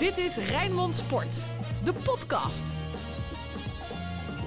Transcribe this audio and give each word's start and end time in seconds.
Dit 0.00 0.18
is 0.18 0.36
Rijnmond 0.36 0.96
Sport, 0.96 1.44
de 1.84 1.92
podcast. 1.92 2.74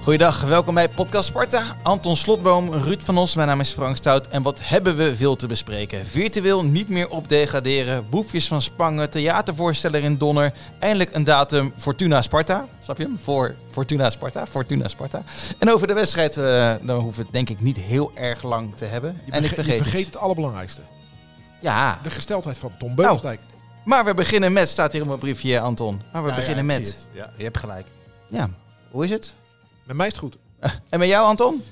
Goeiedag, 0.02 0.42
welkom 0.42 0.74
bij 0.74 0.88
Podcast 0.88 1.26
Sparta. 1.26 1.76
Anton 1.82 2.16
Slotboom, 2.16 2.72
Ruud 2.72 3.00
van 3.02 3.18
Os, 3.18 3.34
mijn 3.34 3.48
naam 3.48 3.60
is 3.60 3.70
Frank 3.70 3.96
Stout. 3.96 4.28
En 4.28 4.42
wat 4.42 4.60
hebben 4.62 4.96
we 4.96 5.16
veel 5.16 5.36
te 5.36 5.46
bespreken? 5.46 6.06
Virtueel 6.06 6.64
niet 6.64 6.88
meer 6.88 7.10
opdegraderen, 7.10 8.08
boefjes 8.08 8.48
van 8.48 8.62
Spangen, 8.62 9.10
theatervoorsteller 9.10 10.02
in 10.02 10.18
Donner. 10.18 10.52
Eindelijk 10.78 11.14
een 11.14 11.24
datum 11.24 11.72
Fortuna 11.76 12.22
Sparta. 12.22 12.66
Snap 12.80 12.98
je 12.98 13.04
hem? 13.04 13.18
Voor 13.22 13.54
Fortuna 13.70 14.10
Sparta, 14.10 14.46
Fortuna 14.46 14.88
Sparta. 14.88 15.22
En 15.58 15.72
over 15.72 15.86
de 15.86 15.94
wedstrijd, 15.94 16.36
uh, 16.36 16.74
dan 16.82 17.00
hoeven 17.00 17.18
we 17.18 17.22
het 17.22 17.32
denk 17.32 17.50
ik 17.50 17.60
niet 17.60 17.76
heel 17.76 18.12
erg 18.14 18.42
lang 18.42 18.76
te 18.76 18.84
hebben. 18.84 19.20
Je, 19.24 19.32
en 19.32 19.44
ik 19.44 19.50
vergeet, 19.52 19.76
je 19.76 19.82
vergeet 19.82 20.06
het 20.06 20.16
allerbelangrijkste. 20.16 20.80
Ja, 21.60 21.98
De 22.02 22.10
gesteldheid 22.10 22.58
van 22.58 22.72
Tom 22.78 22.94
Beugelsdijk. 22.94 23.40
Maar 23.84 24.04
we 24.04 24.14
beginnen 24.14 24.52
met, 24.52 24.68
staat 24.68 24.92
hier 24.92 25.00
op 25.00 25.06
mijn 25.06 25.18
briefje 25.18 25.60
Anton. 25.60 26.00
Maar 26.12 26.24
we 26.24 26.34
beginnen 26.34 26.66
met. 26.66 27.08
Ja, 27.12 27.32
je 27.36 27.42
hebt 27.42 27.58
gelijk. 27.58 27.86
Ja, 28.28 28.50
hoe 28.90 29.04
is 29.04 29.10
het? 29.10 29.34
Met 29.84 29.96
mij 29.96 30.06
is 30.06 30.12
het 30.12 30.20
goed. 30.20 30.36
En 30.88 30.98
met 30.98 31.08
jou 31.08 31.26
Anton? 31.26 31.62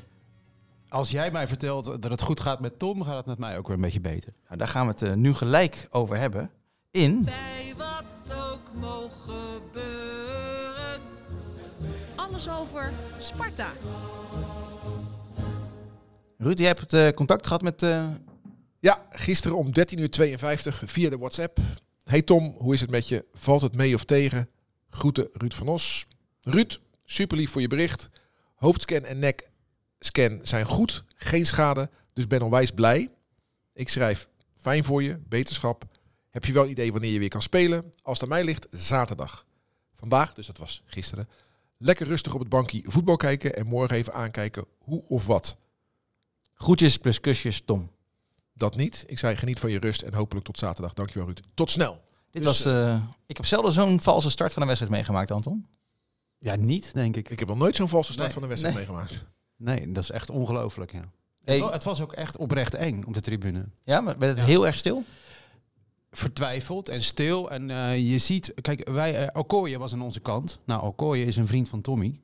Als 0.89 1.11
jij 1.11 1.31
mij 1.31 1.49
vertelt 1.49 1.85
dat 1.85 2.11
het 2.11 2.23
goed 2.23 2.41
gaat 2.41 2.61
met 2.61 2.79
Tom, 2.79 3.03
gaat 3.03 3.17
het 3.17 3.27
met 3.27 3.39
mij 3.39 3.59
ook 3.59 3.67
weer 3.67 3.77
een 3.77 3.83
beetje 3.83 4.01
beter. 4.01 4.33
Nou, 4.45 4.59
daar 4.59 4.69
gaan 4.69 4.87
we 4.87 4.93
het 4.93 5.03
eh, 5.03 5.13
nu 5.13 5.35
gelijk 5.35 5.87
over 5.91 6.17
hebben. 6.17 6.51
In 6.91 7.25
Bij 7.25 7.75
wat 7.77 8.37
ook 8.37 8.81
mogen 8.81 9.11
gebeuren. 9.63 11.01
Alles 12.17 12.49
over 12.51 12.93
Sparta. 13.19 13.73
Ruud, 16.39 16.59
jij 16.59 16.67
hebt 16.67 16.93
eh, 16.93 17.09
contact 17.09 17.47
gehad 17.47 17.63
met 17.63 17.83
eh, 17.83 18.05
Ja, 18.81 18.99
gisteren 19.11 19.57
om 19.57 19.67
13.52 19.67 19.73
uur 19.97 20.81
via 20.87 21.11
de 21.11 21.19
WhatsApp. 21.19 21.59
Hey 22.05 22.23
Tom, 22.23 22.55
hoe 22.59 22.75
is 22.75 22.81
het 22.81 22.91
met 22.91 23.09
je? 23.09 23.25
Valt 23.33 23.63
het 23.63 23.75
mee 23.75 23.95
of 23.95 24.05
tegen? 24.05 24.49
Groeten 24.91 25.29
Ruud 25.33 25.55
van 25.55 25.69
Os. 25.69 26.07
Ruud, 26.41 26.81
super 27.05 27.37
lief 27.37 27.51
voor 27.51 27.61
je 27.61 27.69
bericht. 27.69 28.09
Hoofdscan 28.55 29.05
en 29.05 29.19
nekscan 29.19 30.41
zijn 30.43 30.67
goed. 30.67 31.05
Geen 31.15 31.47
schade, 31.47 31.91
dus 32.13 32.27
ben 32.27 32.43
onwijs 32.43 32.71
blij. 32.71 33.11
Ik 33.75 33.89
schrijf, 33.89 34.29
fijn 34.61 34.85
voor 34.85 35.03
je, 35.03 35.19
beterschap. 35.29 35.85
Heb 36.31 36.45
je 36.45 36.53
wel 36.53 36.65
een 36.65 36.71
idee 36.71 36.93
wanneer 36.93 37.13
je 37.13 37.19
weer 37.19 37.29
kan 37.29 37.43
spelen? 37.43 37.93
Als 38.03 38.21
het 38.21 38.23
aan 38.23 38.35
mij 38.37 38.45
ligt, 38.45 38.67
zaterdag. 38.71 39.47
Vandaag, 39.95 40.35
dus 40.35 40.47
dat 40.47 40.59
was 40.59 40.83
gisteren, 40.87 41.29
lekker 41.79 42.07
rustig 42.07 42.35
op 42.35 42.41
het 42.41 42.49
bankje 42.49 42.83
voetbal 42.87 43.17
kijken 43.17 43.57
en 43.57 43.67
morgen 43.67 43.97
even 43.97 44.15
aankijken 44.15 44.65
hoe 44.79 45.03
of 45.09 45.27
wat. 45.27 45.57
groetjes 46.55 46.99
plus 46.99 47.21
kusjes 47.21 47.63
Tom. 47.65 47.91
Dat 48.55 48.77
niet. 48.77 49.05
Ik 49.07 49.19
zei 49.19 49.37
geniet 49.37 49.59
van 49.61 49.71
je 49.71 49.79
rust 49.79 50.03
en 50.03 50.15
hopelijk 50.15 50.47
tot 50.47 50.59
zaterdag. 50.59 50.93
Dankjewel 50.95 51.27
Ruud. 51.27 51.41
Tot 51.55 51.71
snel. 51.71 52.01
Dit 52.31 52.43
Dus, 52.43 52.63
was, 52.65 52.75
eh, 52.75 53.03
ik 53.27 53.37
heb 53.37 53.47
zelden 53.47 53.73
zo'n 53.73 54.01
valse 54.01 54.31
start 54.31 54.53
van 54.53 54.63
een 54.63 54.69
wedstrijd 54.69 54.95
meegemaakt, 54.95 55.31
Anton. 55.31 55.67
Ja, 56.39 56.57
niet, 56.57 56.95
denk 56.95 57.17
ik. 57.17 57.31
Ik 57.31 57.39
heb 57.39 57.49
nog 57.49 57.59
nooit 57.59 57.77
zo'n 57.77 57.89
valse 57.89 58.13
start 58.13 58.25
Nee, 58.27 58.35
van 58.35 58.43
een 58.43 58.49
wedstrijd 58.49 58.77
nee. 58.77 58.87
meegemaakt. 58.87 59.25
Nee, 59.57 59.93
dat 59.93 60.03
is 60.03 60.11
echt 60.11 60.31
ongelooflijk, 60.31 60.93
ja. 60.93 61.05
Hey. 61.45 61.55
Het, 61.55 61.65
wa- 61.65 61.73
het 61.73 61.85
was 61.85 62.01
ook 62.01 62.13
echt 62.13 62.37
oprecht 62.37 62.75
eng 62.75 63.05
op 63.05 63.15
de 63.15 63.21
tribune. 63.21 63.65
Ja, 63.85 64.01
maar 64.01 64.19
werd 64.19 64.31
het 64.37 64.41
Ja. 64.41 64.51
heel 64.53 64.67
erg 64.67 64.77
stil? 64.79 65.05
Vertwijfeld 66.11 66.89
en 66.89 67.03
stil. 67.03 67.51
En 67.51 67.71
eh, 67.71 68.11
je 68.11 68.19
ziet, 68.19 68.53
kijk, 68.61 68.89
wij, 68.89 69.27
eh, 69.27 69.41
Okoye 69.41 69.79
was 69.79 69.93
aan 69.93 70.03
onze 70.03 70.21
kant. 70.21 70.59
Nou, 70.65 70.83
Okoye 70.83 71.25
is 71.25 71.37
een 71.37 71.47
vriend 71.47 71.69
van 71.69 71.81
Tommy. 71.81 72.21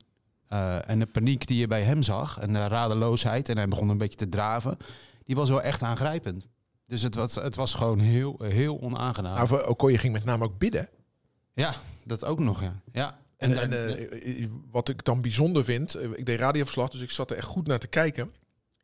Eh, 0.47 0.89
en 0.89 0.99
de 0.99 1.05
paniek 1.05 1.47
die 1.47 1.57
je 1.57 1.67
bij 1.67 1.83
hem 1.83 2.03
zag 2.03 2.37
en 2.39 2.53
de 2.53 2.67
radeloosheid 2.67 3.49
en 3.49 3.57
hij 3.57 3.67
begon 3.67 3.89
een 3.89 3.97
beetje 3.97 4.17
te 4.17 4.29
draven, 4.29 4.77
die 5.29 5.37
was 5.37 5.49
wel 5.49 5.61
echt 5.61 5.83
aangrijpend. 5.83 6.47
Dus 6.85 7.01
het 7.01 7.15
was, 7.15 7.35
het 7.35 7.55
was 7.55 7.73
gewoon 7.73 7.99
heel, 7.99 8.35
heel 8.43 8.81
onaangenaam. 8.81 9.35
Nou, 9.35 9.47
voor 9.47 9.63
Okoye 9.63 9.97
ging 9.97 10.13
met 10.13 10.23
name 10.23 10.43
ook 10.43 10.57
bidden. 10.57 10.89
ja, 11.53 11.75
dat 12.05 12.25
ook 12.25 12.39
nog, 12.39 12.61
ja. 12.61 12.81
ja. 12.91 13.19
En, 13.37 13.71
eh, 13.71 14.45
wat 14.71 14.89
ik 14.89 15.03
dan 15.03 15.21
bijzonder 15.21 15.63
vind, 15.63 15.95
eh, 15.95 16.11
ik 16.11 16.25
deed 16.25 16.39
radioverslag, 16.39 16.89
dus 16.89 17.01
ik 17.01 17.09
zat 17.09 17.31
er 17.31 17.37
echt 17.37 17.47
goed 17.47 17.67
naar 17.67 17.79
te 17.79 17.87
kijken, 17.87 18.33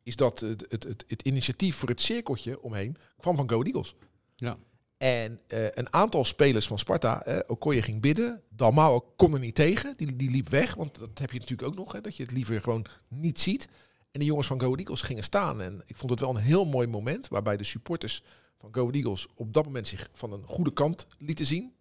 is 0.02 0.16
dat 0.16 0.40
het, 0.40 0.66
het, 0.68 0.84
het, 0.84 1.04
het 1.08 1.22
initiatief 1.22 1.76
voor 1.76 1.88
het 1.88 2.00
cirkeltje 2.00 2.62
omheen 2.62 2.96
kwam 3.16 3.36
van 3.36 3.50
Go 3.50 3.62
Eagles. 3.62 3.94
Ja. 4.36 4.56
En 4.96 5.40
eh, 5.46 5.64
een 5.64 5.92
aantal 5.92 6.24
spelers 6.24 6.66
van 6.66 6.78
Sparta, 6.78 7.22
eh, 7.22 7.38
Okoye 7.46 7.82
ging 7.82 8.00
bidden, 8.00 8.42
Dalmau 8.48 9.02
kon 9.16 9.32
er 9.32 9.40
niet 9.40 9.54
tegen, 9.54 9.94
die, 9.96 10.16
die 10.16 10.30
liep 10.30 10.48
weg, 10.48 10.74
want 10.74 10.98
dat 10.98 11.18
heb 11.18 11.30
je 11.30 11.38
natuurlijk 11.38 11.68
ook 11.68 11.76
nog, 11.76 11.92
hè, 11.92 12.00
dat 12.00 12.16
je 12.16 12.22
het 12.22 12.32
liever 12.32 12.62
gewoon 12.62 12.86
niet 13.08 13.40
ziet. 13.40 13.68
En 14.16 14.22
de 14.22 14.28
jongens 14.28 14.46
van 14.46 14.60
Go 14.60 14.74
Eagles 14.74 15.02
gingen 15.02 15.24
staan 15.24 15.60
en 15.60 15.82
ik 15.86 15.96
vond 15.96 16.10
het 16.10 16.20
wel 16.20 16.30
een 16.30 16.36
heel 16.36 16.64
mooi 16.66 16.86
moment, 16.86 17.28
waarbij 17.28 17.56
de 17.56 17.64
supporters 17.64 18.22
van 18.58 18.74
Go 18.74 18.90
Eagles 18.90 19.26
op 19.34 19.52
dat 19.52 19.64
moment 19.64 19.88
zich 19.88 20.08
van 20.12 20.32
een 20.32 20.42
goede 20.46 20.72
kant 20.72 21.06
lieten 21.18 21.46
zien. 21.46 21.72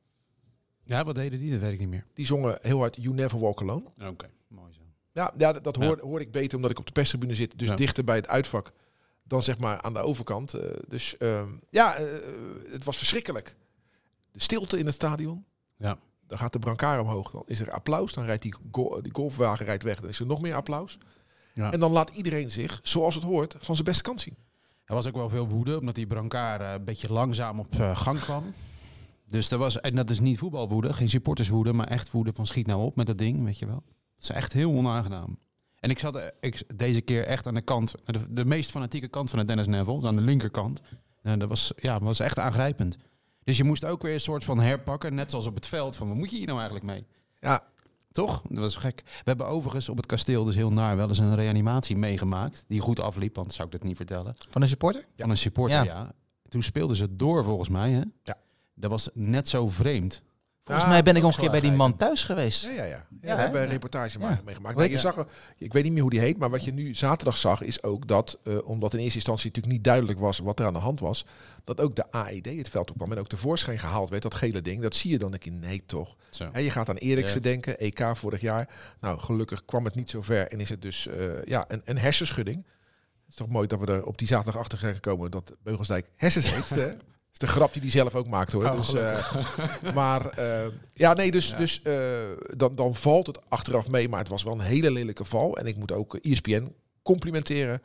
ja, 0.84 1.04
wat 1.04 1.16
deden 1.16 1.40
die? 1.40 1.52
Dat 1.52 1.60
weet 1.60 1.74
ik 1.74 1.80
niet 1.80 1.88
meer. 1.90 2.06
Die 2.14 2.26
zongen 2.26 2.58
heel 2.62 2.80
hard 2.80 2.96
You 2.96 3.14
Never 3.16 3.40
Walk 3.40 3.62
Alone. 3.62 3.84
Oké, 4.08 4.30
mooi 4.48 4.74
zo. 4.74 4.80
Ja, 5.12 5.34
ja 5.38 5.54
dat, 5.54 5.64
dat 5.64 5.76
Ja. 5.76 5.86
hoor, 5.86 6.00
hoor 6.00 6.20
ik 6.22 6.32
beter 6.32 6.56
omdat 6.56 6.72
ik 6.72 6.80
op 6.80 6.86
de 6.86 6.92
perstribune 6.92 7.36
zit. 7.36 7.60
Dus 7.60 7.68
Ja. 7.68 7.76
dichter 7.76 8.04
bij 8.04 8.16
het 8.16 8.28
uitvak 8.28 8.72
dan 9.24 9.44
zeg 9.44 9.58
maar 9.58 9.82
aan 9.82 9.94
de 9.94 10.00
overkant. 10.00 10.54
Eh, 10.54 10.70
dus 10.88 11.18
ehm, 11.18 11.50
ja, 11.70 11.96
eh, 11.96 12.06
het 12.72 12.84
was 12.84 12.98
verschrikkelijk. 12.98 13.56
De 14.32 14.42
stilte 14.42 14.78
in 14.80 14.86
het 14.86 14.96
stadion. 14.96 15.46
Ja. 15.78 15.98
Dan 16.28 16.38
gaat 16.38 16.54
de 16.54 16.60
brancard 16.60 17.02
omhoog. 17.02 17.32
Dan 17.32 17.44
is 17.46 17.60
er 17.60 17.72
applaus. 17.72 18.14
Dan 18.14 18.26
rijdt 18.26 18.42
die, 18.42 18.56
go- 18.72 19.02
die 19.02 19.14
golfwagen 19.14 19.66
rijdt 19.66 19.84
weg. 19.84 20.00
Dan 20.00 20.10
is 20.10 20.20
er 20.20 20.26
nog 20.26 20.42
meer 20.42 20.56
applaus. 20.56 20.98
Ja. 21.56 21.72
En 21.72 21.80
dan 21.80 21.92
laat 21.92 22.10
iedereen 22.10 22.52
zich, 22.52 22.80
zoals 22.84 23.16
het 23.16 23.24
hoort, 23.24 23.56
van 23.60 23.76
zijn 23.76 23.88
beste 23.88 24.04
kant 24.04 24.22
zien. 24.22 24.38
Er 24.86 24.96
was 24.96 25.08
ook 25.08 25.16
wel 25.16 25.30
veel 25.30 25.48
woede, 25.48 25.80
omdat 25.80 25.96
die 25.96 26.08
brancard 26.08 26.62
eh, 26.62 26.72
een 26.72 26.84
beetje 26.84 27.14
langzaam 27.14 27.60
op 27.60 27.80
eh, 27.80 27.96
gang 27.96 28.20
kwam. 28.20 28.44
Dus 29.28 29.52
er 29.52 29.58
was, 29.58 29.82
en 29.82 29.96
dat 29.96 30.10
is 30.10 30.20
niet 30.20 30.38
voetbalwoede, 30.38 30.94
geen 30.94 31.10
supporterswoede, 31.10 31.74
maar 31.74 31.88
echt 31.88 32.12
woede 32.12 32.32
van 32.34 32.46
schiet 32.46 32.68
nou 32.68 32.84
op 32.84 32.96
met 32.96 33.08
dat 33.08 33.18
ding, 33.18 33.44
weet 33.44 33.60
je 33.60 33.66
wel. 33.66 33.84
Dat 33.86 34.24
is 34.24 34.30
echt 34.30 34.54
heel 34.54 34.72
onaangenaam. 34.72 35.38
En 35.80 35.90
ik 35.90 36.00
zat 36.00 36.16
eh, 36.16 36.26
ik, 36.40 36.78
deze 36.78 37.02
keer 37.02 37.26
echt 37.26 37.48
aan 37.48 37.54
de 37.54 37.62
kant, 37.62 37.96
de, 38.06 38.34
de 38.34 38.46
meest 38.46 38.72
fanatieke 38.72 39.08
kant 39.08 39.30
van 39.30 39.40
het 39.40 39.48
Dennis 39.48 39.68
Neville, 39.68 40.08
aan 40.08 40.16
de 40.16 40.22
linkerkant. 40.22 40.82
En 41.22 41.40
dat 41.40 41.50
was, 41.50 41.72
ja, 41.76 42.00
was 42.00 42.20
echt 42.20 42.40
aangrijpend. 42.40 42.98
Dus 43.44 43.58
je 43.58 43.64
moest 43.64 43.86
ook 43.86 44.02
weer 44.02 44.14
een 44.14 44.20
soort 44.20 44.44
van 44.44 44.60
herpakken, 44.60 45.14
net 45.14 45.30
zoals 45.30 45.48
op 45.48 45.56
het 45.56 45.66
veld, 45.66 45.96
van 45.96 46.08
wat 46.08 46.18
moet 46.18 46.32
je 46.32 46.38
hier 46.38 46.46
nou 46.46 46.60
eigenlijk 46.60 46.88
mee? 46.88 47.06
Ja, 47.40 47.64
Toch? 48.16 48.42
Dat 48.50 48.58
was 48.58 48.76
gek. 48.76 49.02
We 49.06 49.22
hebben 49.24 49.48
overigens 49.48 49.90
op 49.90 49.98
het 49.98 50.06
kasteel, 50.06 50.44
dus 50.44 50.56
heel 50.56 50.72
naar, 50.72 50.96
wel 50.96 51.08
eens 51.08 51.18
een 51.18 51.36
reanimatie 51.36 51.98
meegemaakt. 51.98 52.66
Die 52.68 52.80
goed 52.80 53.00
afliep, 53.00 53.36
want 53.36 53.54
zou 53.54 53.68
ik 53.68 53.74
dat 53.74 53.84
niet 53.84 53.96
vertellen. 53.96 54.36
Van 54.50 54.62
een 54.62 54.68
supporter? 54.68 55.06
Van 55.18 55.30
een 55.30 55.38
supporter, 55.38 55.78
Ja. 55.78 55.84
ja. 55.84 56.12
Toen 56.50 56.64
speelden 56.64 56.96
ze 56.96 57.16
door 57.16 57.44
volgens 57.44 57.70
mij, 57.70 57.92
hè? 57.92 58.02
Ja. 58.24 58.38
Dat 58.74 58.90
was 58.90 59.10
net 59.14 59.48
zo 59.48 59.68
vreemd. 59.70 60.22
Volgens 60.66 60.86
Ja, 60.88 60.92
mij 60.94 61.04
ben 61.04 61.16
ik 61.16 61.22
nog 61.22 61.36
een 61.36 61.42
keer 61.42 61.52
bij 61.52 61.60
die 61.60 61.72
man 61.72 61.98
thuis 61.98 62.24
geweest. 62.24 62.66
Ja, 62.66 62.72
ja, 62.72 62.84
ja. 62.84 62.86
ja, 62.90 63.06
Ja, 63.22 63.36
we 63.36 63.42
hebben 63.42 63.62
een 63.62 63.70
reportage 63.70 64.20
meegemaakt. 64.20 64.76
Nee, 64.78 64.86
je 64.88 64.92
heet- 64.94 65.02
zag, 65.02 65.18
er- 65.18 65.28
ik 65.58 65.74
weet 65.74 65.84
niet 65.84 65.92
meer 65.92 66.02
hoe 66.02 66.10
die 66.10 66.20
heet, 66.20 66.38
maar 66.38 66.50
wat 66.50 66.64
je 66.64 66.74
nu 66.74 66.94
zaterdag 66.96 67.38
zag 67.38 67.62
is 67.62 67.84
ook 67.84 68.08
dat, 68.08 68.38
eh, 68.44 68.58
omdat 68.68 68.94
in 68.94 69.00
eerste 69.00 69.16
instantie 69.16 69.46
natuurlijk 69.48 69.74
niet 69.76 69.84
duidelijk 69.84 70.20
was 70.20 70.38
wat 70.40 70.60
er 70.60 70.66
aan 70.66 70.74
de 70.74 70.80
hand 70.80 71.00
was, 71.00 71.26
dat 71.64 71.82
ook 71.82 71.96
de 71.96 72.12
AED 72.12 72.46
het 72.46 72.70
veld 72.70 72.90
opkwam 72.92 73.12
en 73.12 73.18
ook 73.18 73.28
tevoorschijn 73.28 73.80
gehaald 73.80 74.10
werd, 74.10 74.22
dat 74.24 74.34
gele 74.34 74.62
ding. 74.62 74.82
Dat 74.82 74.96
zie 74.96 75.12
je 75.12 75.18
dan, 75.20 75.32
denk 75.32 75.44
je, 75.44 75.52
nee 75.52 75.84
toch. 75.86 76.16
Hè, 76.52 76.60
je 76.60 76.72
gaat 76.72 76.90
aan 76.90 76.96
Eriksen 76.96 77.42
denken, 77.42 77.80
EK 77.80 78.16
vorig 78.16 78.42
jaar. 78.42 78.70
Nou, 79.00 79.20
gelukkig 79.20 79.66
kwam 79.66 79.86
het 79.86 79.96
niet 79.96 80.10
zo 80.10 80.22
ver 80.22 80.48
en 80.48 80.60
is 80.60 80.70
het 80.70 80.82
dus 80.82 81.08
eh, 81.08 81.44
ja, 81.44 81.66
een, 81.68 81.82
een 81.86 81.98
hersenschudding. 81.98 82.58
Het 83.26 83.30
is 83.30 83.36
toch 83.36 83.48
mooi 83.50 83.68
dat 83.68 83.80
we 83.80 83.86
er 83.86 84.06
op 84.06 84.18
die 84.18 84.28
zaterdag 84.28 84.62
achter 84.62 84.78
zijn 84.78 84.94
gekomen 84.94 85.32
dat 85.32 85.52
Beugelsdijk 85.64 86.08
hersens 86.16 86.54
heeft. 86.54 86.70
is 87.36 87.48
de 87.48 87.54
grap 87.54 87.74
die 87.74 87.82
hij 87.82 87.92
zelf 87.92 88.16
ook 88.16 88.28
maakt 88.28 88.52
hoor. 88.52 88.64
Oh, 88.66 88.78
dus, 88.78 88.94
eh, 88.94 89.94
maar 89.94 90.30
eh, 90.30 90.66
ja, 90.94 91.14
nee, 91.14 91.32
dus, 91.32 91.50
Ja. 91.50 91.58
dus 91.58 91.82
eh, 91.82 91.96
dan, 92.56 92.76
dan 92.76 92.96
valt 92.96 93.28
het 93.28 93.50
achteraf 93.50 93.88
mee. 93.88 94.10
Maar 94.10 94.20
het 94.20 94.28
was 94.28 94.44
wel 94.44 94.54
een 94.54 94.60
hele 94.60 94.92
lelijke 94.92 95.26
val. 95.26 95.58
En 95.58 95.66
ik 95.66 95.76
moet 95.76 95.92
ook 95.92 96.16
ESPN 96.16 96.74
complimenteren 97.02 97.82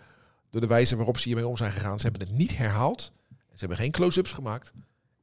door 0.51 0.61
de 0.61 0.67
wijze 0.67 0.97
waarop 0.97 1.19
ze 1.19 1.29
hiermee 1.29 1.47
om 1.47 1.57
zijn 1.57 1.73
gegaan. 1.73 1.99
Ze 2.01 2.07
hebben 2.07 2.29
het 2.29 2.37
niet 2.37 2.57
herhaald. 2.57 3.13
Ze 3.31 3.67
hebben 3.67 3.77
geen 3.77 3.91
close-ups 3.91 4.33
gemaakt. 4.33 4.73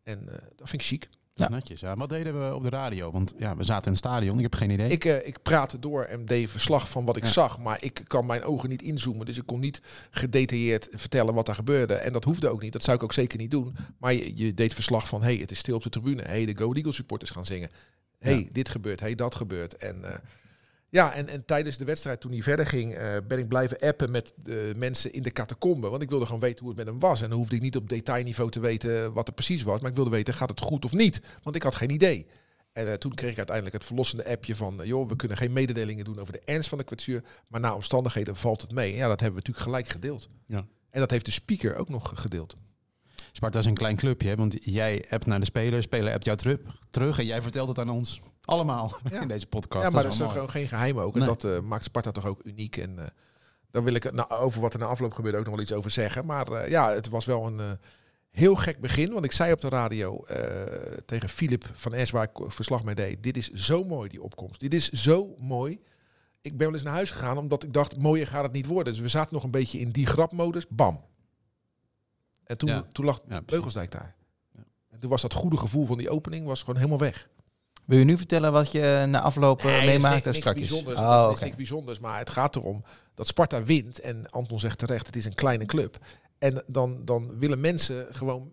En 0.03 0.25
dat 0.55 0.69
vind 0.69 0.81
ik 0.81 0.87
chic. 0.87 1.09
Is 1.39 1.47
netjes. 1.47 1.79
Ja. 1.79 1.95
Wat 1.95 2.09
deden 2.09 2.47
we 2.47 2.55
op 2.55 2.63
de 2.63 2.69
radio? 2.69 3.11
Want 3.11 3.33
ja, 3.37 3.55
we 3.57 3.63
zaten 3.63 3.85
in 3.85 3.89
het 3.91 3.97
stadion. 3.99 4.35
Ik 4.37 4.43
heb 4.43 4.55
geen 4.55 4.69
idee. 4.69 4.89
Ik, 4.89 5.05
eh, 5.05 5.27
ik 5.27 5.41
praatte 5.41 5.79
door 5.79 6.03
en 6.03 6.25
deed 6.25 6.49
verslag 6.51 6.89
van 6.89 7.05
wat 7.05 7.17
ik 7.17 7.23
Ja. 7.23 7.29
zag. 7.29 7.59
Maar 7.59 7.83
ik 7.83 8.01
kan 8.07 8.25
mijn 8.25 8.43
ogen 8.43 8.69
niet 8.69 8.81
inzoomen. 8.81 9.25
Dus 9.25 9.37
ik 9.37 9.45
kon 9.45 9.59
niet 9.59 9.81
gedetailleerd 10.11 10.87
vertellen 10.91 11.33
wat 11.33 11.47
er 11.47 11.55
gebeurde. 11.55 11.93
En 11.93 12.13
dat 12.13 12.23
hoefde 12.23 12.49
ook 12.49 12.61
niet. 12.61 12.73
Dat 12.73 12.83
zou 12.83 12.97
ik 12.97 13.03
ook 13.03 13.13
zeker 13.13 13.37
niet 13.37 13.51
doen. 13.51 13.75
Maar 13.97 14.13
je, 14.13 14.31
je 14.37 14.53
deed 14.53 14.73
verslag 14.73 15.07
van... 15.07 15.23
hey, 15.23 15.35
het 15.35 15.51
is 15.51 15.59
stil 15.59 15.75
op 15.75 15.83
de 15.83 15.89
tribune. 15.89 16.21
hey, 16.21 16.45
de 16.45 16.57
Go 16.57 16.73
Eagles 16.73 16.95
supporters 16.95 17.31
gaan 17.31 17.45
zingen. 17.45 17.69
hey, 18.19 18.37
Ja. 18.39 18.45
dit 18.51 18.69
gebeurt. 18.69 18.99
hey, 18.99 19.15
dat 19.15 19.35
gebeurt. 19.35 19.75
En... 19.77 20.03
eh, 20.03 20.15
ja, 20.97 21.13
en, 21.13 21.27
en 21.27 21.45
tijdens 21.45 21.77
de 21.77 21.85
wedstrijd, 21.85 22.21
toen 22.21 22.31
hij 22.31 22.41
verder 22.41 22.65
ging, 22.65 22.93
eh, 22.93 23.17
ben 23.27 23.37
ik 23.37 23.47
blijven 23.47 23.79
appen 23.79 24.11
met 24.11 24.33
de 24.35 24.73
mensen 24.75 25.13
in 25.13 25.23
de 25.23 25.31
catacombe. 25.31 25.89
Want 25.89 26.01
ik 26.01 26.09
wilde 26.09 26.25
gewoon 26.25 26.39
weten 26.39 26.59
hoe 26.59 26.67
het 26.67 26.77
met 26.77 26.87
hem 26.87 26.99
was. 26.99 27.21
En 27.21 27.29
dan 27.29 27.37
hoefde 27.37 27.55
ik 27.55 27.61
niet 27.61 27.75
op 27.75 27.89
detailniveau 27.89 28.51
te 28.51 28.59
weten 28.59 29.13
wat 29.13 29.27
er 29.27 29.33
precies 29.33 29.63
was. 29.63 29.79
Maar 29.79 29.89
ik 29.89 29.95
wilde 29.95 30.09
weten, 30.09 30.33
gaat 30.33 30.49
het 30.49 30.59
goed 30.59 30.85
of 30.85 30.91
niet? 30.91 31.21
Want 31.43 31.55
ik 31.55 31.63
had 31.63 31.75
geen 31.75 31.89
idee. 31.89 32.27
En 32.73 32.87
eh, 32.87 32.93
toen 32.93 33.13
kreeg 33.13 33.31
ik 33.31 33.37
uiteindelijk 33.37 33.75
het 33.75 33.85
verlossende 33.85 34.25
appje 34.25 34.55
van... 34.55 34.81
eh, 34.81 34.87
joh, 34.87 35.09
we 35.09 35.15
kunnen 35.15 35.37
geen 35.37 35.53
mededelingen 35.53 36.05
doen 36.05 36.19
over 36.19 36.33
de 36.33 36.41
ernst 36.45 36.69
van 36.69 36.77
de 36.77 36.83
kwetsuur... 36.83 37.23
maar 37.47 37.59
na 37.59 37.75
omstandigheden 37.75 38.35
valt 38.35 38.61
het 38.61 38.71
mee. 38.71 38.91
En 38.91 38.97
ja, 38.97 39.07
dat 39.07 39.19
hebben 39.19 39.41
we 39.41 39.47
natuurlijk 39.47 39.65
gelijk 39.65 39.87
gedeeld. 39.87 40.29
Ja. 40.45 40.65
En 40.89 40.99
dat 40.99 41.11
heeft 41.11 41.25
de 41.25 41.31
speaker 41.31 41.75
ook 41.75 41.89
nog 41.89 42.11
gedeeld. 42.15 42.55
Sparta 43.37 43.59
is 43.59 43.65
een 43.65 43.73
klein 43.73 43.95
clubje, 43.95 44.35
want 44.35 44.57
jij 44.61 45.05
hebt 45.07 45.25
naar 45.25 45.39
de 45.39 45.45
speler, 45.45 45.81
speler 45.81 46.11
hebt 46.11 46.25
jou 46.25 46.37
terug, 46.37 46.59
terug 46.89 47.19
en 47.19 47.25
jij 47.25 47.41
vertelt 47.41 47.67
het 47.67 47.79
aan 47.79 47.89
ons 47.89 48.21
allemaal 48.41 48.91
Ja. 49.11 49.21
in 49.21 49.27
deze 49.27 49.47
podcast. 49.47 49.87
Ja, 49.87 49.91
maar 49.93 50.03
dat 50.03 50.11
is 50.11 50.17
is 50.17 50.23
mooi. 50.23 50.33
gewoon 50.35 50.49
geen 50.49 50.67
geheim 50.67 50.99
ook. 50.99 51.13
En 51.13 51.19
Nee. 51.19 51.27
dat 51.27 51.43
eh, 51.43 51.59
maakt 51.59 51.83
Sparta 51.83 52.11
toch 52.11 52.25
ook 52.25 52.39
uniek. 52.43 52.77
En 52.77 52.99
eh, 52.99 53.05
daar 53.71 53.83
wil 53.83 53.93
ik 53.93 54.03
het 54.03 54.13
nou, 54.13 54.29
over 54.31 54.61
wat 54.61 54.73
er 54.73 54.79
na 54.79 54.85
afloop 54.85 55.13
gebeurde 55.13 55.37
ook 55.37 55.43
nog 55.45 55.53
wel 55.53 55.63
iets 55.63 55.71
over 55.73 55.91
zeggen. 55.91 56.25
Maar 56.25 56.47
eh, 56.51 56.69
ja, 56.69 56.93
het 56.93 57.09
was 57.09 57.25
wel 57.25 57.45
een 57.47 57.77
heel 58.31 58.55
gek 58.55 58.79
begin. 58.79 59.13
Want 59.13 59.25
ik 59.25 59.31
zei 59.31 59.51
op 59.53 59.61
de 59.61 59.69
radio 59.69 60.25
tegen 61.05 61.29
Filip 61.29 61.69
van 61.73 61.93
Es, 61.93 62.09
waar 62.09 62.23
ik 62.33 62.51
verslag 62.51 62.83
mee 62.83 62.95
deed. 62.95 63.23
Dit 63.23 63.37
is 63.37 63.51
zo 63.51 63.83
mooi, 63.83 64.09
die 64.09 64.21
opkomst. 64.21 64.59
Dit 64.59 64.73
is 64.73 64.89
zo 64.89 65.35
mooi. 65.39 65.79
Ik 66.41 66.57
ben 66.57 66.65
wel 66.67 66.75
eens 66.75 66.83
naar 66.83 66.93
huis 66.93 67.11
gegaan, 67.11 67.37
omdat 67.37 67.63
ik 67.63 67.73
dacht, 67.73 67.97
mooier 67.97 68.27
gaat 68.27 68.43
het 68.43 68.51
niet 68.53 68.65
worden. 68.65 68.93
Dus 68.93 69.01
we 69.01 69.07
zaten 69.07 69.33
nog 69.33 69.43
een 69.43 69.51
beetje 69.51 69.79
in 69.79 69.89
die 69.91 70.05
grapmodus. 70.05 70.65
Bam. 70.69 71.01
En 72.47 72.57
toen, 72.57 72.69
Ja. 72.69 72.85
toen 72.91 73.05
lag. 73.05 73.21
Beugelsdijk 73.45 73.91
daar. 73.91 74.15
Ja. 74.55 74.63
En 74.89 74.99
toen 74.99 75.09
was 75.09 75.21
dat 75.21 75.33
goede 75.33 75.57
gevoel 75.57 75.85
van 75.85 75.97
die 75.97 76.09
opening 76.09 76.45
was 76.45 76.59
gewoon 76.59 76.75
helemaal 76.75 76.97
weg. 76.99 77.27
Wil 77.85 77.97
je 77.97 78.05
nu 78.05 78.17
vertellen 78.17 78.51
wat 78.51 78.71
je 78.71 79.05
na 79.07 79.21
afloop 79.21 79.59
eh, 79.59 79.65
Nee, 79.65 79.85
meemaakt 79.85 80.25
niks, 80.25 80.37
en 80.39 80.43
niks 80.43 80.67
bijzonders. 80.67 80.99
Oh, 80.99 81.21
dat 81.21 81.33
is 81.33 81.39
niks 81.39 81.55
bijzonders. 81.55 81.99
Maar 81.99 82.17
het 82.17 82.29
gaat 82.29 82.55
erom 82.55 82.83
dat 83.13 83.27
Sparta 83.27 83.63
wint. 83.63 83.99
En 83.99 84.29
Anton 84.29 84.59
zegt 84.59 84.77
terecht, 84.77 85.05
het 85.05 85.15
is 85.15 85.25
een 85.25 85.35
kleine 85.35 85.65
club. 85.65 85.97
En 86.37 86.63
dan, 86.67 87.05
dan 87.05 87.39
willen 87.39 87.59
mensen 87.59 88.07
gewoon 88.11 88.51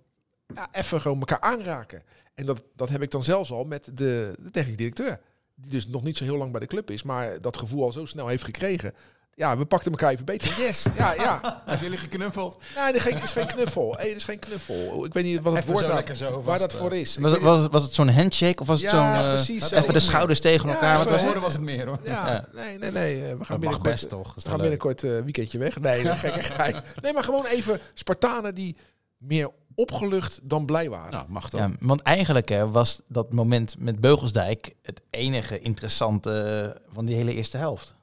ja, 0.55 0.69
even 0.73 1.01
gewoon 1.01 1.19
elkaar 1.19 1.41
aanraken. 1.41 2.03
En 2.35 2.47
dat, 2.47 2.63
dat 2.77 2.89
heb 2.89 3.03
ik 3.03 3.11
dan 3.11 3.25
zelfs 3.25 3.51
al 3.51 3.65
met 3.65 3.85
de, 3.85 4.37
de 4.41 4.51
technisch 4.51 4.77
directeur. 4.77 5.21
Die 5.55 5.71
dus 5.71 5.87
nog 5.87 6.03
niet 6.03 6.17
zo 6.17 6.25
heel 6.25 6.37
lang 6.37 6.51
bij 6.51 6.61
de 6.61 6.67
club 6.67 6.91
is. 6.91 7.03
Maar 7.03 7.41
dat 7.41 7.57
gevoel 7.59 7.85
al 7.85 7.93
zo 7.93 8.05
snel 8.05 8.29
heeft 8.29 8.45
gekregen. 8.45 8.95
Ja, 9.37 9.59
we 9.59 9.65
pakten 9.65 9.91
elkaar 9.91 10.13
even 10.13 10.25
beter. 10.25 10.55
Yes, 10.59 10.87
ja, 10.97 11.13
ja. 11.15 11.41
Hebben 11.65 11.83
jullie 11.83 11.99
geknuffeld? 11.99 12.63
Nee, 12.77 12.85
er 12.85 12.95
is 12.95 13.03
geen, 13.03 13.23
is 13.23 13.53
knuffel. 13.53 13.95
Hey, 13.97 14.11
er 14.11 14.17
is 14.17 14.25
geen 14.25 14.39
knuffel. 14.39 15.05
Ik 15.05 15.13
weet 15.13 15.25
niet 15.25 15.41
wat 15.41 15.53
het 15.55 15.63
Even 15.63 15.75
woord 15.75 15.87
lekker 15.87 16.17
zo 16.17 16.43
waar 16.43 16.59
dat 16.59 16.73
eh. 16.73 16.79
voor 16.79 16.93
is. 16.93 17.17
Ik 17.17 17.23
Was, 17.23 17.33
het, 17.33 17.43
was, 17.43 17.61
het, 17.63 17.73
was 17.73 17.83
het 17.83 17.93
zo'n 17.95 18.09
handshake 18.09 18.61
of 18.61 18.67
was 18.67 18.83
het 18.83 18.91
Ja, 18.91 18.97
zo'n... 19.17 19.25
eh, 19.25 19.35
precies, 19.35 19.71
even 19.71 19.95
de 19.95 20.01
schouders 20.01 20.41
tegen 20.41 20.69
Ja, 20.69 20.75
elkaar? 20.75 20.97
wat 20.97 21.01
even- 21.07 21.11
was 21.13 21.21
Horen 21.21 21.35
het? 21.35 21.45
was 21.45 21.53
het 21.53 21.63
meer 21.63 21.87
hoor. 21.87 21.99
Ja, 22.05 22.27
Ja. 22.27 22.45
nee, 22.53 22.79
nee, 22.79 22.91
nee. 22.91 23.15
eh, 23.15 23.21
We 23.21 23.29
gaan 23.29 23.37
Dat 23.39 23.49
mag 23.49 23.59
binnenkort, 23.59 23.83
best 23.83 24.09
toch? 24.09 24.37
Is 24.37 24.43
we 24.43 24.49
gaan 24.51 24.61
binnenkort 24.61 25.03
een 25.03 25.23
weekendje 25.25 25.59
weg. 25.59 25.81
Nee, 25.81 26.03
dat 26.05 26.19
gekkigheid. 26.19 26.77
Nee, 27.03 27.13
maar 27.13 27.25
gewoon 27.25 27.47
even 27.47 27.81
Spartanen 27.95 28.55
die 28.55 28.77
meer 29.19 29.51
opgelucht 29.75 30.41
dan 30.43 30.67
blij 30.67 30.91
waren. 30.91 31.13
Nou, 31.13 31.25
mag 31.29 31.51
toch? 31.51 31.61
Ja, 31.61 31.71
want 31.81 32.03
eigenlijk 32.03 32.49
hè, 32.49 32.71
was 32.71 33.01
dat 33.09 33.33
moment 33.33 33.75
met 33.79 34.01
Beugelsdijk 34.01 34.75
het 34.83 35.01
enige 35.11 35.59
interessante 35.59 36.31
eh, 36.75 36.81
van 36.95 37.05
die 37.05 37.17
hele 37.17 37.35
eerste 37.35 37.57
helft. 37.57 37.95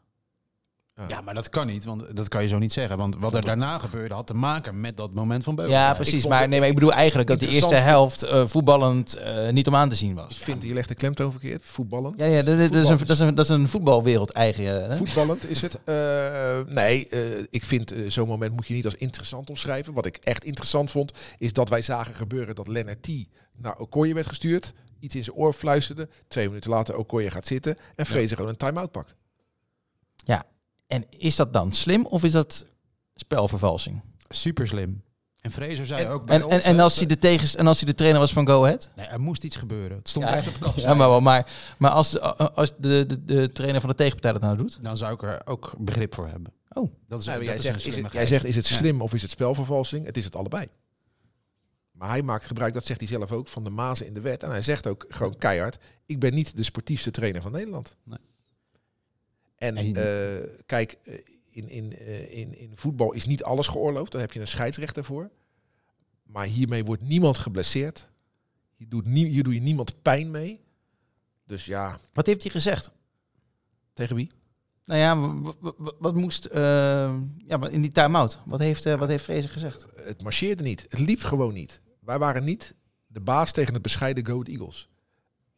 Ja, 1.07 1.21
maar 1.21 1.33
dat 1.33 1.49
kan 1.49 1.67
niet, 1.67 1.85
want 1.85 2.15
dat 2.15 2.27
kan 2.27 2.41
je 2.41 2.47
zo 2.47 2.57
niet 2.57 2.73
zeggen. 2.73 2.97
Want 2.97 3.15
wat 3.19 3.35
er 3.35 3.41
daarna 3.41 3.79
gebeurde 3.79 4.13
had 4.13 4.27
te 4.27 4.33
maken 4.33 4.81
met 4.81 4.97
dat 4.97 5.13
moment 5.13 5.43
van 5.43 5.55
Beugel. 5.55 5.73
Ja, 5.73 5.89
ik 5.89 5.95
precies. 5.95 6.27
Maar, 6.27 6.47
nee, 6.47 6.59
maar 6.59 6.67
ik 6.67 6.73
bedoel 6.73 6.93
eigenlijk 6.93 7.29
dat 7.29 7.39
die 7.39 7.49
eerste 7.49 7.75
helft 7.75 8.23
eh, 8.23 8.47
voetballend 8.47 9.13
eh, 9.13 9.49
niet 9.49 9.67
om 9.67 9.75
aan 9.75 9.89
te 9.89 9.95
zien 9.95 10.09
Ik 10.09 10.15
was. 10.15 10.37
vind, 10.37 10.63
je 10.63 10.73
legt 10.73 10.87
de 10.87 10.95
klemtoon 10.95 11.31
verkeerd. 11.31 11.65
Voetballend. 11.65 12.19
Ja, 12.19 12.25
ja 12.25 12.41
dat, 12.41 12.57
dat 12.57 12.83
is 12.83 12.89
een, 12.89 12.97
dat, 12.97 13.09
is 13.09 13.19
een, 13.19 13.35
dat 13.35 13.45
is 13.45 13.51
een 13.51 13.67
voetbalwereld 13.67 14.29
eigen. 14.31 14.89
Hè? 14.89 14.97
Voetballend 14.97 15.49
is 15.49 15.61
het. 15.61 15.79
Eh, 15.83 16.73
nee, 16.73 17.07
eh, 17.07 17.19
ik 17.49 17.65
vind 17.65 17.91
eh, 17.91 18.09
zo'n 18.09 18.27
moment 18.27 18.55
moet 18.55 18.67
je 18.67 18.73
niet 18.73 18.85
als 18.85 18.95
interessant 18.95 19.49
omschrijven. 19.49 19.93
Wat 19.93 20.05
ik 20.05 20.17
echt 20.17 20.43
interessant 20.43 20.91
vond, 20.91 21.11
is 21.37 21.53
dat 21.53 21.69
wij 21.69 21.81
zagen 21.81 22.15
gebeuren 22.15 22.55
dat 22.55 22.67
Lennart 22.67 23.03
T. 23.03 23.09
naar 23.57 23.77
Okoye 23.77 24.13
werd 24.13 24.27
gestuurd. 24.27 24.73
Iets 24.99 25.15
in 25.15 25.23
zijn 25.23 25.35
oor 25.35 25.53
fluisterde. 25.53 26.09
Twee 26.27 26.47
minuten 26.47 26.69
later 26.69 26.95
Okoye 26.95 27.31
gaat 27.31 27.47
zitten. 27.47 27.77
En 27.95 28.05
Vrezen 28.05 28.35
gewoon 28.37 28.51
een 28.51 28.57
time-out 28.57 28.91
pakt. 28.91 29.15
En 30.91 31.05
is 31.09 31.35
dat 31.35 31.53
dan 31.53 31.73
slim 31.73 32.05
of 32.05 32.23
is 32.23 32.31
dat 32.31 32.65
spelvervalsing? 33.15 34.01
Super 34.29 34.67
slim. 34.67 35.03
En 35.41 35.51
Fraser 35.51 35.85
zei 35.85 36.01
En- 36.03 36.07
ook 36.09 36.25
bij 36.25 36.35
En, 36.35 36.41
en, 36.41 36.47
ons, 36.47 36.63
en, 36.63 36.75
hè, 36.75 36.81
als 36.83 36.95
hij 36.97 37.05
de 37.05 37.17
tegens, 37.17 37.55
en 37.55 37.67
als 37.67 37.77
hij 37.79 37.89
de 37.89 37.95
trainer 37.95 38.19
was 38.19 38.33
van 38.33 38.47
Go 38.47 38.63
Ahead? 38.63 38.89
Nee, 38.95 39.05
er 39.05 39.21
moest 39.21 39.43
iets 39.43 39.55
gebeuren. 39.55 39.97
Het 39.97 40.09
stond 40.09 40.25
Ja, 40.25 40.35
echt 40.35 40.47
op 40.47 40.53
kap. 40.59 40.75
Ja, 40.75 40.93
maar, 40.93 41.09
wel, 41.09 41.19
maar, 41.21 41.51
maar 41.77 41.91
als, 41.91 42.19
als 42.19 42.73
de, 42.77 43.05
de, 43.07 43.25
de 43.25 43.51
trainer 43.51 43.81
van 43.81 43.89
de 43.89 43.95
tegenpartij 43.95 44.31
dat 44.31 44.41
nou 44.41 44.57
doet? 44.57 44.83
Dan 44.83 44.97
zou 44.97 45.13
ik 45.13 45.23
er 45.23 45.41
ook 45.45 45.73
begrip 45.77 46.13
voor 46.15 46.27
hebben. 46.27 46.53
Oh. 46.73 46.93
Dat 47.07 47.19
is, 47.19 47.25
maar 47.25 47.35
dat 47.35 47.45
jij, 47.45 47.55
is 47.55 47.61
zegt, 47.61 47.75
is 47.75 47.81
slimme 47.83 48.03
het, 48.03 48.11
jij 48.13 48.27
zegt, 48.27 48.45
is 48.45 48.55
het 48.55 48.67
Ja. 48.67 48.75
slim 48.75 49.01
of 49.01 49.13
is 49.13 49.21
het 49.21 49.31
spelvervalsing? 49.31 50.05
Het 50.05 50.17
is 50.17 50.23
het 50.25 50.35
allebei. 50.35 50.67
Maar 51.91 52.09
hij 52.09 52.21
maakt 52.21 52.45
gebruik, 52.45 52.73
dat 52.73 52.85
zegt 52.85 52.99
hij 52.99 53.09
zelf 53.09 53.31
ook, 53.31 53.47
van 53.47 53.63
de 53.63 53.69
mazen 53.69 54.05
in 54.07 54.13
de 54.13 54.21
wet. 54.21 54.43
En 54.43 54.49
hij 54.49 54.61
zegt 54.61 54.87
ook 54.87 55.05
gewoon 55.09 55.37
keihard, 55.37 55.77
ik 56.05 56.19
ben 56.19 56.33
niet 56.33 56.57
de 56.57 56.63
sportiefste 56.63 57.11
trainer 57.11 57.41
van 57.41 57.51
Nederland. 57.51 57.95
Nee. 58.03 58.17
En 59.61 59.95
eh, 59.95 60.49
kijk, 60.65 60.97
eh, 61.03 61.13
in, 61.49 61.69
in, 61.69 61.97
eh, 61.97 62.37
in, 62.37 62.57
in 62.57 62.71
voetbal 62.75 63.11
is 63.13 63.25
niet 63.25 63.43
alles 63.43 63.67
geoorloofd. 63.67 64.11
Daar 64.11 64.21
heb 64.21 64.31
je 64.31 64.39
een 64.39 64.47
scheidsrechter 64.47 65.03
voor. 65.03 65.29
Maar 66.23 66.45
hiermee 66.45 66.85
wordt 66.85 67.01
niemand 67.01 67.37
geblesseerd. 67.37 68.09
Hier, 68.75 68.89
doet 68.89 69.05
nie, 69.05 69.25
hier 69.25 69.43
doe 69.43 69.53
je 69.53 69.61
niemand 69.61 70.01
pijn 70.01 70.31
mee. 70.31 70.61
Dus 71.45 71.65
ja, 71.65 71.99
Wat 72.13 72.25
heeft 72.25 72.41
hij 72.41 72.51
gezegd? 72.51 72.91
tegen 73.93 74.15
wie? 74.15 74.31
Nou 74.85 74.99
ja, 74.99 75.41
wat 75.99 76.15
moest 76.15 76.47
ja, 76.53 77.57
maar 77.59 77.71
in 77.71 77.81
die 77.81 77.91
time-out? 77.91 78.39
Wat 78.45 78.59
heeft, 78.59 78.83
wat 78.83 79.09
heeft 79.09 79.23
Fraser 79.23 79.49
gezegd? 79.49 79.87
Het 79.95 80.23
marcheerde 80.23 80.63
niet. 80.63 80.85
Het 80.89 80.99
liep 80.99 81.21
gewoon 81.21 81.53
niet. 81.53 81.81
Wij 81.99 82.19
waren 82.19 82.43
niet 82.43 82.75
de 83.07 83.21
baas 83.21 83.51
tegen 83.51 83.73
het 83.73 83.81
bescheiden 83.81 84.25
Go 84.25 84.31
Ahead 84.33 84.47
Eagles. 84.47 84.89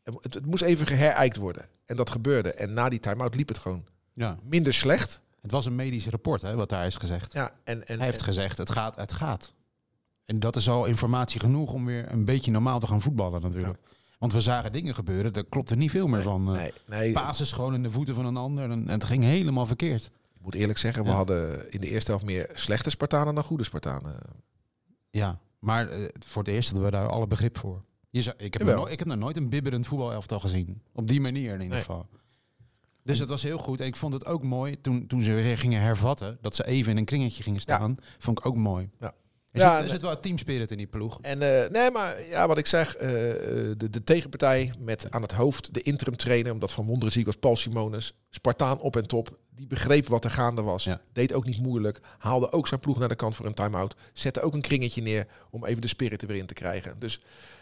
Het, 0.03 0.33
het 0.33 0.45
moest 0.45 0.63
even 0.63 0.87
geherijkt 0.87 1.37
worden. 1.37 1.67
En 1.85 1.95
dat 1.95 2.09
gebeurde. 2.09 2.53
En 2.53 2.73
na 2.73 2.89
die 2.89 2.99
time-out 2.99 3.35
liep 3.35 3.47
het 3.47 3.57
gewoon 3.57 3.85
Ja. 4.13 4.37
minder 4.43 4.73
slecht. 4.73 5.21
Het 5.41 5.51
was 5.51 5.65
een 5.65 5.75
medisch 5.75 6.07
rapport, 6.07 6.41
hè, 6.41 6.55
wat 6.55 6.69
daar 6.69 6.85
is 6.85 6.95
gezegd. 6.95 7.33
Ja, 7.33 7.51
en, 7.63 7.87
en, 7.87 7.97
Hij 7.97 8.05
heeft 8.05 8.17
en- 8.19 8.23
gezegd, 8.23 8.57
het 8.57 8.71
gaat, 8.71 8.95
het 8.95 9.11
gaat. 9.13 9.53
En 10.25 10.39
dat 10.39 10.55
is 10.55 10.69
al 10.69 10.85
informatie 10.85 11.39
genoeg 11.39 11.73
om 11.73 11.85
weer 11.85 12.11
een 12.11 12.25
beetje 12.25 12.51
normaal 12.51 12.79
te 12.79 12.87
gaan 12.87 13.01
voetballen 13.01 13.41
natuurlijk. 13.41 13.79
Want 14.19 14.33
we 14.33 14.41
zagen 14.41 14.71
dingen 14.71 14.95
gebeuren, 14.95 15.33
daar 15.33 15.43
klopte 15.45 15.75
niet 15.75 15.91
veel 15.91 16.07
meer 16.07 16.21
van. 16.21 16.47
eh 16.55 16.61
nee, 16.61 16.73
nee, 16.87 17.11
Pases 17.11 17.51
gewoon 17.51 17.73
in 17.73 17.83
de 17.83 17.91
voeten 17.91 18.15
van 18.15 18.25
een 18.25 18.37
ander 18.37 18.71
en, 18.71 18.87
het 18.89 19.03
ging 19.03 19.23
helemaal 19.23 19.65
verkeerd. 19.65 20.05
ik 20.35 20.41
moet 20.41 20.55
eerlijk 20.55 20.79
zeggen, 20.79 21.03
we 21.03 21.09
Ja. 21.09 21.15
hadden 21.15 21.71
in 21.71 21.79
de 21.81 21.89
eerste 21.89 22.11
helft 22.11 22.25
meer 22.25 22.49
slechte 22.53 22.89
Spartanen 22.89 23.35
dan 23.35 23.43
goede 23.43 23.63
Spartanen. 23.63 24.15
Ja, 25.09 25.39
maar 25.59 25.89
eh, 25.89 26.05
voor 26.25 26.43
het 26.43 26.51
eerst 26.51 26.69
hadden 26.69 26.85
we 26.89 26.95
daar 26.97 27.07
alle 27.07 27.27
begrip 27.27 27.57
voor. 27.57 27.83
Je 28.09 28.21
zou, 28.21 28.35
ik, 28.39 28.53
heb 28.53 28.63
nog, 28.63 28.89
ik 28.89 28.99
heb 28.99 29.07
nog 29.07 29.17
nooit 29.17 29.37
een 29.37 29.49
bibberend 29.49 29.87
voetbalelftal 29.87 30.39
gezien. 30.39 30.81
Op 30.93 31.07
die 31.07 31.21
manier 31.21 31.53
in 31.53 31.61
ieder 31.61 31.77
geval. 31.77 32.07
Dus 33.03 33.19
het 33.19 33.29
was 33.29 33.43
heel 33.43 33.57
goed. 33.57 33.79
En 33.79 33.87
ik 33.87 33.95
vond 33.95 34.13
het 34.13 34.25
ook 34.25 34.43
mooi 34.43 34.81
toen, 34.81 35.07
toen 35.07 35.21
ze 35.23 35.31
weer 35.33 35.57
gingen 35.57 35.81
hervatten. 35.81 36.37
Dat 36.41 36.55
ze 36.55 36.65
even 36.65 36.91
in 36.91 36.97
een 36.97 37.05
kringetje 37.05 37.43
gingen 37.43 37.61
staan. 37.61 37.97
Vond 38.17 38.39
ik 38.39 38.45
ook 38.45 38.55
mooi. 38.55 38.89
Ja. 38.99 39.13
Er, 39.51 39.59
Ja, 39.61 39.73
zit, 39.75 39.83
er 39.83 39.89
zit 39.89 40.01
wel 40.01 40.19
teamspirit 40.19 40.71
in 40.71 40.77
die 40.77 40.87
ploeg. 40.87 41.19
En 41.21 41.63
eh, 41.63 41.69
nee, 41.69 41.91
maar 41.91 42.27
ja, 42.29 42.47
wat 42.47 42.57
ik 42.57 42.65
zeg, 42.65 42.95
eh, 42.95 43.09
de, 43.77 43.89
de 43.89 44.03
tegenpartij 44.03 44.73
met 44.79 45.11
aan 45.11 45.21
het 45.21 45.31
hoofd 45.31 45.73
de 45.73 45.81
interim 45.81 46.15
trainer, 46.17 46.51
omdat 46.51 46.71
Van 46.71 46.85
Wonderen 46.85 47.13
ziek 47.13 47.25
was, 47.25 47.35
Paul 47.35 47.55
Simonis, 47.55 48.13
Spartaan 48.29 48.79
op 48.79 48.95
en 48.95 49.07
top, 49.07 49.37
die 49.55 49.67
begreep 49.67 50.07
wat 50.07 50.23
er 50.23 50.29
gaande 50.29 50.61
was, 50.61 50.83
Ja. 50.83 51.01
deed 51.11 51.33
ook 51.33 51.45
niet 51.45 51.61
moeilijk, 51.61 51.99
haalde 52.17 52.51
ook 52.51 52.67
zijn 52.67 52.79
ploeg 52.79 52.99
naar 52.99 53.07
de 53.09 53.15
kant 53.15 53.35
voor 53.35 53.45
een 53.45 53.53
time-out, 53.53 53.95
zette 54.13 54.41
ook 54.41 54.53
een 54.53 54.61
kringetje 54.61 55.01
neer 55.01 55.27
om 55.49 55.65
even 55.65 55.81
de 55.81 55.87
spirit 55.87 56.21
er 56.21 56.27
weer 56.27 56.37
in 56.37 56.45
te 56.45 56.53
krijgen. 56.53 56.99
Dus 56.99 57.19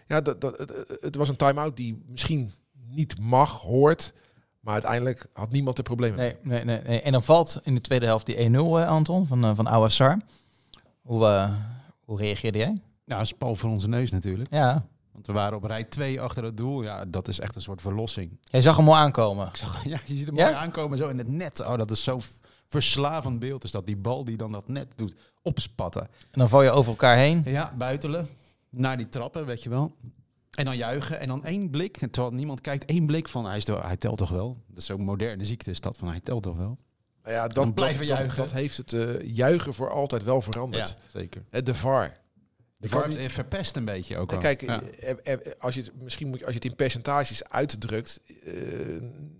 ja, 0.07 0.21
dat, 0.21 0.41
dat, 0.41 0.57
het, 0.57 0.73
het 1.01 1.15
was 1.15 1.29
een 1.29 1.35
time-out 1.35 1.77
die 1.77 2.03
misschien 2.07 2.51
niet 2.89 3.19
mag, 3.19 3.51
hoort, 3.59 4.13
maar 4.61 4.73
uiteindelijk 4.73 5.25
had 5.33 5.51
niemand 5.51 5.77
er 5.77 5.83
problemen 5.83 6.17
mee. 6.19 6.35
Nee, 6.41 6.63
nee, 6.63 6.65
nee, 6.65 6.87
nee. 6.87 7.01
En 7.01 7.11
dan 7.11 7.23
valt 7.23 7.59
in 7.63 7.75
de 7.75 7.81
tweede 7.81 8.05
helft 8.05 8.25
die 8.25 8.35
1-0, 8.49 8.79
eh, 8.79 8.87
Anton, 8.87 9.27
van, 9.27 9.43
eh 9.43 9.51
van 9.55 9.67
Awassar. 9.69 10.19
Hoe, 11.01 11.25
eh, 11.25 11.51
hoe 12.05 12.17
reageerde 12.17 12.57
jij? 12.57 12.81
Ja, 13.05 13.17
dat 13.17 13.25
is 13.25 13.33
Paul 13.33 13.55
voor 13.55 13.69
onze 13.69 13.87
neus 13.87 14.11
natuurlijk. 14.11 14.49
Ja, 14.53 14.85
Want 15.11 15.27
we 15.27 15.33
waren 15.33 15.57
op 15.57 15.63
rij 15.63 15.83
2 15.83 16.21
achter 16.21 16.43
het 16.43 16.57
doel. 16.57 16.81
Ja, 16.83 17.05
dat 17.05 17.27
is 17.27 17.39
echt 17.39 17.55
een 17.55 17.61
soort 17.61 17.81
verlossing. 17.81 18.39
jij 18.43 18.61
zag 18.61 18.77
hem 18.77 18.87
al 18.87 18.97
aankomen. 18.97 19.47
Ik 19.47 19.55
zag, 19.55 19.83
ja, 19.93 19.99
je 20.05 20.15
ziet 20.17 20.25
hem 20.27 20.35
Ja? 20.37 20.43
mooi 20.45 20.55
aankomen 20.55 20.97
zo 20.97 21.07
in 21.07 21.17
het 21.17 21.27
net. 21.27 21.59
Oh, 21.59 21.77
dat 21.77 21.91
is 21.91 22.03
zo'n 22.03 22.21
verslavend 22.67 23.39
beeld. 23.39 23.63
Is 23.63 23.71
dat 23.71 23.85
die 23.85 23.97
bal 23.97 24.23
die 24.23 24.37
dan 24.37 24.51
dat 24.51 24.67
net 24.67 24.87
doet 24.95 25.15
opspatten. 25.41 26.01
En 26.01 26.07
dan 26.39 26.49
val 26.49 26.61
je 26.63 26.69
over 26.71 26.89
elkaar 26.91 27.15
heen. 27.15 27.41
Ja, 27.45 27.73
buitelen. 27.77 28.27
Naar 28.69 28.97
die 28.97 29.09
trappen, 29.09 29.45
weet 29.45 29.63
je 29.63 29.69
wel. 29.69 29.95
En 30.51 30.65
dan 30.65 30.77
juichen. 30.77 31.19
En 31.19 31.27
dan 31.27 31.45
één 31.45 31.69
blik. 31.69 31.97
Terwijl 31.97 32.33
niemand 32.33 32.61
kijkt. 32.61 32.85
één 32.85 33.05
blik 33.05 33.27
van 33.27 33.45
hij, 33.45 33.57
is 33.57 33.65
toch- 33.65 33.81
hij 33.81 33.97
telt 33.97 34.17
toch 34.17 34.29
wel. 34.29 34.57
Dat 34.67 34.77
is 34.77 34.85
zo'n 34.85 35.01
moderne 35.01 35.45
ziekte 35.45 35.69
is 35.71 35.79
dat. 35.81 35.97
Van 35.97 36.07
hij 36.07 36.19
telt 36.19 36.43
toch 36.43 36.57
wel. 36.57 36.77
Nou 37.23 37.35
ja, 37.35 37.47
Dan 37.47 37.65
dat, 37.65 37.75
blijven 37.75 38.07
dat, 38.07 38.17
juichen. 38.17 38.37
dat 38.37 38.51
heeft 38.51 38.77
het 38.77 38.93
eh, 38.93 39.21
juichen 39.35 39.73
voor 39.73 39.89
altijd 39.89 40.23
wel 40.23 40.41
veranderd. 40.41 40.95
zeker. 41.13 41.43
Eh, 41.49 41.63
De 41.63 41.75
VAR. 41.75 42.19
De 42.77 42.89
VAR 42.89 43.09
heeft 43.09 43.33
verpest 43.33 43.75
een 43.75 43.85
beetje 43.85 44.17
ook 44.17 44.25
En 44.31 44.31
wel. 44.31 44.39
kijk, 44.55 44.61
Ja. 44.61 44.81
eh, 45.23 45.37
als 45.59 45.75
je 45.75 45.81
het, 45.81 45.91
misschien 46.01 46.27
moet 46.27 46.39
je, 46.39 46.45
als 46.45 46.53
je 46.53 46.59
het 46.59 46.69
in 46.69 46.75
percentages 46.75 47.43
uitdrukt. 47.49 48.21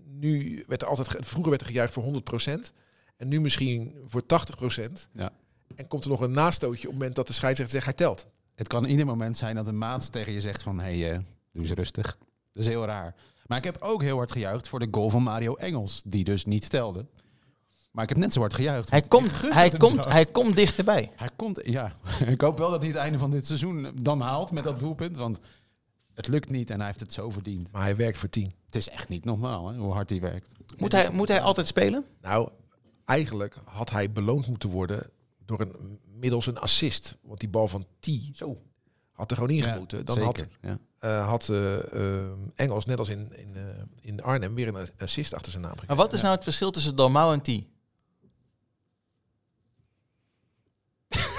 nu 0.08 0.64
werd 0.66 0.82
er 0.82 0.88
altijd, 0.88 1.08
ge- 1.08 1.22
vroeger 1.22 1.50
werd 1.50 1.62
er 1.62 1.68
gejuicht 1.68 1.92
voor 1.92 2.02
100%. 2.02 2.72
En 3.16 3.28
nu 3.28 3.40
misschien 3.40 3.94
voor 4.06 4.26
80%. 4.26 5.08
Ja. 5.12 5.30
En 5.76 5.86
komt 5.88 6.04
er 6.04 6.10
nog 6.10 6.20
een 6.20 6.30
nastootje 6.32 6.82
op 6.82 6.90
het 6.90 6.92
moment 6.92 7.14
dat 7.14 7.26
de 7.26 7.32
scheidsrechter 7.32 7.74
zegt 7.80 7.84
hij 7.86 7.94
telt. 8.06 8.26
Het 8.54 8.68
kan 8.68 8.84
ieder 8.84 9.06
moment 9.06 9.36
zijn 9.36 9.54
dat 9.54 9.66
een 9.66 9.78
maat 9.78 10.12
tegen 10.12 10.32
je 10.32 10.40
zegt 10.40 10.62
van... 10.62 10.80
hé, 10.80 10.98
hey, 10.98 11.12
eh, 11.12 11.18
doe 11.52 11.62
eens 11.62 11.72
rustig. 11.72 12.18
Dat 12.52 12.62
is 12.62 12.66
heel 12.66 12.84
raar. 12.84 13.14
Maar 13.46 13.58
ik 13.58 13.64
heb 13.64 13.82
ook 13.82 14.02
heel 14.02 14.16
hard 14.16 14.32
gejuicht 14.32 14.68
voor 14.68 14.78
de 14.78 14.88
goal 14.90 15.10
van 15.10 15.22
Mario 15.22 15.54
Engels. 15.54 16.02
Die 16.04 16.24
dus 16.24 16.44
niet 16.44 16.70
telde. 16.70 17.06
Maar 17.90 18.02
ik 18.02 18.08
heb 18.08 18.18
net 18.18 18.32
zo 18.32 18.40
hard 18.40 18.54
gejuicht. 18.54 18.90
Hij 18.90 19.00
komt, 19.00 19.40
hij, 19.40 19.70
komt, 19.70 20.04
zo. 20.04 20.10
hij 20.10 20.26
komt 20.26 20.56
dichterbij. 20.56 21.10
Hij 21.16 21.30
komt, 21.36 21.60
ja. 21.64 21.96
ik 22.26 22.40
hoop 22.40 22.58
wel 22.58 22.70
dat 22.70 22.80
hij 22.82 22.90
het 22.90 23.00
einde 23.00 23.18
van 23.18 23.30
dit 23.30 23.46
seizoen 23.46 23.92
dan 24.00 24.20
haalt 24.20 24.52
met 24.52 24.64
dat 24.64 24.78
doelpunt. 24.78 25.16
Want 25.16 25.38
het 26.14 26.28
lukt 26.28 26.50
niet 26.50 26.70
en 26.70 26.76
hij 26.76 26.86
heeft 26.86 27.00
het 27.00 27.12
zo 27.12 27.30
verdiend. 27.30 27.72
Maar 27.72 27.82
hij 27.82 27.96
werkt 27.96 28.18
voor 28.18 28.28
10. 28.28 28.52
Het 28.66 28.76
is 28.76 28.88
echt 28.88 29.08
niet 29.08 29.24
normaal 29.24 29.68
hè, 29.68 29.78
hoe 29.78 29.92
hard 29.92 30.10
hij 30.10 30.20
werkt. 30.20 30.50
Moet 30.78 30.92
hij, 30.92 31.10
moet 31.10 31.28
hij 31.28 31.40
altijd 31.40 31.66
spelen? 31.66 32.04
Nou, 32.20 32.48
eigenlijk 33.04 33.56
had 33.64 33.90
hij 33.90 34.12
beloond 34.12 34.46
moeten 34.46 34.70
worden 34.70 35.10
door 35.44 35.60
een, 35.60 35.98
middels 36.22 36.46
een 36.46 36.58
assist. 36.58 37.16
Want 37.22 37.40
die 37.40 37.48
bal 37.48 37.68
van 37.68 37.86
T 38.00 38.08
Zo. 38.34 38.62
had 39.12 39.30
er 39.30 39.36
gewoon 39.36 39.50
in 39.50 39.56
Ja. 39.56 39.80
Dan 40.04 40.20
had, 40.20 40.38
zeker. 40.38 40.78
Eh, 40.98 41.28
had 41.28 41.48
eh, 41.48 41.92
eh, 42.22 42.30
Engels, 42.54 42.84
net 42.84 42.98
als 42.98 43.08
in, 43.08 43.32
in, 43.36 43.56
in 44.00 44.22
Arnhem, 44.22 44.54
weer 44.54 44.68
een 44.68 44.88
assist 44.98 45.34
achter 45.34 45.50
zijn 45.50 45.62
naam 45.62 45.72
gekregen. 45.72 45.96
Maar 45.96 46.04
wat 46.04 46.14
is 46.14 46.22
nou 46.22 46.34
het 46.34 46.44
verschil 46.44 46.70
tussen 46.70 46.96
Dalmau 46.96 47.32
en 47.32 47.42
T? 47.42 47.70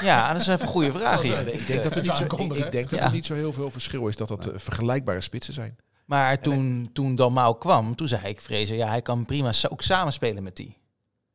Ja, 0.02 0.34
dat 0.34 0.42
is 0.42 0.48
even 0.48 0.62
een 0.62 0.68
goede 0.68 0.92
vraag 1.00 1.22
hier. 1.22 1.48
ik 1.48 1.68
denk 1.68 1.84
dat 1.84 1.96
er 1.96 2.02
niet 2.02 2.16
zo, 2.16 2.24
ik, 2.24 2.72
denk 2.72 2.90
dat 2.90 3.00
er 3.00 3.12
niet 3.12 3.26
zo 3.26 3.34
heel 3.34 3.54
veel 3.54 3.72
verschil 3.72 4.08
is 4.08 4.16
dat 4.16 4.28
dat 4.28 4.50
vergelijkbare 4.56 5.22
spitsen 5.22 5.54
zijn. 5.54 5.78
Maar 6.06 6.40
toen, 6.40 6.90
toen 6.94 7.16
Dalmau 7.16 7.58
kwam, 7.58 7.96
toen 7.96 8.08
zei 8.08 8.28
ik, 8.28 8.42
Vrezen, 8.42 8.76
ja, 8.76 8.88
hij 8.88 9.02
kan 9.02 9.26
prima 9.26 9.52
ook 9.70 9.82
samenspelen 9.82 10.44
met 10.44 10.56
die. 10.56 10.78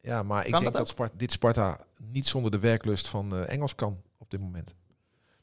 Ja, 0.01 0.23
maar 0.23 0.47
ik 0.47 0.53
Kan 0.53 0.61
denk 0.61 0.73
dat 0.73 0.83
dat, 0.83 0.89
Sparta, 0.89 1.15
dit 1.17 1.33
Sparta 1.33 1.81
niet 2.11 2.27
zonder 2.27 2.51
de 2.51 2.59
werklust 2.59 3.09
van 3.09 3.35
eh, 3.35 3.53
Engels 3.53 3.75
kan 3.75 4.01
op 4.19 4.31
dit 4.31 4.41
moment. 4.41 4.75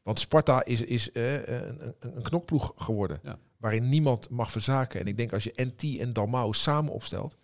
Want 0.03 0.19
Sparta 0.19 0.63
is, 0.65 0.81
is 0.81 1.11
eh, 1.11 1.33
een, 1.33 1.85
een, 1.85 1.95
een 1.99 2.23
knokploeg 2.23 2.73
geworden. 2.75 3.19
Ja. 3.23 3.37
Waarin 3.57 3.89
niemand 3.89 4.29
mag 4.29 4.51
verzaken. 4.51 4.99
En 4.99 5.05
ik 5.05 5.17
denk 5.17 5.33
als 5.33 5.43
je 5.43 5.53
NT 5.55 5.99
en 5.99 6.13
Dalmau 6.13 6.53
samen 6.53 6.93
opstelt, 6.93 7.37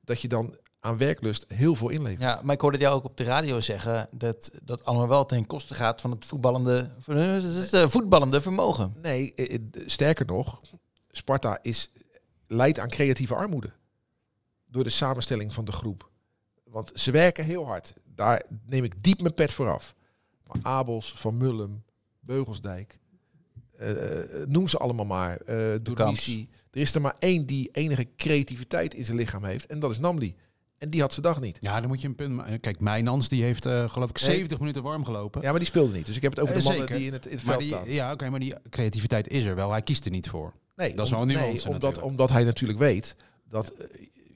dat 0.00 0.20
je 0.20 0.28
dan 0.28 0.56
aan 0.86 0.96
werklust 0.98 1.44
heel 1.48 1.74
veel 1.74 1.88
inlevert. 1.88 2.20
Ja, 2.20 2.40
maar 2.42 2.54
ik 2.54 2.60
hoorde 2.60 2.78
jou 2.78 2.94
ook 2.94 3.04
op 3.04 3.16
de 3.16 3.24
radio 3.24 3.60
zeggen 3.60 4.08
dat 4.10 4.50
dat 4.62 4.84
allemaal 4.84 5.08
wel 5.08 5.26
ten 5.26 5.46
koste 5.46 5.74
gaat 5.74 6.00
van 6.00 6.10
het 6.10 6.26
voetballende, 6.26 6.90
van 6.98 7.16
het 7.16 7.72
eh, 7.72 7.88
voetballende 7.88 8.40
vermogen. 8.40 8.94
Nee, 9.02 9.34
eh, 9.34 9.54
eh, 9.54 9.60
sterker 9.86 10.26
nog, 10.26 10.60
Sparta 11.10 11.58
is, 11.62 11.92
leidt 12.46 12.78
aan 12.78 12.88
creatieve 12.88 13.34
armoede. 13.34 13.72
Door 14.66 14.84
de 14.84 14.90
samenstelling 14.90 15.54
van 15.54 15.64
de 15.64 15.72
groep. 15.72 16.10
Want 16.76 16.92
ze 16.94 17.10
werken 17.10 17.44
heel 17.44 17.66
hard. 17.66 17.92
Daar 18.14 18.42
neem 18.66 18.84
ik 18.84 19.02
diep 19.02 19.20
mijn 19.20 19.34
pet 19.34 19.52
voor 19.52 19.70
af. 19.70 19.94
Maar 20.46 20.56
Abels, 20.62 21.14
Van 21.16 21.36
Mullum, 21.36 21.82
Beugelsdijk, 22.20 22.98
eh, 23.78 23.90
eh, 23.90 24.48
noem 24.48 24.68
ze 24.68 24.78
allemaal 24.78 25.04
maar. 25.04 25.36
eh 25.36 25.56
Dormici. 25.82 26.48
Er 26.70 26.80
is 26.80 26.94
er 26.94 27.00
maar 27.00 27.16
één 27.18 27.46
die 27.46 27.68
enige 27.72 28.06
creativiteit 28.16 28.94
in 28.94 29.04
zijn 29.04 29.16
lichaam 29.16 29.44
heeft. 29.44 29.66
En 29.66 29.78
dat 29.78 29.90
is 29.90 29.98
Namli. 29.98 30.36
En 30.78 30.90
die 30.90 31.00
had 31.00 31.10
zijn 31.12 31.26
dag 31.26 31.40
niet. 31.40 31.56
ja, 31.60 31.80
dan 31.80 31.88
moet 31.88 32.00
je 32.00 32.08
een 32.08 32.14
punt 32.14 32.32
maken. 32.34 32.60
Kijk, 32.60 32.80
Mijnans 32.80 33.28
die 33.28 33.42
heeft 33.42 33.66
geloof 33.66 34.10
ik 34.10 34.20
Nee. 34.20 34.30
70 34.30 34.58
minuten 34.58 34.82
warm 34.82 35.04
gelopen. 35.04 35.42
Ja, 35.42 35.50
maar 35.50 35.58
die 35.58 35.68
speelde 35.68 35.96
niet. 35.96 36.06
Dus 36.06 36.16
ik 36.16 36.22
heb 36.22 36.30
het 36.30 36.40
over 36.40 36.54
de 36.54 36.62
mannen 36.62 36.80
zeker. 36.82 36.96
die 36.96 37.06
in 37.06 37.12
het, 37.12 37.26
in 37.26 37.32
het 37.32 37.40
veld 37.40 37.58
die, 37.58 37.68
staan. 37.68 37.90
ja, 37.90 38.12
oké, 38.12 38.30
maar 38.30 38.40
die 38.40 38.54
creativiteit 38.70 39.28
is 39.28 39.44
er 39.44 39.54
wel. 39.54 39.70
Hij 39.70 39.82
kiest 39.82 40.04
er 40.04 40.10
niet 40.10 40.28
voor. 40.28 40.52
Nee, 40.76 40.94
dat 40.94 41.06
is 41.06 41.12
wel 41.12 41.20
een 41.20 41.26
nuance 41.26 41.46
nee, 41.50 41.64
omdat, 41.64 41.72
natuurlijk. 41.82 42.04
omdat 42.04 42.30
hij 42.30 42.44
natuurlijk 42.44 42.78
weet 42.78 43.16
dat 43.48 43.72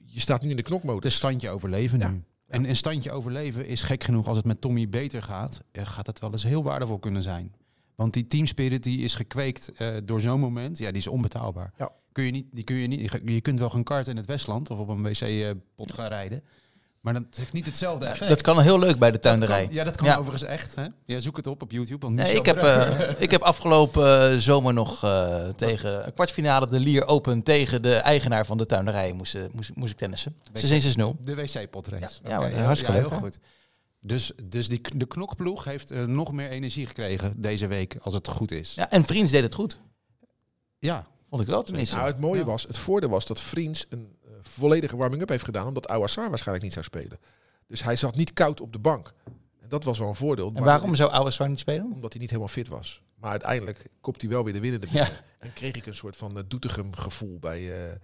je 0.05 0.19
staat 0.19 0.41
nu 0.41 0.49
in 0.49 0.55
de 0.55 0.61
knokmodus. 0.61 0.95
Het 0.95 1.05
is 1.05 1.15
standje 1.15 1.49
overleven 1.49 1.99
Ja. 1.99 2.13
En 2.51 2.69
een 2.69 2.75
standje 2.75 3.11
overleven 3.11 3.65
is 3.65 3.81
gek 3.83 4.03
genoeg 4.03 4.27
als 4.27 4.37
het 4.37 4.45
met 4.45 4.61
Tommy 4.61 4.89
beter 4.89 5.23
gaat. 5.23 5.61
eh, 5.71 5.85
gaat 5.85 6.07
het 6.07 6.19
wel 6.19 6.31
eens 6.31 6.43
heel 6.43 6.63
waardevol 6.63 6.99
kunnen 6.99 7.23
zijn. 7.23 7.53
Want 7.95 8.13
die 8.13 8.25
teamspirit 8.25 8.83
die 8.83 8.99
is 8.99 9.15
gekweekt 9.15 9.71
eh, 9.71 9.95
door 10.03 10.21
zo'n 10.21 10.39
moment, 10.39 10.77
ja, 10.77 10.87
die 10.87 10.97
is 10.97 11.07
onbetaalbaar. 11.07 11.73
Ja. 11.77 11.91
Kun 12.11 12.23
je, 12.23 12.31
niet, 12.31 12.45
die 12.51 12.63
kun 12.63 12.75
je, 12.75 12.87
niet, 12.87 13.19
je 13.25 13.41
kunt 13.41 13.59
wel 13.59 13.69
gaan 13.69 13.83
karten 13.83 14.11
in 14.11 14.17
het 14.17 14.25
Westland 14.25 14.69
of 14.69 14.79
op 14.79 14.87
een 14.87 15.03
wc-pot 15.03 15.91
gaan 15.91 16.07
rijden. 16.07 16.43
Maar 17.01 17.13
dat 17.13 17.23
heeft 17.31 17.53
niet 17.53 17.65
hetzelfde 17.65 18.05
effect. 18.05 18.29
Dat 18.29 18.41
kan 18.41 18.61
heel 18.61 18.79
leuk 18.79 18.99
bij 18.99 19.11
de 19.11 19.19
Dat 19.19 19.25
kan- 19.37 19.37
tuinderij. 19.47 19.67
ja, 19.75 19.83
dat 19.83 19.97
kan 19.97 20.07
Ja. 20.07 20.15
overigens 20.17 20.49
echt. 20.49 20.75
Hè? 20.75 20.85
Ja, 21.05 21.19
zoek 21.19 21.37
het 21.37 21.47
op 21.47 21.61
op 21.61 21.71
YouTube. 21.71 22.05
Want 22.05 22.15
Nee, 22.15 22.33
ik, 22.35 22.45
heb, 22.45 22.57
eh, 22.57 23.09
ik 23.21 23.31
heb 23.31 23.41
afgelopen 23.41 24.31
eh, 24.31 24.37
zomer 24.37 24.73
nog 24.73 25.03
eh, 25.03 25.47
tegen 25.49 26.05
een 26.05 26.13
kwartfinale 26.13 26.67
de 26.67 26.79
Lier 26.79 27.05
Open 27.07 27.43
tegen 27.43 27.81
de 27.81 27.95
eigenaar 27.95 28.45
van 28.45 28.57
de 28.57 28.65
tuinderij 28.65 29.11
moest, 29.13 29.37
moest, 29.51 29.75
moest 29.75 29.91
ik 29.91 29.97
tennissen. 29.97 30.35
Ze 30.53 30.67
zijn 30.67 30.81
6-0. 30.81 31.17
De 31.21 31.35
wc-potrace. 31.35 32.19
Ja, 32.23 32.29
ja, 32.29 32.39
maar 32.39 32.53
hartstikke 32.53 32.93
leuk, 32.95 33.09
heel 33.09 33.19
goed. 33.19 33.39
Dus, 33.99 34.31
dus 34.43 34.67
die, 34.69 34.81
de 34.95 35.05
knokploeg 35.05 35.63
heeft 35.63 35.89
nog 35.89 36.31
meer 36.31 36.49
energie 36.49 36.85
gekregen 36.87 37.41
deze 37.41 37.67
week, 37.67 37.95
als 38.01 38.13
het 38.13 38.27
goed 38.27 38.51
is. 38.51 38.73
Ja, 38.73 38.89
en 38.89 39.03
Vriends 39.03 39.31
deed 39.31 39.43
het 39.43 39.53
goed. 39.55 39.79
Ja, 40.79 41.05
Vond 41.29 41.43
ik 41.43 41.49
wel 41.49 41.63
tenminste. 41.63 41.95
Nou, 41.95 42.07
het 42.07 42.19
mooie 42.19 42.39
Ja. 42.39 42.45
was, 42.45 42.63
het 42.63 42.77
voordeel 42.77 43.09
was 43.09 43.25
dat 43.25 43.41
Vriends 43.41 43.85
een 43.89 44.15
volledige 44.49 44.97
warming-up 44.97 45.29
heeft 45.29 45.43
gedaan, 45.45 45.67
omdat 45.67 45.87
Awassar 45.87 46.29
waarschijnlijk 46.29 46.63
niet 46.63 46.73
zou 46.73 46.85
spelen. 46.85 47.19
Dus 47.67 47.83
hij 47.83 47.95
zat 47.95 48.15
niet 48.15 48.33
koud 48.33 48.61
op 48.61 48.73
de 48.73 48.79
bank. 48.79 49.13
En 49.61 49.69
dat 49.69 49.83
was 49.83 49.99
wel 49.99 50.07
een 50.07 50.15
voordeel. 50.15 50.47
en 50.47 50.53
maar- 50.53 50.63
waarom 50.63 50.95
zou 50.95 51.11
Oude 51.11 51.47
niet 51.47 51.59
spelen? 51.59 51.91
Omdat 51.93 52.11
hij 52.11 52.21
niet 52.21 52.29
helemaal 52.29 52.51
fit 52.51 52.67
was. 52.67 53.01
Maar 53.15 53.31
uiteindelijk 53.31 53.85
kopt 54.01 54.21
hij 54.21 54.29
wel 54.29 54.43
weer 54.43 54.53
de 54.53 54.59
winnende 54.59 54.87
Ja. 54.89 55.03
binnen. 55.03 55.21
En 55.39 55.53
kreeg 55.53 55.75
ik 55.75 55.85
een 55.85 55.95
soort 55.95 56.17
van 56.17 56.37
uh, 56.37 56.43
Doetinchem 56.47 56.95
gevoel 56.95 57.39
bij, 57.39 57.61
uh, 57.61 57.95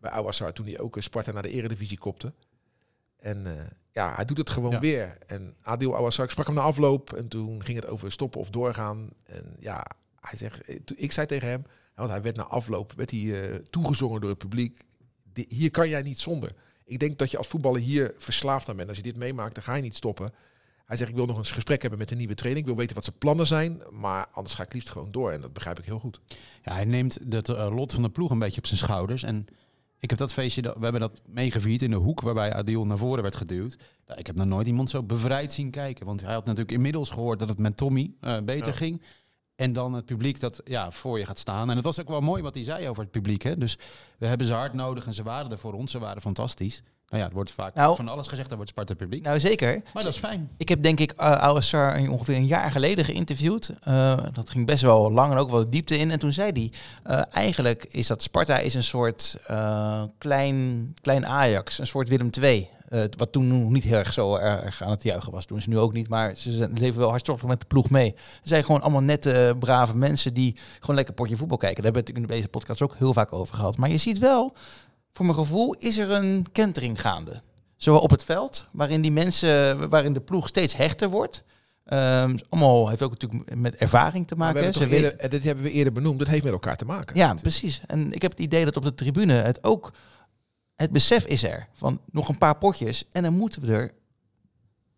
bij 0.00 0.10
Awassar 0.10 0.52
toen 0.52 0.66
hij 0.66 0.78
ook 0.80 0.96
uh, 0.96 1.02
Sparta 1.02 1.32
naar 1.32 1.42
de 1.42 1.50
eredivisie 1.50 1.98
kopte. 1.98 2.32
En 3.18 3.46
uh, 3.46 3.52
ja, 3.92 4.14
hij 4.14 4.24
doet 4.24 4.38
het 4.38 4.50
gewoon 4.50 4.70
Ja. 4.70 4.80
weer. 4.80 5.16
En 5.26 5.54
Adil 5.62 5.96
Awassar, 5.96 6.24
ik 6.24 6.30
sprak 6.30 6.46
hem 6.46 6.54
na 6.54 6.60
afloop 6.62 7.12
en 7.12 7.28
toen 7.28 7.64
ging 7.64 7.80
het 7.80 7.88
over 7.88 8.12
stoppen 8.12 8.40
of 8.40 8.50
doorgaan. 8.50 9.08
En 9.24 9.56
ja, 9.58 9.86
hij 10.20 10.38
zegt, 10.38 10.64
eh, 10.64 10.78
ik 10.94 11.12
zei 11.12 11.26
tegen 11.26 11.48
hem, 11.48 11.64
want 11.94 12.10
hij 12.10 12.22
werd 12.22 12.36
na 12.36 12.44
afloop 12.46 12.92
werd 12.92 13.10
hij, 13.10 13.20
uh, 13.20 13.54
toegezongen 13.56 14.20
door 14.20 14.30
het 14.30 14.38
publiek. 14.38 14.84
Hier 15.48 15.70
kan 15.70 15.88
jij 15.88 16.02
niet 16.02 16.18
zonder. 16.20 16.52
Ik 16.84 16.98
denk 16.98 17.18
dat 17.18 17.30
je 17.30 17.38
als 17.38 17.46
voetballer 17.48 17.80
hier 17.80 18.14
verslaafd 18.18 18.68
aan 18.68 18.76
bent. 18.76 18.88
Als 18.88 18.96
je 18.96 19.02
dit 19.02 19.16
meemaakt, 19.16 19.54
dan 19.54 19.64
ga 19.64 19.74
je 19.74 19.82
niet 19.82 19.96
stoppen. 19.96 20.32
Hij 20.86 20.96
zegt, 20.96 21.10
ik 21.10 21.16
wil 21.16 21.26
nog 21.26 21.38
eens 21.38 21.50
gesprek 21.50 21.80
hebben 21.80 21.98
met 21.98 22.08
de 22.08 22.14
nieuwe 22.16 22.34
training. 22.34 22.64
Ik 22.64 22.70
wil 22.70 22.78
weten 22.80 22.94
wat 22.94 23.04
zijn 23.04 23.18
plannen 23.18 23.46
zijn. 23.46 23.82
Maar 23.90 24.26
anders 24.32 24.54
ga 24.54 24.62
ik 24.62 24.72
liefst 24.72 24.90
gewoon 24.90 25.10
door. 25.10 25.30
En 25.30 25.40
dat 25.40 25.52
begrijp 25.52 25.78
ik 25.78 25.84
heel 25.84 25.98
goed. 25.98 26.20
Ja, 26.62 26.72
hij 26.72 26.84
neemt 26.84 27.18
het 27.30 27.48
eh, 27.48 27.74
lot 27.74 27.92
van 27.92 28.02
de 28.02 28.10
ploeg 28.10 28.30
een 28.30 28.38
beetje 28.38 28.58
op 28.60 28.66
zijn 28.66 28.78
schouders. 28.78 29.22
En 29.22 29.46
ik 29.98 30.10
heb 30.10 30.18
dat 30.18 30.32
feestje, 30.32 30.62
dat- 30.62 30.76
we 30.76 30.82
hebben 30.82 31.00
dat 31.00 31.20
meegevierd 31.26 31.82
in 31.82 31.90
de 31.90 31.96
hoek 31.96 32.20
waarbij 32.20 32.52
Adil 32.54 32.86
naar 32.86 32.98
voren 32.98 33.22
werd 33.22 33.36
geduwd. 33.36 33.76
Nou, 34.06 34.18
ik 34.20 34.26
heb 34.26 34.36
nog 34.36 34.46
nooit 34.46 34.66
iemand 34.66 34.90
zo 34.90 35.02
bevrijd 35.02 35.52
zien 35.52 35.70
kijken. 35.70 36.06
Want 36.06 36.20
hij 36.22 36.32
had 36.32 36.44
natuurlijk 36.44 36.72
inmiddels 36.72 37.10
gehoord 37.10 37.38
dat 37.38 37.48
het 37.48 37.58
met 37.58 37.76
Tommy 37.76 38.10
eh, 38.20 38.40
beter 38.44 38.66
Ja. 38.70 38.76
ging. 38.76 39.02
En 39.62 39.72
dan 39.72 39.92
het 39.92 40.04
publiek 40.04 40.40
dat 40.40 40.60
ja, 40.64 40.90
voor 40.90 41.18
je 41.18 41.26
gaat 41.26 41.38
staan. 41.38 41.70
En 41.70 41.76
het 41.76 41.84
was 41.84 42.00
ook 42.00 42.08
wel 42.08 42.20
mooi 42.20 42.42
wat 42.42 42.54
hij 42.54 42.64
zei 42.64 42.88
over 42.88 43.02
het 43.02 43.12
publiek. 43.12 43.42
Hè? 43.42 43.58
Dus 43.58 43.78
we 44.18 44.26
hebben 44.26 44.46
ze 44.46 44.52
hard 44.52 44.72
nodig 44.72 45.06
en 45.06 45.14
ze 45.14 45.22
waren 45.22 45.50
er 45.50 45.58
voor 45.58 45.72
ons. 45.72 45.90
Ze 45.90 45.98
waren 45.98 46.22
fantastisch. 46.22 46.82
Nou 47.08 47.24
ja, 47.24 47.28
er 47.28 47.34
wordt 47.34 47.50
vaak 47.50 47.74
Nou- 47.74 47.96
van 47.96 48.08
alles 48.08 48.26
gezegd 48.26 48.46
over 48.46 48.60
het 48.60 48.68
Sparta 48.68 48.94
publiek. 48.94 49.22
Nou, 49.22 49.40
zeker. 49.40 49.82
maar 49.94 50.02
dat 50.02 50.12
is 50.12 50.18
fijn. 50.18 50.50
Ik 50.56 50.68
heb 50.68 50.82
denk 50.82 51.00
ik 51.00 51.14
uh, 51.20 52.08
ongeveer 52.10 52.36
een 52.36 52.46
jaar 52.46 52.70
geleden 52.70 53.04
geïnterviewd. 53.04 53.72
Eh, 53.80 54.18
dat 54.32 54.50
ging 54.50 54.66
best 54.66 54.82
wel 54.82 55.12
lang 55.12 55.32
en 55.32 55.38
ook 55.38 55.50
wel 55.50 55.70
diepte 55.70 55.98
in. 55.98 56.10
En 56.10 56.18
toen 56.18 56.32
zei 56.32 56.50
hij, 56.52 56.72
eh, 57.02 57.22
eigenlijk 57.32 57.84
is 57.90 58.06
dat 58.06 58.22
Sparta 58.22 58.58
is 58.58 58.74
een 58.74 58.82
soort 58.82 59.36
klein, 60.18 60.94
klein 61.00 61.26
Ajax, 61.26 61.78
een 61.78 61.86
soort 61.86 62.08
Willem 62.08 62.30
II. 62.40 62.68
Eh, 62.92 63.04
wat 63.16 63.32
toen 63.32 63.48
nog 63.48 63.70
niet 63.70 63.84
heel 63.84 63.98
erg 63.98 64.12
zo 64.12 64.36
erg 64.36 64.82
aan 64.82 64.90
het 64.90 65.02
juichen 65.02 65.32
was. 65.32 65.46
Doen 65.46 65.60
ze 65.60 65.68
nu 65.68 65.78
ook 65.78 65.92
niet, 65.92 66.08
maar 66.08 66.36
ze 66.36 66.68
leven 66.74 67.00
wel 67.00 67.08
hartstochtelijk 67.08 67.52
met 67.52 67.60
de 67.60 67.74
ploeg 67.74 67.90
mee. 67.90 68.14
Ze 68.16 68.48
zijn 68.48 68.64
gewoon 68.64 68.80
allemaal 68.80 69.00
nette, 69.00 69.56
brave 69.58 69.96
mensen 69.96 70.34
die 70.34 70.56
gewoon 70.80 70.96
lekker 70.96 71.14
potje 71.14 71.36
voetbal 71.36 71.56
kijken. 71.56 71.82
Daar 71.82 71.92
hebben 71.92 72.14
we 72.14 72.20
het 72.20 72.30
in 72.30 72.36
deze 72.36 72.48
podcast 72.48 72.82
ook 72.82 72.94
heel 72.98 73.12
vaak 73.12 73.32
over 73.32 73.54
gehad. 73.54 73.76
Maar 73.76 73.90
je 73.90 73.96
ziet 73.96 74.18
wel, 74.18 74.54
voor 75.12 75.24
mijn 75.24 75.38
gevoel, 75.38 75.74
is 75.78 75.98
er 75.98 76.10
een 76.10 76.46
kentering 76.52 77.00
gaande. 77.00 77.42
Zowel 77.76 78.00
op 78.00 78.10
het 78.10 78.24
veld, 78.24 78.66
waarin 78.72 79.00
die 79.00 79.12
mensen, 79.12 79.88
waarin 79.88 80.12
de 80.12 80.20
ploeg 80.20 80.48
steeds 80.48 80.76
hechter 80.76 81.08
wordt. 81.08 81.44
Ehm, 81.84 82.38
allemaal 82.48 82.88
heeft 82.88 83.02
ook 83.02 83.10
natuurlijk 83.10 83.56
met 83.56 83.76
ervaring 83.76 84.26
te 84.26 84.36
maken. 84.36 84.72
Ze 84.72 84.88
eerder, 84.88 85.16
en 85.16 85.30
dit 85.30 85.44
hebben 85.44 85.64
we 85.64 85.70
eerder 85.70 85.92
benoemd. 85.92 86.18
Dat 86.18 86.28
heeft 86.28 86.44
met 86.44 86.52
elkaar 86.52 86.76
te 86.76 86.84
maken. 86.84 87.16
ja, 87.16 87.34
precies. 87.34 87.80
En 87.86 88.12
ik 88.12 88.22
heb 88.22 88.30
het 88.30 88.40
idee 88.40 88.64
dat 88.64 88.76
op 88.76 88.84
de 88.84 88.94
tribune 88.94 89.32
het 89.32 89.64
ook, 89.64 89.92
het 90.82 90.90
besef 90.90 91.26
is 91.26 91.42
er 91.42 91.68
van 91.72 92.00
nog 92.10 92.28
een 92.28 92.38
paar 92.38 92.58
potjes 92.58 93.08
en 93.10 93.22
dan 93.22 93.34
moeten 93.34 93.62
we 93.62 93.72
er 93.72 93.92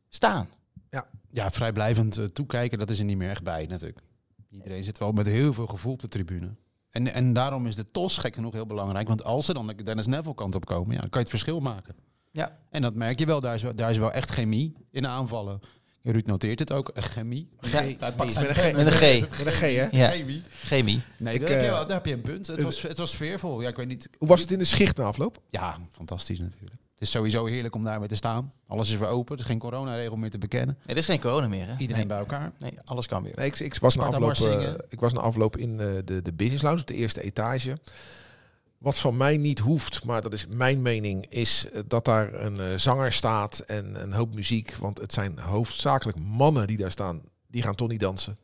staan. 0.09 0.49
Ja, 1.35 1.51
vrijblijvend 1.51 2.19
eh, 2.19 2.25
toekijken, 2.25 2.79
dat 2.79 2.91
is 2.91 2.99
er 2.99 3.05
niet 3.05 3.17
meer 3.17 3.31
echt 3.31 3.43
bij 3.43 3.67
natuurlijk. 3.67 4.01
Iedereen 4.51 4.85
zit 4.85 4.99
wel 4.99 5.13
met 5.13 5.27
heel 5.27 5.53
veel 5.53 5.67
gevoel 5.67 5.93
op 5.93 6.01
de 6.01 6.09
tribune. 6.09 6.55
En, 6.91 7.13
en 7.13 7.33
daarom 7.33 7.67
is 7.67 7.77
de 7.77 7.85
TOS 7.85 8.19
gek 8.19 8.35
genoeg 8.35 8.53
heel 8.53 8.67
belangrijk. 8.67 9.09
Want 9.09 9.25
als 9.25 9.47
ze 9.47 9.53
dan 9.53 9.67
de 9.67 9.83
Dennis 9.83 10.07
Neville 10.07 10.35
kant 10.35 10.55
op 10.55 10.67
komen, 10.67 10.95
ja, 10.95 11.01
dan 11.01 11.11
kan 11.11 11.21
je 11.21 11.29
het 11.29 11.29
verschil 11.29 11.61
maken. 11.61 11.95
Ja. 12.31 12.59
En 12.71 12.83
dat 12.83 12.95
merk 12.95 13.19
je 13.19 13.27
wel. 13.27 13.41
Daar 13.41 13.55
is 13.55 13.63
wel, 13.63 13.75
daar 13.75 13.91
is 13.91 13.99
wel 13.99 14.13
echt 14.13 14.31
chemie 14.31 14.77
in 14.91 15.07
aanvallen. 15.07 15.61
Ruud 16.13 16.27
noteert 16.27 16.59
het 16.59 16.73
ook, 16.73 16.89
eh, 16.89 17.03
chemie. 17.03 17.49
Ja, 17.61 17.83
met 17.83 18.37
een 18.37 18.55
G. 18.55 18.73
Met 18.73 18.87
een 18.87 18.93
G. 18.93 19.21
Met 19.39 19.47
een 19.47 19.53
G, 19.53 19.61
hè? 19.61 19.89
Ja, 19.91 20.09
Chemie. 20.11 20.43
chemie. 20.65 21.03
Nee, 21.17 21.35
Ik, 21.35 21.41
daar, 21.41 21.51
heb 21.51 21.61
je, 21.61 21.67
eh, 21.67 21.73
wel- 21.73 21.87
daar 21.87 21.97
heb 21.97 22.07
je 22.07 22.13
een 22.13 22.21
punt. 22.21 22.47
Het 22.47 22.63
was, 22.63 22.83
het 22.83 22.99
was 22.99 23.11
sfeervol. 23.11 23.61
Ja, 23.61 23.69
ik 23.69 23.77
weet 23.77 23.89
niet. 23.89 24.09
Hoe 24.19 24.29
was 24.29 24.41
het 24.41 24.51
in 24.51 24.59
de 24.59 24.65
schicht 24.65 24.97
na 24.97 25.05
afloop? 25.05 25.39
Ja, 25.51 25.79
fantastisch 25.91 26.39
natuurlijk. 26.39 26.73
Het 26.73 27.03
is 27.03 27.11
sowieso 27.11 27.45
heerlijk 27.45 27.75
om 27.75 27.83
daar 27.85 27.99
weer 27.99 28.09
te 28.09 28.15
staan. 28.15 28.53
Alles 28.67 28.91
is 28.91 28.97
weer 28.97 29.09
open. 29.09 29.35
Er 29.35 29.41
is 29.41 29.47
geen 29.47 29.59
coronaregel 29.59 30.17
meer 30.17 30.31
te 30.31 30.39
bekennen. 30.39 30.77
Nee, 30.79 30.87
er 30.87 30.97
is 30.97 31.07
geen 31.07 31.21
corona 31.21 31.49
meer. 31.49 31.67
Hè? 31.67 31.73
Iedereen 31.73 31.97
nee. 31.97 32.07
bij 32.07 32.19
elkaar. 32.19 32.53
nee, 32.59 32.73
alles 32.85 33.07
kan 33.07 33.23
weer. 33.23 33.33
Nee, 33.37 33.47
ik, 33.47 33.59
ik, 33.59 33.75
was 33.75 33.97
na 33.97 34.05
afloop, 34.05 34.33
eh, 34.33 34.73
ik 34.89 35.01
was 35.01 35.13
na 35.13 35.21
afloop 35.21 35.57
in 35.57 35.81
eh, 35.81 35.87
de, 36.05 36.23
de 36.23 36.33
business 36.33 36.63
lounge 36.63 36.81
op 36.81 36.87
de 36.87 36.95
eerste 36.95 37.23
etage. 37.23 37.79
Wat 38.85 38.99
van 38.99 39.17
mij 39.17 39.37
niet 39.37 39.59
hoeft, 39.59 40.05
maar 40.05 40.23
dat 40.23 40.33
is 40.33 40.47
mijn 40.47 40.83
mening, 40.83 41.27
is 41.29 41.67
eh, 41.73 41.81
dat 41.87 42.05
daar 42.05 42.35
een 42.35 42.59
eh, 42.61 42.75
zanger 42.77 43.13
staat 43.13 43.59
en 43.59 44.03
een 44.03 44.13
hoop 44.13 44.35
muziek. 44.35 44.75
Want 44.77 44.99
het 45.01 45.13
zijn 45.13 45.39
hoofdzakelijk 45.39 46.19
mannen 46.19 46.67
die 46.67 46.77
daar 46.77 46.91
staan. 46.91 47.23
Die 47.47 47.63
gaan 47.63 47.75
toch 47.75 47.89
niet 47.89 48.01
dansen. 48.01 48.39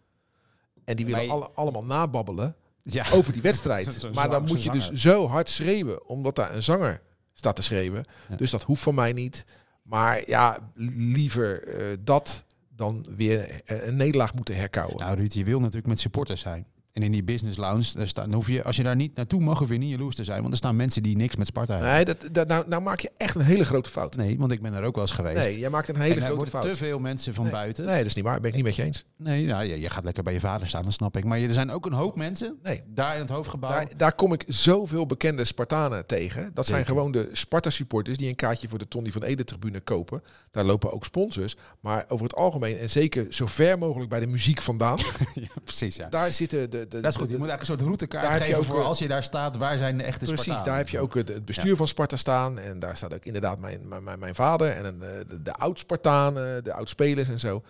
En 0.85 0.97
die 0.97 1.05
willen 1.07 1.21
Maar 1.27 1.37
je- 1.37 1.43
alle, 1.43 1.51
allemaal 1.55 1.85
nababbelen 1.85 2.55
Ja. 2.83 3.05
over 3.13 3.33
die 3.33 3.43
wedstrijd. 3.51 4.13
Maar 4.15 4.31
dan 4.31 4.45
moet 4.45 4.63
je 4.63 4.71
dus 4.71 4.91
zo 4.93 5.27
hard 5.29 5.49
schreeuwen, 5.49 6.09
omdat 6.09 6.37
daar 6.37 6.55
een 6.55 6.63
zanger 6.63 7.03
staat 7.35 7.57
te 7.57 7.63
schreeuwen. 7.63 8.05
Ja. 8.29 8.37
Dus 8.37 8.51
dat 8.51 8.63
hoeft 8.63 8.83
van 8.83 8.95
mij 8.95 9.13
niet. 9.13 9.45
Maar 9.83 10.29
ja, 10.29 10.59
liever 10.95 11.63
eh, 11.69 11.97
dat 12.01 12.45
dan 12.77 13.07
weer 13.17 13.61
een 13.65 13.97
nederlaag 13.97 14.35
moeten 14.35 14.57
herkauwen. 14.57 14.97
Nou, 14.97 15.17
Ruud, 15.17 15.33
je 15.33 15.45
wil 15.45 15.59
natuurlijk 15.61 15.87
met 15.87 16.01
supporters 16.01 16.41
zijn. 16.41 16.67
En 16.93 17.03
in 17.03 17.13
die 17.13 17.25
business 17.25 17.57
lounge, 17.59 17.85
daar 17.95 18.07
staan, 18.07 18.33
hoef 18.33 18.47
je, 18.49 18.65
als 18.65 18.77
je 18.77 18.83
daar 18.83 18.97
niet 18.97 19.17
naartoe 19.17 19.41
mag, 19.41 19.59
hoef 19.59 19.69
je 19.69 19.77
niet 19.79 19.91
jaloers 19.91 20.15
te 20.17 20.25
zijn. 20.25 20.41
Want 20.41 20.53
er 20.53 20.59
staan 20.59 20.77
mensen 20.77 21.03
die 21.03 21.17
niks 21.17 21.37
met 21.37 21.47
Sparta 21.47 21.73
hebben. 21.75 21.93
Nee, 21.93 22.05
dat, 22.05 22.17
dat, 22.33 22.49
nou, 22.49 22.69
nou 22.69 22.83
maak 22.83 23.01
je 23.01 23.11
echt 23.17 23.35
een 23.35 23.41
hele 23.41 23.65
grote 23.65 23.91
fout. 23.91 24.17
Nee, 24.17 24.39
want 24.39 24.53
ik 24.53 24.63
ben 24.63 24.75
er 24.75 24.83
ook 24.85 24.95
wel 24.95 25.05
eens 25.05 25.13
geweest. 25.13 25.37
Nee, 25.37 25.59
jij 25.59 25.71
maakt 25.71 25.89
een 25.89 25.95
en 25.95 26.01
hele 26.01 26.21
grote 26.21 26.47
fout. 26.51 26.63
te 26.63 26.77
veel 26.77 26.99
mensen 26.99 27.35
van 27.35 27.45
Nee. 27.45 27.53
buiten. 27.53 27.85
Nee, 27.85 27.97
dat 27.97 28.07
is 28.07 28.15
niet 28.15 28.25
waar. 28.25 28.41
Ben 28.41 28.51
ik 28.51 28.57
niet 28.57 28.65
met 28.65 28.77
je 28.77 28.83
eens. 28.83 29.05
Nee, 29.17 29.47
nou, 29.47 29.65
je, 29.65 29.81
je 29.81 29.91
gaat 29.91 30.05
lekker 30.05 30.23
bij 30.23 30.33
je 30.33 30.41
vader 30.41 30.67
staan, 30.69 30.85
dat 30.85 30.93
snap 30.93 31.17
ik. 31.17 31.25
Maar 31.25 31.39
er 31.41 31.53
zijn 31.53 31.71
ook 31.71 31.87
een 31.87 31.93
hoop 31.93 32.17
mensen 32.17 32.59
Nee. 32.63 32.83
daar 32.87 33.15
in 33.15 33.21
het 33.21 33.31
hoofdgebouw. 33.31 33.71
Daar, 33.71 33.87
daar 33.97 34.13
kom 34.15 34.33
ik 34.33 34.45
zoveel 34.49 35.07
bekende 35.07 35.45
Spartanen 35.45 36.07
tegen. 36.07 36.51
Dat 36.55 36.67
zijn 36.67 36.85
gewoon 36.87 37.13
de 37.13 37.29
Sparta-supporters 37.33 38.17
die 38.17 38.29
een 38.29 38.37
kaartje 38.37 38.69
voor 38.69 38.79
de 38.79 38.89
Tony 38.89 39.13
van 39.13 39.23
Ede-tribune 39.23 39.81
kopen. 39.81 40.23
Daar 40.51 40.65
lopen 40.65 40.93
ook 40.93 41.05
sponsors. 41.05 41.57
Maar 41.81 42.05
over 42.09 42.25
het 42.27 42.35
algemeen, 42.35 42.79
en 42.79 42.91
zeker 42.91 43.27
zo 43.29 43.47
ver 43.47 43.79
mogelijk 43.79 44.11
bij 44.11 44.21
de 44.21 44.27
muziek 44.27 44.61
vandaan, 44.61 44.99
ja, 45.35 45.49
precies, 45.65 45.97
ja. 45.97 46.09
daar 46.09 46.33
zitten 46.33 46.71
de... 46.71 46.80
de 46.89 47.01
Dat 47.01 47.11
is 47.13 47.17
goed. 47.17 47.31
Je 47.31 47.37
moet 47.39 47.49
eigenlijk 47.49 47.61
een 47.61 47.67
soort 47.67 47.81
routekaart 47.81 48.43
geven 48.43 48.59
ook, 48.59 48.65
voor 48.65 48.83
als 48.83 48.99
je 48.99 49.09
daar 49.09 49.23
staat, 49.23 49.57
waar 49.57 49.79
zijn 49.79 49.99
de 49.99 50.05
echte 50.05 50.19
Precies, 50.25 50.43
Spartanen? 50.43 50.65
daar 50.69 50.77
heb 50.77 50.89
je 50.89 50.99
ook 51.01 51.15
het, 51.15 51.29
het 51.29 51.45
bestuur 51.45 51.77
van 51.77 51.89
Sparta 51.89 52.17
staan. 52.17 52.59
En 52.59 52.79
daar 52.79 52.97
staat 52.97 53.15
ook 53.15 53.25
inderdaad 53.25 53.59
mijn, 53.59 53.89
mijn, 53.89 54.03
mijn, 54.03 54.19
mijn 54.19 54.35
vader 54.35 54.71
en 54.71 54.85
een, 54.85 55.03
eh, 55.03 55.09
de, 55.29 55.43
de 55.43 55.55
oud-Spartanen, 55.55 56.65
de 56.65 56.73
oud-spelers 56.73 57.29
en 57.29 57.39
zo. 57.41 57.63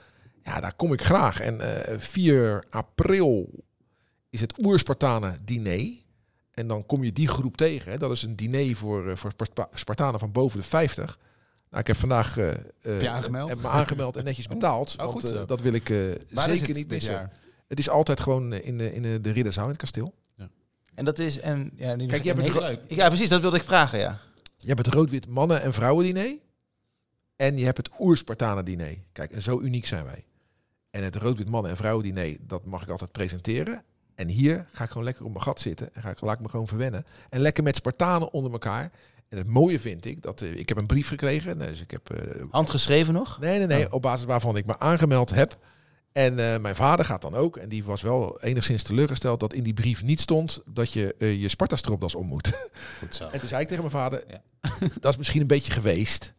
Ja, 0.44 0.60
daar 0.60 0.74
kom 0.74 0.92
ik 0.92 1.02
graag. 1.02 1.40
En 1.40 1.60
eh 1.86 1.94
4 1.98 2.64
april 2.70 3.48
is 4.30 4.40
het 4.40 4.58
Oerspartanen 4.64 5.38
diner. 5.44 5.98
En 6.50 6.66
dan 6.68 6.86
kom 6.86 7.04
je 7.04 7.12
die 7.12 7.28
groep 7.28 7.56
tegen. 7.56 7.90
Hè. 7.92 7.98
Dat 7.98 8.10
is 8.10 8.22
een 8.22 8.36
diner 8.36 8.76
voor, 8.76 9.08
eh, 9.10 9.16
voor 9.16 9.30
Sparta- 9.30 9.68
Spartanen 9.74 10.20
van 10.20 10.32
boven 10.32 10.58
de 10.60 10.66
50. 10.66 11.18
Nou, 11.70 11.82
ik 11.82 11.86
heb 11.86 11.96
vandaag 11.96 12.34
je 12.34 13.08
aangemeld? 13.10 13.48
heb 13.48 13.60
me 13.60 13.68
aangemeld 13.68 14.16
en 14.16 14.24
netjes 14.24 14.46
betaald. 14.46 14.94
Oh, 15.00 15.12
want 15.12 15.48
dat 15.48 15.60
wil 15.60 15.72
ik 15.72 15.86
zeker 15.86 16.66
niet 16.66 16.74
dit 16.74 16.88
missen. 16.90 17.12
jaar? 17.12 17.30
Het 17.70 17.78
is 17.78 17.88
altijd 17.88 18.20
gewoon 18.20 18.52
eh, 18.52 18.66
in 18.66 18.78
de, 18.78 18.94
in 18.94 19.02
de, 19.02 19.20
de 19.20 19.30
Ridderzaal 19.30 19.64
in 19.64 19.70
het 19.70 19.78
kasteel. 19.80 20.14
En 20.94 21.04
dat 21.04 21.18
is... 21.18 21.40
En, 21.40 21.70
ja, 21.76 21.96
die- 21.96 22.06
Kijk, 22.08 22.22
je 22.22 22.32
hebt 22.32 22.54
het 22.54 22.80
ik- 22.90 22.96
Ja, 22.96 23.08
precies. 23.08 23.28
Dat 23.28 23.40
wilde 23.40 23.56
ik 23.56 23.62
vragen, 23.62 23.98
ja. 23.98 24.18
Je 24.56 24.68
hebt 24.68 24.86
het 24.86 24.94
rood-wit 24.94 25.28
mannen- 25.28 25.62
en 25.62 25.72
vrouwen-diner. 25.74 26.36
En 27.36 27.58
je 27.58 27.64
hebt 27.64 27.76
het 27.76 27.90
oerspartanen-diner. 27.98 28.96
Kijk, 29.12 29.32
en 29.32 29.42
zo 29.42 29.60
uniek 29.60 29.86
zijn 29.86 30.04
wij. 30.04 30.24
En 30.90 31.04
het 31.04 31.16
rood-wit 31.16 31.48
mannen- 31.48 31.70
en 31.70 31.76
vrouwen-diner, 31.76 32.36
dat 32.40 32.64
mag 32.66 32.82
ik 32.82 32.88
altijd 32.88 33.12
presenteren. 33.12 33.82
En 34.14 34.28
hier 34.28 34.66
ga 34.72 34.84
ik 34.84 34.90
gewoon 34.90 35.04
lekker 35.04 35.24
op 35.24 35.30
mijn 35.30 35.42
gat 35.44 35.60
zitten. 35.60 35.94
En 35.94 36.02
ga 36.02 36.10
ik, 36.10 36.20
laat 36.20 36.34
ik 36.34 36.40
me 36.40 36.48
gewoon 36.48 36.68
verwennen. 36.68 37.04
En 37.30 37.40
lekker 37.40 37.62
met 37.62 37.76
Spartanen 37.76 38.32
onder 38.32 38.52
elkaar. 38.52 38.90
En 39.28 39.38
het 39.38 39.46
mooie 39.46 39.80
vind 39.80 40.04
ik, 40.04 40.22
dat 40.22 40.40
eh, 40.42 40.54
ik 40.56 40.68
heb 40.68 40.76
een 40.78 40.86
brief 40.86 41.08
gekregen. 41.08 41.58
Dus 41.58 41.80
ik 41.80 41.90
heb... 41.90 42.10
eh, 42.10 42.42
Handgeschreven 42.50 43.14
nog? 43.14 43.38
nee, 43.40 43.58
nee, 43.58 43.66
nee. 43.66 43.86
Oh. 43.86 43.92
Op 43.94 44.02
basis 44.02 44.26
waarvan 44.26 44.56
ik 44.56 44.66
me 44.66 44.78
aangemeld 44.78 45.30
heb. 45.30 45.58
En 46.12 46.38
eh, 46.52 46.60
mijn 46.60 46.76
vader 46.76 47.04
gaat 47.04 47.22
dan 47.22 47.34
ook. 47.34 47.56
En 47.56 47.68
die 47.68 47.84
was 47.84 48.02
wel 48.02 48.40
enigszins 48.40 48.82
teleurgesteld 48.82 49.40
dat 49.40 49.52
in 49.52 49.62
die 49.62 49.74
brief 49.74 50.02
niet 50.02 50.20
stond 50.20 50.62
dat 50.66 50.92
je 50.92 51.14
eh, 51.18 51.40
je 51.40 51.48
Sparta-stropdas 51.48 52.14
om 52.14 52.26
moet. 52.26 52.52
Goed 52.98 53.14
zo. 53.14 53.28
En 53.28 53.40
toen 53.40 53.48
zei 53.48 53.62
ik 53.62 53.68
tegen 53.68 53.82
mijn 53.84 53.94
vader, 53.96 54.24
Ja. 54.28 54.42
dat 55.00 55.12
is 55.12 55.16
misschien 55.16 55.40
een 55.40 55.46
beetje 55.46 55.72
geweest. 55.72 56.32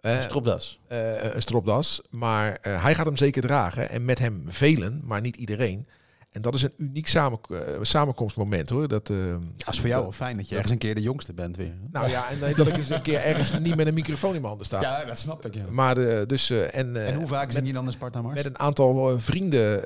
Eh, 0.00 0.22
Stropdas. 0.22 0.80
eh, 0.88 1.34
een 1.34 1.42
stropdas. 1.42 2.00
Maar 2.10 2.58
hij 2.60 2.94
gaat 2.94 3.06
hem 3.06 3.16
zeker 3.16 3.42
dragen. 3.42 3.90
En 3.90 4.04
met 4.04 4.18
hem 4.18 4.44
velen, 4.48 5.00
maar 5.04 5.20
niet 5.20 5.36
iedereen. 5.36 5.86
En 6.30 6.42
dat 6.42 6.54
is 6.54 6.62
een 6.62 6.72
uniek 6.76 7.06
samen, 7.08 7.38
eh, 7.48 7.58
samenkomstmoment 7.82 8.70
hoor. 8.70 8.88
Dat, 8.88 9.10
eh, 9.10 9.16
Dat 9.56 9.74
is 9.74 9.80
voor 9.80 9.88
jou 9.88 10.02
wel 10.02 10.12
fijn 10.12 10.36
dat 10.36 10.48
je 10.48 10.54
ergens 10.54 10.72
een 10.72 10.78
keer 10.78 10.94
de 10.94 11.02
jongste 11.02 11.32
bent 11.32 11.56
weer. 11.56 11.74
nou 11.90 12.08
ja, 12.08 12.30
en 12.30 12.54
dat 12.56 12.66
ik 12.66 12.76
eens 12.76 12.88
een 12.88 13.02
keer 13.02 13.18
ergens 13.20 13.58
niet 13.58 13.76
met 13.76 13.86
een 13.86 13.94
microfoon 13.94 14.28
in 14.34 14.36
mijn 14.36 14.46
handen 14.46 14.66
sta. 14.66 14.80
Ja, 14.80 15.04
dat 15.04 15.18
snap 15.18 15.46
ik. 15.46 15.54
Ja. 15.54 15.64
Maar 15.70 15.96
eh, 15.96 16.26
dus, 16.26 16.50
eh, 16.50 16.74
en, 16.74 17.06
En 17.06 17.14
hoe 17.14 17.26
vaak 17.26 17.50
zing 17.52 17.66
je 17.66 17.72
dan 17.72 17.84
de 17.84 17.90
Sparta 17.90 18.22
Mars? 18.22 18.34
met 18.34 18.44
een 18.44 18.58
aantal 18.58 19.20
vrienden. 19.20 19.82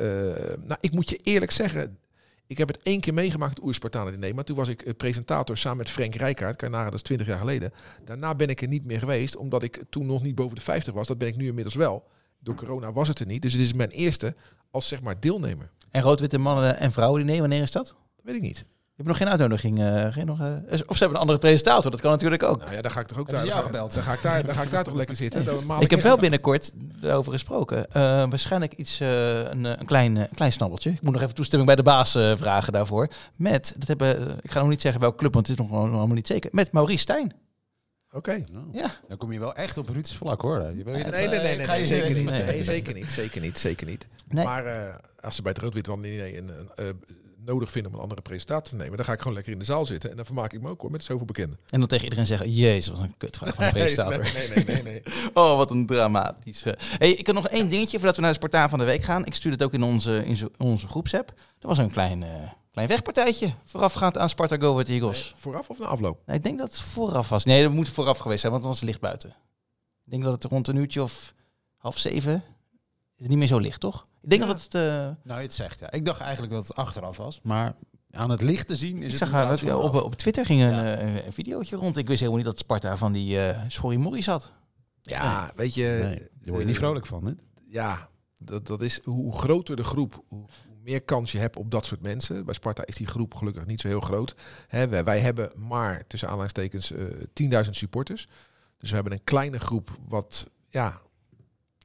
nou, 0.67 0.79
ik 0.81 0.93
moet 0.93 1.11
je 1.11 1.17
eerlijk 1.17 1.51
zeggen. 1.51 1.99
Ik 2.47 2.59
heb 2.59 2.69
het 2.69 2.79
één 2.83 3.01
keer 3.01 3.15
meegemaakt, 3.15 3.55
het 3.57 3.65
Oerspartanen 3.65 4.13
diner. 4.13 4.35
Maar 4.35 4.45
toen 4.45 4.57
was 4.57 4.69
ik 4.69 4.97
presentator 4.97 5.57
samen 5.57 5.79
met 5.79 5.91
Frank 5.91 6.15
Rijkaard. 6.15 6.57
Kan 6.57 6.69
je 6.69 6.75
nagaan, 6.75 6.91
dat 6.91 7.01
is 7.01 7.07
20 7.07 7.27
jaar 7.27 7.39
geleden. 7.39 7.73
Daarna 8.05 8.35
ben 8.35 8.49
ik 8.49 8.63
er 8.63 8.69
niet 8.69 8.85
meer 8.85 8.99
geweest, 8.99 9.37
omdat 9.37 9.63
ik 9.63 9.83
toen 9.91 10.07
nog 10.07 10.23
niet 10.23 10.35
boven 10.35 10.55
de 10.55 10.61
50 10.61 10.95
was. 10.95 11.07
Dat 11.07 11.19
ben 11.19 11.29
ik 11.29 11.37
nu 11.37 11.47
inmiddels 11.47 11.75
wel. 11.75 12.07
Door 12.39 12.55
corona 12.55 12.93
was 12.93 13.09
het 13.09 13.19
er 13.19 13.27
niet. 13.27 13.43
Dus 13.43 13.53
het 13.53 13.63
is 13.63 13.73
mijn 13.73 13.91
eerste 13.91 14.35
als 14.71 14.89
zeg 14.89 15.03
maar 15.03 15.21
deelnemer. 15.21 15.71
En 15.95 16.03
rood-witte 16.03 16.39
mannen 16.39 16.77
en 16.79 16.93
vrouwen 16.93 17.27
diner, 17.27 17.41
wanneer 17.41 17.63
is 17.63 17.71
dat? 17.73 17.87
Dat 17.87 18.25
weet 18.25 18.35
ik 18.35 18.41
niet. 18.43 18.59
Je 18.59 19.03
hebt 19.03 19.09
nog 19.09 19.17
geen 19.17 19.29
uitnodiging. 19.29 19.81
eh, 19.81 20.13
geen 20.13 20.27
nog, 20.27 20.41
eh, 20.41 20.47
of 20.71 20.71
ze 20.71 20.83
hebben 20.99 21.11
een 21.11 21.17
andere 21.17 21.39
presentator, 21.39 21.91
dat 21.91 22.01
kan 22.01 22.11
natuurlijk 22.11 22.43
ook. 22.43 22.59
Nou 22.61 22.73
ja, 22.75 22.83
dan 22.83 22.91
ga 22.91 23.01
ik 23.01 23.07
toch 23.07 23.19
ook 23.19 23.31
daar. 23.31 23.37
jou 23.37 23.49
Dan 23.49 23.59
ga, 23.61 23.67
gebeld? 23.67 23.95
dan 23.95 24.03
ga 24.03 24.13
ik 24.13 24.23
daar, 24.23 24.47
dan 24.47 24.55
ga 24.55 24.63
ik 24.63 24.71
daar 24.71 24.85
toch 24.85 24.95
lekker 24.95 25.17
zitten. 25.17 25.45
Ik 25.81 25.91
heb 25.91 26.01
wel 26.03 26.19
binnenkort 26.19 26.73
over 27.05 27.33
gesproken. 27.33 27.91
Eh, 27.93 28.03
waarschijnlijk 28.03 28.73
iets, 28.73 29.01
eh, 29.01 29.39
een, 29.39 29.65
een, 29.65 29.87
klein, 29.87 30.17
een 30.17 30.29
klein 30.35 30.53
snabbeltje. 30.53 30.91
Ik 30.91 31.03
moet 31.03 31.13
nog 31.13 31.23
even 31.23 31.35
toestemming 31.35 31.67
bij 31.67 31.77
de 31.77 31.91
baas 31.91 32.15
eh, 32.15 32.33
vragen 32.37 32.73
daarvoor. 32.73 33.09
Met, 33.37 33.75
dat 33.79 33.89
hebben, 33.89 34.39
ik 34.43 34.51
ga 34.51 34.61
nog 34.61 34.69
niet 34.69 34.81
zeggen 34.81 35.01
welke 35.01 35.17
club, 35.17 35.35
want 35.35 35.47
het 35.49 35.59
is 35.59 35.63
nog 35.65 35.73
gewoon 35.73 35.93
allemaal 35.95 36.17
niet 36.17 36.27
zeker. 36.27 36.51
Met 36.53 36.73
Maurice 36.73 36.99
Stijn. 36.99 37.33
Oké. 38.13 38.45
Nou, 38.51 38.65
Ja. 38.73 38.91
Dan 39.09 39.17
kom 39.17 39.33
je 39.33 39.39
wel 39.41 39.55
echt 39.55 39.79
op 39.79 39.89
Ruud's 39.89 40.15
vlak 40.17 40.41
hoor. 40.43 40.61
Je 40.77 40.85
wil 40.85 40.93
je 40.93 40.99
Ja, 40.99 41.05
dat, 41.05 41.13
Nee, 41.15 41.29
nee, 41.29 41.39
nee, 41.41 41.57
nee, 41.57 41.67
nee, 41.67 41.87
zeker 41.87 42.15
niet. 42.15 42.25
nee. 42.25 42.43
Nee, 42.45 42.65
zeker 42.65 42.95
niet. 42.95 43.11
Zeker 43.11 43.41
niet. 43.41 43.59
Zeker 43.59 43.87
niet. 43.87 44.07
Nee. 44.29 44.45
Maar 44.45 44.65
eh, 44.67 44.95
als 45.25 45.35
ze 45.37 45.43
bij 45.43 45.53
het 45.53 45.61
rood-wit 45.63 45.87
wel 45.87 45.99
nee, 45.99 46.39
een, 46.39 46.49
een, 46.49 46.69
eh, 46.77 46.89
nodig 47.45 47.71
vinden 47.71 47.91
om 47.91 47.97
een 47.97 48.03
andere 48.03 48.23
presentator 48.23 48.69
te 48.71 48.77
nemen, 48.77 48.97
dan 48.97 49.07
ga 49.07 49.13
ik 49.13 49.19
gewoon 49.19 49.35
lekker 49.35 49.53
in 49.53 49.59
de 49.59 49.65
zaal 49.65 49.87
zitten 49.87 50.11
en 50.11 50.17
dan 50.17 50.25
vermaak 50.25 50.53
ik 50.53 50.61
me 50.63 50.69
ook 50.69 50.81
hoor 50.81 50.91
met 50.91 51.05
zoveel 51.05 51.27
bekenden. 51.27 51.59
En 51.69 51.79
dan 51.79 51.89
tegen 51.89 52.05
iedereen 52.05 52.27
zeggen, 52.27 52.51
jezus, 52.51 52.89
wat 52.95 53.03
een 53.03 53.17
kutvraag 53.17 53.55
van 53.55 53.65
de 53.65 53.71
presentator. 53.79 54.23
Nee, 54.35 54.49
nee, 54.49 54.65
nee, 54.65 54.83
nee. 54.83 55.03
Oh, 55.35 55.57
wat 55.57 55.71
een 55.71 55.87
dramatisch. 55.87 56.63
eh. 56.65 56.73
Hey, 56.99 57.11
ik 57.13 57.27
heb 57.27 57.35
nog 57.35 57.49
één 57.49 57.69
dingetje 57.69 57.97
voordat 57.97 58.17
we 58.17 58.23
naar 58.23 58.31
de 58.31 58.37
Spartaan 58.37 58.69
van 58.69 58.79
de 58.79 58.85
Week 58.85 59.03
gaan. 59.05 59.27
Ik 59.27 59.35
stuurde 59.35 59.57
het 59.57 59.67
ook 59.67 59.73
in 59.75 59.83
onze, 59.83 60.25
in 60.25 60.51
onze 60.59 60.89
groepsapp. 60.89 61.29
Er 61.61 61.69
was 61.69 61.79
een 61.79 61.91
klein, 61.91 62.23
eh, 62.23 62.29
klein 62.73 62.89
wegpartijtje 62.89 63.55
voorafgaand 63.65 64.19
aan 64.19 64.29
Sparta 64.29 64.57
Go 64.57 64.73
Ahead 64.73 64.89
Eagles. 64.89 65.23
Nee, 65.25 65.41
Vooraf 65.41 65.69
of 65.71 65.79
na 65.79 65.87
afloop? 65.87 66.23
Nee, 66.27 66.37
ik 66.37 66.43
denk 66.43 66.59
dat 66.59 66.71
het 66.71 66.81
vooraf 66.81 67.29
was. 67.29 67.45
Nee, 67.45 67.63
dat 67.63 67.73
moet 67.73 67.89
vooraf 67.89 68.19
geweest 68.19 68.41
zijn, 68.41 68.53
want 68.53 68.65
het 68.65 68.73
was 68.75 68.83
licht 68.83 69.01
buiten. 69.01 69.29
Ik 70.05 70.11
denk 70.11 70.23
dat 70.23 70.33
het 70.33 70.45
rond 70.45 70.69
een 70.69 70.77
uurtje 70.77 71.03
of 71.03 71.35
half 71.77 71.99
zeven 71.99 72.35
is 73.17 73.21
het 73.21 73.29
niet 73.29 73.39
meer 73.39 73.47
zo 73.49 73.59
licht, 73.59 73.81
toch? 73.81 74.07
Ik 74.25 74.31
denk 74.31 74.43
Ja. 74.43 74.49
dat 74.49 74.63
het... 74.63 74.75
eh, 74.75 74.81
Nou, 75.23 75.39
je 75.41 75.47
het 75.47 75.53
zegt 75.53 75.81
ja. 75.81 75.91
Ik 75.91 76.05
dacht 76.05 76.21
eigenlijk 76.21 76.53
dat 76.53 76.63
het 76.69 76.77
achteraf 76.77 77.17
was. 77.17 77.41
Maar 77.43 77.75
aan 78.11 78.31
het 78.31 78.43
licht 78.43 78.67
te 78.69 78.77
zien 78.77 78.97
is 78.97 79.05
ik 79.05 79.09
het 79.11 79.19
zag 79.19 79.31
haar 79.31 79.49
dat, 79.49 79.75
op, 79.83 79.95
op 79.95 80.15
Twitter 80.15 80.45
ging 80.47 80.63
een, 80.63 80.69
Ja. 80.75 80.95
eh, 80.97 81.25
een 81.27 81.33
videootje 81.33 81.77
rond. 81.77 81.97
Ik 81.97 82.07
wist 82.07 82.19
helemaal 82.21 82.41
niet 82.41 82.49
dat 82.51 82.59
Sparta 82.59 82.97
van 82.97 83.13
die 83.13 83.41
eh 83.41 83.61
Sorry 83.69 83.97
Morris 83.97 84.27
had. 84.27 84.51
Ja, 85.03 85.53
weet 85.57 85.75
je. 85.75 85.83
Nee, 86.03 86.19
daar 86.19 86.29
word 86.45 86.59
je 86.61 86.65
niet 86.67 86.77
vrolijk 86.77 87.07
van, 87.07 87.25
hè? 87.27 87.33
Ja, 87.69 88.09
dat, 88.37 88.67
dat 88.67 88.83
is 88.83 89.01
hoe 89.05 89.39
groter 89.39 89.77
de 89.77 89.85
groep, 89.85 90.23
hoe, 90.29 90.45
meer 90.83 91.03
kans 91.03 91.33
je 91.33 91.39
hebt 91.39 91.57
op 91.57 91.71
dat 91.71 91.87
soort 91.87 92.01
mensen. 92.01 92.45
Bij 92.45 92.55
Sparta 92.55 92.87
is 92.87 92.97
die 92.97 93.07
groep 93.07 93.35
gelukkig 93.35 93.67
niet 93.67 93.81
zo 93.81 93.89
heel 93.89 94.01
groot. 94.01 94.35
Hè, 94.69 94.89
wij, 94.89 95.05
wij 95.05 95.21
hebben 95.21 95.53
maar 95.57 96.07
tussen 96.07 96.29
aanhalingstekens 96.29 96.93
eh 96.93 97.65
10.000 97.65 97.71
supporters. 97.71 98.29
Dus 98.79 98.89
we 98.89 98.95
hebben 98.95 99.13
een 99.13 99.25
kleine 99.25 99.59
groep 99.59 99.91
wat, 100.09 100.47
ja, 100.71 101.01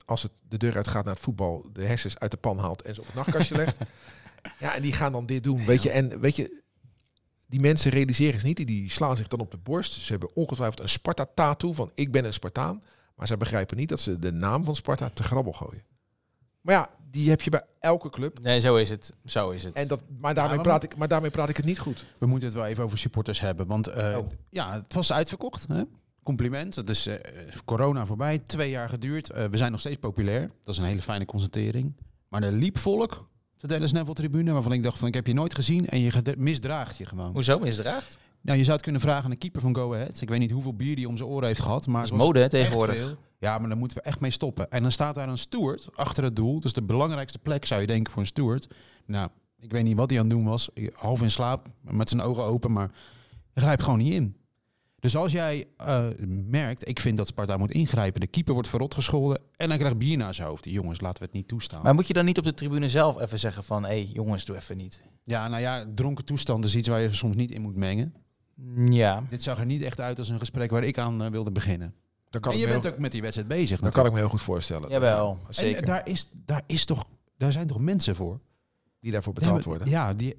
als 0.09 0.23
het 0.23 0.31
de 0.49 0.57
deur 0.57 0.75
uitgaat 0.75 1.05
naar 1.05 1.13
het 1.13 1.23
voetbal, 1.23 1.65
de 1.73 1.83
hersens 1.83 2.19
uit 2.19 2.31
de 2.31 2.37
pan 2.37 2.57
haalt 2.57 2.81
en 2.81 2.93
ze 2.95 2.99
op 3.01 3.05
het 3.05 3.15
nachtkastje 3.15 3.55
legt. 3.55 3.77
Ja, 4.59 4.75
en 4.75 4.81
die 4.81 4.93
gaan 4.93 5.11
dan 5.11 5.25
dit 5.25 5.43
doen, 5.43 5.65
weet 5.65 5.83
je. 5.83 5.89
En 5.89 6.19
weet 6.19 6.35
je, 6.35 6.61
die 7.47 7.59
mensen 7.59 7.91
realiseren 7.91 8.33
zich 8.39 8.43
niet, 8.43 8.67
die 8.67 8.91
slaan 8.91 9.17
zich 9.17 9.27
dan 9.27 9.39
op 9.39 9.51
de 9.51 9.57
borst. 9.57 9.91
Ze 9.91 10.11
hebben 10.11 10.35
ongetwijfeld 10.35 10.79
een 10.79 10.89
Sparta-tattoo 10.89 11.73
van 11.73 11.91
ik 11.95 12.11
ben 12.11 12.25
een 12.25 12.33
Spartaan. 12.33 12.83
Maar 13.15 13.27
zij 13.27 13.37
begrijpen 13.37 13.77
niet 13.77 13.89
dat 13.89 13.99
ze 13.99 14.19
de 14.19 14.31
naam 14.31 14.63
van 14.65 14.75
Sparta 14.75 15.09
te 15.09 15.23
grabbel 15.23 15.53
gooien. 15.53 15.83
Maar 16.61 16.75
ja, 16.75 16.89
die 17.11 17.29
heb 17.29 17.41
je 17.41 17.49
bij 17.49 17.63
elke 17.79 18.09
club. 18.09 18.39
Nee, 18.41 18.59
zo 18.59 18.75
is 18.75 18.89
het. 18.89 19.13
Zo 19.25 19.49
is 19.49 19.63
het. 19.63 19.73
En 19.73 19.87
dat, 19.87 20.01
maar, 20.19 20.33
daarmee 20.33 20.61
praat 20.61 20.83
ik, 20.83 20.95
maar 20.97 21.07
daarmee 21.07 21.31
praat 21.31 21.49
ik 21.49 21.57
het 21.57 21.65
niet 21.65 21.79
goed. 21.79 22.05
We 22.17 22.25
moeten 22.25 22.47
het 22.47 22.57
wel 22.57 22.65
even 22.67 22.83
over 22.83 22.97
supporters 22.97 23.39
hebben. 23.39 23.67
Want 23.67 23.87
eh, 23.87 24.17
Oh. 24.17 24.27
ja, 24.49 24.73
het 24.73 24.93
was 24.93 25.13
uitverkocht. 25.13 25.67
Hè? 25.67 25.83
Compliment. 26.23 26.75
Het 26.75 26.89
is 26.89 27.07
eh, 27.07 27.15
corona 27.65 28.05
voorbij. 28.05 28.39
Twee 28.39 28.69
jaar 28.69 28.89
geduurd. 28.89 29.29
Eh, 29.29 29.45
we 29.45 29.57
zijn 29.57 29.71
nog 29.71 29.79
steeds 29.79 29.97
populair. 29.97 30.51
Dat 30.63 30.73
is 30.73 30.77
een 30.77 30.87
hele 30.87 31.01
fijne 31.01 31.25
constatering. 31.25 31.93
Maar 32.27 32.43
er 32.43 32.51
liep 32.51 32.77
volk 32.77 33.29
de 33.57 33.67
Dennis 33.67 33.91
Neville 33.91 34.13
tribune. 34.13 34.51
Waarvan 34.51 34.71
ik 34.71 34.83
dacht 34.83 34.97
van 34.97 35.07
ik 35.07 35.13
heb 35.13 35.27
je 35.27 35.33
nooit 35.33 35.55
gezien. 35.55 35.87
En 35.87 35.99
je 35.99 36.35
misdraagt 36.37 36.97
je 36.97 37.05
gewoon. 37.05 37.31
Hoezo 37.31 37.59
misdraagt? 37.59 38.17
Nou, 38.41 38.57
je 38.57 38.63
zou 38.63 38.75
het 38.75 38.83
kunnen 38.83 39.01
vragen 39.01 39.23
aan 39.23 39.29
de 39.29 39.35
keeper 39.35 39.61
van 39.61 39.75
Go 39.75 39.93
Ahead. 39.93 40.21
Ik 40.21 40.29
weet 40.29 40.39
niet 40.39 40.51
hoeveel 40.51 40.73
bier 40.73 40.95
die 40.95 41.07
om 41.07 41.17
zijn 41.17 41.29
oren 41.29 41.47
heeft 41.47 41.61
gehad. 41.61 41.87
Maar 41.87 42.03
Dat 42.03 42.11
is 42.11 42.17
mode 42.17 42.39
hè, 42.39 42.49
tegenwoordig. 42.49 43.15
Ja, 43.39 43.57
maar 43.57 43.69
daar 43.69 43.77
moeten 43.77 43.97
we 43.97 44.03
echt 44.03 44.19
mee 44.19 44.31
stoppen. 44.31 44.71
En 44.71 44.81
dan 44.81 44.91
staat 44.91 45.15
daar 45.15 45.29
een 45.29 45.37
steward 45.37 45.87
achter 45.93 46.23
het 46.23 46.35
doel. 46.35 46.59
Dus 46.59 46.73
de 46.73 46.81
belangrijkste 46.81 47.39
plek 47.39 47.65
zou 47.65 47.81
je 47.81 47.87
denken 47.87 48.11
voor 48.13 48.21
een 48.21 48.27
steward. 48.27 48.67
Nou, 49.05 49.29
ik 49.59 49.71
weet 49.71 49.83
niet 49.83 49.97
wat 49.97 50.09
hij 50.09 50.19
aan 50.19 50.25
het 50.25 50.35
doen 50.35 50.45
was. 50.45 50.69
Half 50.93 51.21
in 51.21 51.31
slaap, 51.31 51.67
met 51.81 52.09
zijn 52.09 52.21
ogen 52.21 52.43
open. 52.43 52.71
Maar 52.71 52.91
Je 53.53 53.61
grijpt 53.61 53.83
gewoon 53.83 53.99
niet 53.99 54.13
in. 54.13 54.35
Dus 54.99 55.15
als 55.15 55.31
jij 55.31 55.65
eh, 55.77 56.05
merkt, 56.27 56.87
ik 56.87 56.99
vind 56.99 57.17
dat 57.17 57.27
Sparta 57.27 57.57
moet 57.57 57.71
ingrijpen. 57.71 58.19
De 58.21 58.27
keeper 58.27 58.53
wordt 58.53 58.69
verrot 58.69 58.93
gescholden 58.93 59.41
en 59.55 59.69
hij 59.69 59.77
krijgt 59.77 59.97
bier 59.97 60.17
naar 60.17 60.33
zijn 60.33 60.47
hoofd. 60.47 60.65
Jongens, 60.65 61.01
laten 61.01 61.19
we 61.19 61.25
het 61.25 61.33
niet 61.33 61.47
toestaan. 61.47 61.83
Maar 61.83 61.93
moet 61.93 62.07
je 62.07 62.13
dan 62.13 62.25
niet 62.25 62.37
op 62.37 62.43
de 62.43 62.53
tribune 62.53 62.89
zelf 62.89 63.21
even 63.21 63.39
zeggen 63.39 63.63
van... 63.63 63.83
hé 63.83 63.89
hey, 63.89 64.03
jongens, 64.03 64.45
doe 64.45 64.55
even 64.55 64.77
niet. 64.77 65.01
Ja, 65.23 65.47
nou 65.47 65.61
ja, 65.61 65.85
dronken 65.95 66.25
toestand 66.25 66.65
is 66.65 66.75
iets 66.75 66.87
waar 66.87 67.01
je 67.01 67.13
soms 67.13 67.35
niet 67.35 67.51
in 67.51 67.61
moet 67.61 67.75
mengen. 67.75 68.13
Ja, 68.89 69.23
Dit 69.29 69.43
zag 69.43 69.59
er 69.59 69.65
niet 69.65 69.81
echt 69.81 69.99
uit 69.99 70.19
als 70.19 70.29
een 70.29 70.39
gesprek 70.39 70.71
waar 70.71 70.83
ik 70.83 70.97
aan 70.97 71.23
eh, 71.23 71.31
wilde 71.31 71.51
beginnen. 71.51 71.93
Dan 72.29 72.41
kan, 72.41 72.51
En 72.53 72.57
je 72.59 72.67
bent 72.67 72.83
heel, 72.83 72.93
ook 72.93 72.99
met 72.99 73.11
die 73.11 73.21
wedstrijd 73.21 73.49
bezig. 73.49 73.79
dan 73.79 73.91
kan 73.91 74.05
ik 74.05 74.11
me 74.11 74.17
heel 74.17 74.29
goed 74.29 74.41
voorstellen. 74.41 74.89
jawel, 74.89 75.39
En 75.47 75.53
zeker. 75.53 75.85
daar, 75.85 76.07
is, 76.07 76.29
daar, 76.33 76.63
is 76.65 76.85
toch, 76.85 77.07
daar 77.37 77.51
zijn 77.51 77.67
toch 77.67 77.79
mensen 77.79 78.15
voor? 78.15 78.39
Die 78.99 79.11
daarvoor 79.11 79.33
betaald 79.33 79.51
ja, 79.51 79.57
maar- 79.57 79.67
worden. 79.77 79.89
Ja, 79.89 80.13
die, 80.13 80.35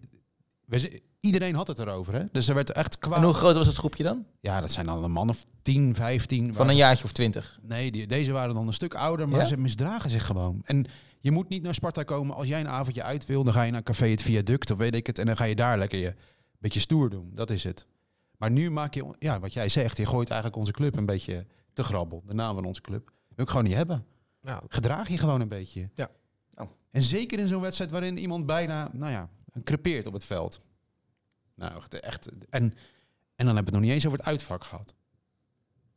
we 0.64 1.00
iedereen 1.20 1.54
had 1.54 1.66
het 1.66 1.78
erover. 1.78 2.14
Hè? 2.14 2.24
Dus 2.32 2.48
er 2.48 2.54
werd 2.54 2.72
echt 2.72 2.98
En 2.98 3.08
hoe 3.10 3.20
kwaad. 3.20 3.34
groot 3.34 3.54
was 3.54 3.66
het 3.66 3.76
groepje 3.76 4.02
dan? 4.02 4.24
Ja, 4.40 4.60
dat 4.60 4.70
zijn 4.72 4.86
dan 4.86 5.04
een 5.04 5.12
man 5.12 5.28
of 5.28 5.44
10, 5.62 5.94
15. 5.94 6.54
Van 6.54 6.68
een 6.68 6.76
jaartje 6.76 7.04
of 7.04 7.12
twintig? 7.12 7.58
Nee, 7.62 7.90
die, 7.90 8.06
deze 8.06 8.32
waren 8.32 8.54
dan 8.54 8.66
een 8.66 8.72
stuk 8.72 8.94
ouder, 8.94 9.28
maar 9.28 9.40
Ja? 9.40 9.44
ze 9.44 9.56
misdragen 9.56 10.10
zich 10.10 10.26
gewoon. 10.26 10.60
En 10.64 10.86
je 11.20 11.30
moet 11.30 11.48
niet 11.48 11.62
naar 11.62 11.74
Sparta 11.74 12.02
komen 12.02 12.36
als 12.36 12.48
jij 12.48 12.60
een 12.60 12.68
avondje 12.68 13.02
uit 13.02 13.26
wil. 13.26 13.44
Dan 13.44 13.52
ga 13.52 13.62
je 13.62 13.72
naar 13.72 13.82
Café 13.82 14.06
het 14.06 14.22
Viaduct 14.22 14.70
of 14.70 14.78
weet 14.78 14.94
ik 14.94 15.06
het. 15.06 15.18
En 15.18 15.26
dan 15.26 15.36
ga 15.36 15.44
je 15.44 15.54
daar 15.54 15.78
lekker 15.78 15.98
je 15.98 16.14
beetje 16.58 16.80
stoer 16.80 17.10
doen. 17.10 17.30
Dat 17.34 17.50
is 17.50 17.64
het. 17.64 17.86
Maar 18.36 18.50
nu 18.50 18.70
maak 18.70 18.94
je, 18.94 19.14
ja, 19.18 19.40
wat 19.40 19.52
jij 19.52 19.68
zegt, 19.68 19.96
je 19.96 20.06
gooit 20.06 20.28
eigenlijk 20.28 20.60
onze 20.60 20.72
club 20.72 20.96
een 20.96 21.06
beetje 21.06 21.46
te 21.72 21.82
grabbel. 21.82 22.22
De 22.26 22.34
naam 22.34 22.54
van 22.54 22.64
onze 22.64 22.80
club. 22.80 23.12
Wil 23.34 23.44
ik 23.44 23.50
gewoon 23.50 23.64
niet 23.66 23.74
hebben. 23.74 24.04
Nou, 24.42 24.62
Gedraag 24.68 25.08
je 25.08 25.18
gewoon 25.18 25.40
een 25.40 25.48
beetje. 25.48 25.90
Ja. 25.94 26.10
Oh. 26.54 26.70
En 26.90 27.02
zeker 27.02 27.38
in 27.38 27.48
zo'n 27.48 27.60
wedstrijd 27.60 27.90
waarin 27.90 28.18
iemand 28.18 28.46
bijna, 28.46 28.90
nou 28.92 29.12
ja, 29.12 29.28
crepeert 29.64 30.06
op 30.06 30.12
het 30.12 30.24
veld. 30.24 30.60
Nou, 31.60 31.82
echt-. 32.00 32.26
En, 32.50 32.62
en 33.34 33.46
dan 33.46 33.54
hebben 33.54 33.54
we 33.54 33.60
het 33.64 33.72
nog 33.72 33.80
niet 33.80 33.90
eens 33.92 34.06
over 34.06 34.18
het 34.18 34.26
uitvak 34.26 34.64
gehad. 34.64 34.94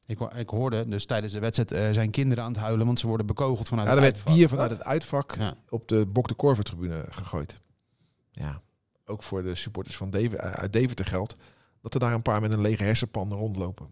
Ik, 0.05 0.19
ik 0.19 0.49
hoorde 0.49 0.87
dus 0.87 1.05
tijdens 1.05 1.33
de 1.33 1.39
wedstrijd 1.39 1.71
eh, 1.71 1.93
zijn 1.93 2.09
kinderen 2.11 2.43
aan 2.43 2.51
het 2.51 2.59
huilen, 2.61 2.85
want 2.85 2.99
ze 2.99 3.07
worden 3.07 3.25
bekogeld 3.25 3.67
vanuit 3.67 3.87
ja, 3.87 3.93
er 3.93 4.01
het 4.01 4.05
werd 4.05 4.17
uitvak. 4.17 4.35
bier 4.39 4.49
vanuit 4.49 4.71
het 4.71 4.83
uitvak 4.83 5.35
Ja. 5.35 5.55
op 5.69 5.87
de 5.87 6.05
Bok 6.05 6.27
de 6.27 6.33
Korver 6.33 6.63
tribune 6.63 7.05
gegooid. 7.09 7.59
Ja, 8.31 8.61
ook 9.05 9.23
voor 9.23 9.43
de 9.43 9.55
supporters 9.55 9.97
van 9.97 10.13
eh, 10.13 10.33
uit 10.33 10.73
Deventer 10.73 11.05
geldt 11.05 11.35
dat 11.81 11.93
er 11.93 11.99
daar 11.99 12.13
een 12.13 12.21
paar 12.21 12.41
met 12.41 12.53
een 12.53 12.61
lege 12.61 12.83
hersenpan 12.83 13.33
rondlopen. 13.33 13.87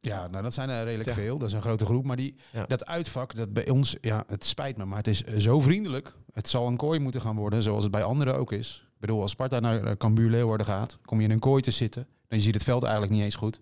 Ja, 0.00 0.26
nou 0.26 0.42
dat 0.42 0.54
zijn 0.54 0.68
er 0.68 0.84
redelijk 0.84 1.08
Ja. 1.08 1.14
veel. 1.14 1.38
Dat 1.38 1.48
is 1.48 1.54
een 1.54 1.60
grote 1.60 1.84
groep. 1.84 2.04
Maar 2.04 2.16
die, 2.16 2.36
Ja. 2.52 2.64
dat 2.66 2.86
uitvak, 2.86 3.34
dat 3.36 3.52
bij 3.52 3.68
ons, 3.68 3.96
ja, 4.00 4.24
het 4.26 4.44
spijt 4.44 4.76
me, 4.76 4.84
maar 4.84 4.96
het 4.98 5.06
is 5.06 5.24
zo 5.24 5.60
vriendelijk. 5.60 6.12
Het 6.32 6.48
zal 6.48 6.66
een 6.66 6.76
kooi 6.76 6.98
moeten 6.98 7.20
gaan 7.20 7.36
worden, 7.36 7.62
zoals 7.62 7.82
het 7.82 7.92
bij 7.92 8.02
anderen 8.02 8.36
ook 8.38 8.52
is. 8.52 8.87
Ik 8.98 9.04
bedoel, 9.06 9.22
als 9.22 9.30
Sparta 9.30 9.60
naar 9.60 9.84
eh, 9.84 9.96
Cambuur 9.96 10.30
Leeuwarden 10.30 10.66
gaat, 10.66 10.98
kom 11.04 11.18
je 11.18 11.24
in 11.24 11.30
een 11.30 11.38
kooi 11.38 11.62
te 11.62 11.70
zitten. 11.70 12.06
Dan 12.28 12.38
je 12.38 12.44
ziet 12.44 12.54
het 12.54 12.62
veld 12.62 12.82
eigenlijk 12.82 13.12
niet 13.12 13.22
eens 13.22 13.34
goed. 13.34 13.60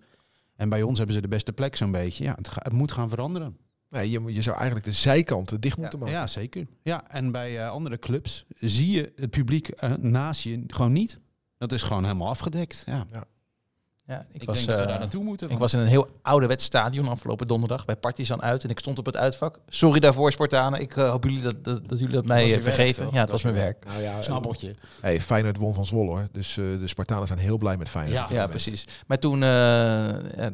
En 0.57 0.69
bij 0.69 0.83
ons 0.83 0.97
hebben 0.99 1.15
ze 1.17 1.21
de 1.23 1.29
beste 1.29 1.53
plek 1.53 1.77
zo'n 1.77 1.91
beetje. 1.91 2.25
Ja, 2.25 2.35
het, 2.37 2.49
ga- 2.49 2.61
het 2.63 2.73
moet 2.73 2.93
gaan 2.93 3.09
veranderen. 3.09 3.57
Nee, 3.91 4.11
je, 4.11 4.23
je 4.35 4.43
zou 4.43 4.57
eigenlijk 4.57 4.87
de 4.87 4.93
zijkanten 4.93 5.61
dicht 5.61 5.77
moeten 5.77 5.99
Ja, 5.99 6.05
maken. 6.05 6.21
ja, 6.21 6.27
zeker. 6.27 6.67
Ja, 6.83 7.11
en 7.11 7.33
bij 7.33 7.61
eh, 7.63 7.71
andere 7.71 7.99
clubs 7.99 8.45
zie 8.61 8.91
je 8.91 9.13
het 9.17 9.31
publiek 9.31 9.69
eh, 9.69 9.93
naast 9.95 10.43
je 10.43 10.63
gewoon 10.67 10.93
niet. 10.93 11.19
Dat 11.59 11.73
is 11.73 11.83
gewoon 11.83 12.03
helemaal 12.05 12.29
afgedekt. 12.29 12.83
Ja. 12.87 13.07
Ja, 13.13 13.25
ik, 14.07 14.15
Ik, 14.33 14.47
was, 14.47 14.57
denk 14.57 14.69
dat 14.69 14.77
we 14.77 14.83
eh, 14.83 14.89
daar 14.89 14.99
naartoe 14.99 15.23
moeten. 15.23 15.47
ik 15.47 15.59
want- 15.59 15.61
was 15.61 15.75
in 15.75 15.81
een 15.81 15.87
heel 15.87 16.09
ouderwets 16.23 16.65
stadion 16.65 17.09
afgelopen 17.09 17.47
donderdag 17.47 17.85
bij 17.85 17.97
Partizan 17.97 18.43
uit. 18.43 18.65
En 18.65 18.71
ik 18.71 18.79
stond 18.79 18.99
op 18.99 19.07
het 19.07 19.17
uitvak. 19.17 19.59
Sorry 19.69 20.01
daarvoor, 20.01 20.33
Spartanen. 20.33 20.81
Ik 20.81 20.97
eh, 20.97 21.11
hoop 21.11 21.25
jullie 21.25 21.43
dat, 21.43 21.65
dat, 21.65 21.89
dat 21.89 21.99
jullie 21.99 22.15
dat 22.15 22.27
mij 22.27 22.45
eh, 22.45 22.51
werk, 22.51 22.63
vergeven. 22.63 23.05
ja, 23.05 23.21
het 23.21 23.31
was 23.31 23.43
was 23.43 23.43
mijn 23.43 23.55
werk. 23.65 23.85
Nou 23.85 24.03
ja, 24.03 24.23
Snappeltje. 24.23 24.75
Hey, 25.01 25.21
Feyenoord 25.21 25.57
won 25.57 25.75
van 25.75 25.87
Zwolle 25.87 26.11
hoor. 26.11 26.29
Dus 26.33 26.57
eh, 26.57 26.65
de 26.65 26.87
Spartanen 26.87 27.27
zijn 27.27 27.39
heel 27.39 27.59
blij 27.59 27.77
met 27.77 27.89
Feyenoord. 27.89 28.29
Ja. 28.29 28.35
Ja, 28.35 28.47
precies. 28.47 28.87
Maar 29.07 29.19
toen... 29.19 29.43
er 29.43 30.53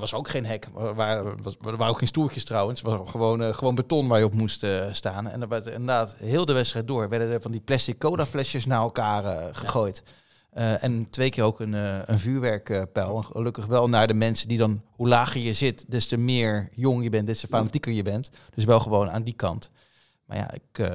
was 0.00 0.14
ook 0.14 0.28
geen 0.28 0.46
hek. 0.46 0.68
Er 0.78 0.94
waren, 0.94 1.42
was, 1.42 1.54
er 1.64 1.76
waren 1.76 1.92
ook 1.92 1.98
geen 1.98 2.08
stoertjes 2.08 2.44
trouwens. 2.44 2.82
Het 2.82 2.90
was 2.90 3.10
gewoon, 3.10 3.54
gewoon 3.54 3.74
beton 3.74 4.08
waar 4.08 4.18
je 4.18 4.24
op 4.24 4.34
moest 4.34 4.66
staan. 4.90 5.28
En 5.28 5.42
er 5.42 5.48
werd 5.48 5.66
inderdaad 5.66 6.16
heel 6.18 6.44
de 6.44 6.52
wedstrijd 6.52 6.86
door. 6.86 7.08
Werden 7.08 7.30
er 7.30 7.40
van 7.40 7.50
die 7.52 7.60
plastic 7.60 7.98
cola 7.98 8.26
flesjes 8.26 8.66
naar 8.66 8.80
elkaar 8.80 9.54
gegooid. 9.54 10.02
Eh, 10.54 10.82
en 10.82 11.10
twee 11.10 11.30
keer 11.30 11.44
ook 11.44 11.60
een, 11.60 11.74
eh, 11.74 11.98
een 12.04 12.18
vuurwerkpijl. 12.18 13.16
En 13.16 13.24
gelukkig 13.24 13.66
wel 13.66 13.88
naar 13.88 14.06
de 14.06 14.14
mensen 14.14 14.48
die 14.48 14.58
dan... 14.58 14.82
Hoe 14.90 15.08
lager 15.08 15.40
je 15.40 15.52
zit, 15.52 15.90
des 15.90 16.06
te 16.06 16.16
meer 16.16 16.68
jong 16.72 17.02
je 17.02 17.10
bent, 17.10 17.26
des 17.26 17.40
te 17.40 17.46
fanatieker 17.46 17.92
je 17.92 18.02
bent. 18.02 18.30
Dus 18.54 18.64
wel 18.64 18.80
gewoon 18.80 19.10
aan 19.10 19.22
die 19.22 19.34
kant. 19.34 19.70
Maar 20.26 20.36
ja, 20.36 20.52
ik... 20.52 20.78
eh, 20.78 20.86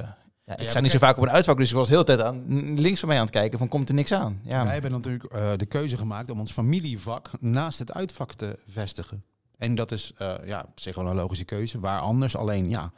ja, 0.44 0.56
ik 0.56 0.60
Ja, 0.60 0.70
sta 0.70 0.80
niet 0.80 0.90
zo 0.90 0.98
vaak 0.98 1.16
op 1.16 1.22
een 1.22 1.30
uitvak, 1.30 1.56
dus 1.56 1.70
ik 1.70 1.76
was 1.76 1.86
de 1.86 1.92
hele 1.92 2.04
tijd 2.04 2.20
aan, 2.20 2.80
links 2.80 3.00
van 3.00 3.08
mij 3.08 3.18
aan 3.18 3.24
het 3.24 3.32
kijken 3.34 3.58
van 3.58 3.68
komt 3.68 3.88
er 3.88 3.94
niks 3.94 4.12
aan. 4.12 4.40
Ja, 4.42 4.64
Wij 4.64 4.72
hebben 4.72 4.90
natuurlijk 4.90 5.58
de 5.58 5.66
keuze 5.66 5.96
gemaakt 5.96 6.30
om 6.30 6.40
ons 6.40 6.52
familievak 6.52 7.30
naast 7.40 7.78
het 7.78 7.92
uitvak 7.92 8.34
te 8.34 8.58
vestigen. 8.66 9.24
En 9.60 9.74
dat 9.74 9.92
is 9.92 10.12
eh, 10.16 10.34
ja, 10.44 10.64
op 10.68 10.80
zich 10.80 10.94
wel 10.96 11.06
een 11.06 11.14
logische 11.16 11.44
keuze. 11.44 11.80
Waar 11.80 12.00
anders 12.00 12.36
alleen, 12.36 12.68
ja, 12.68 12.92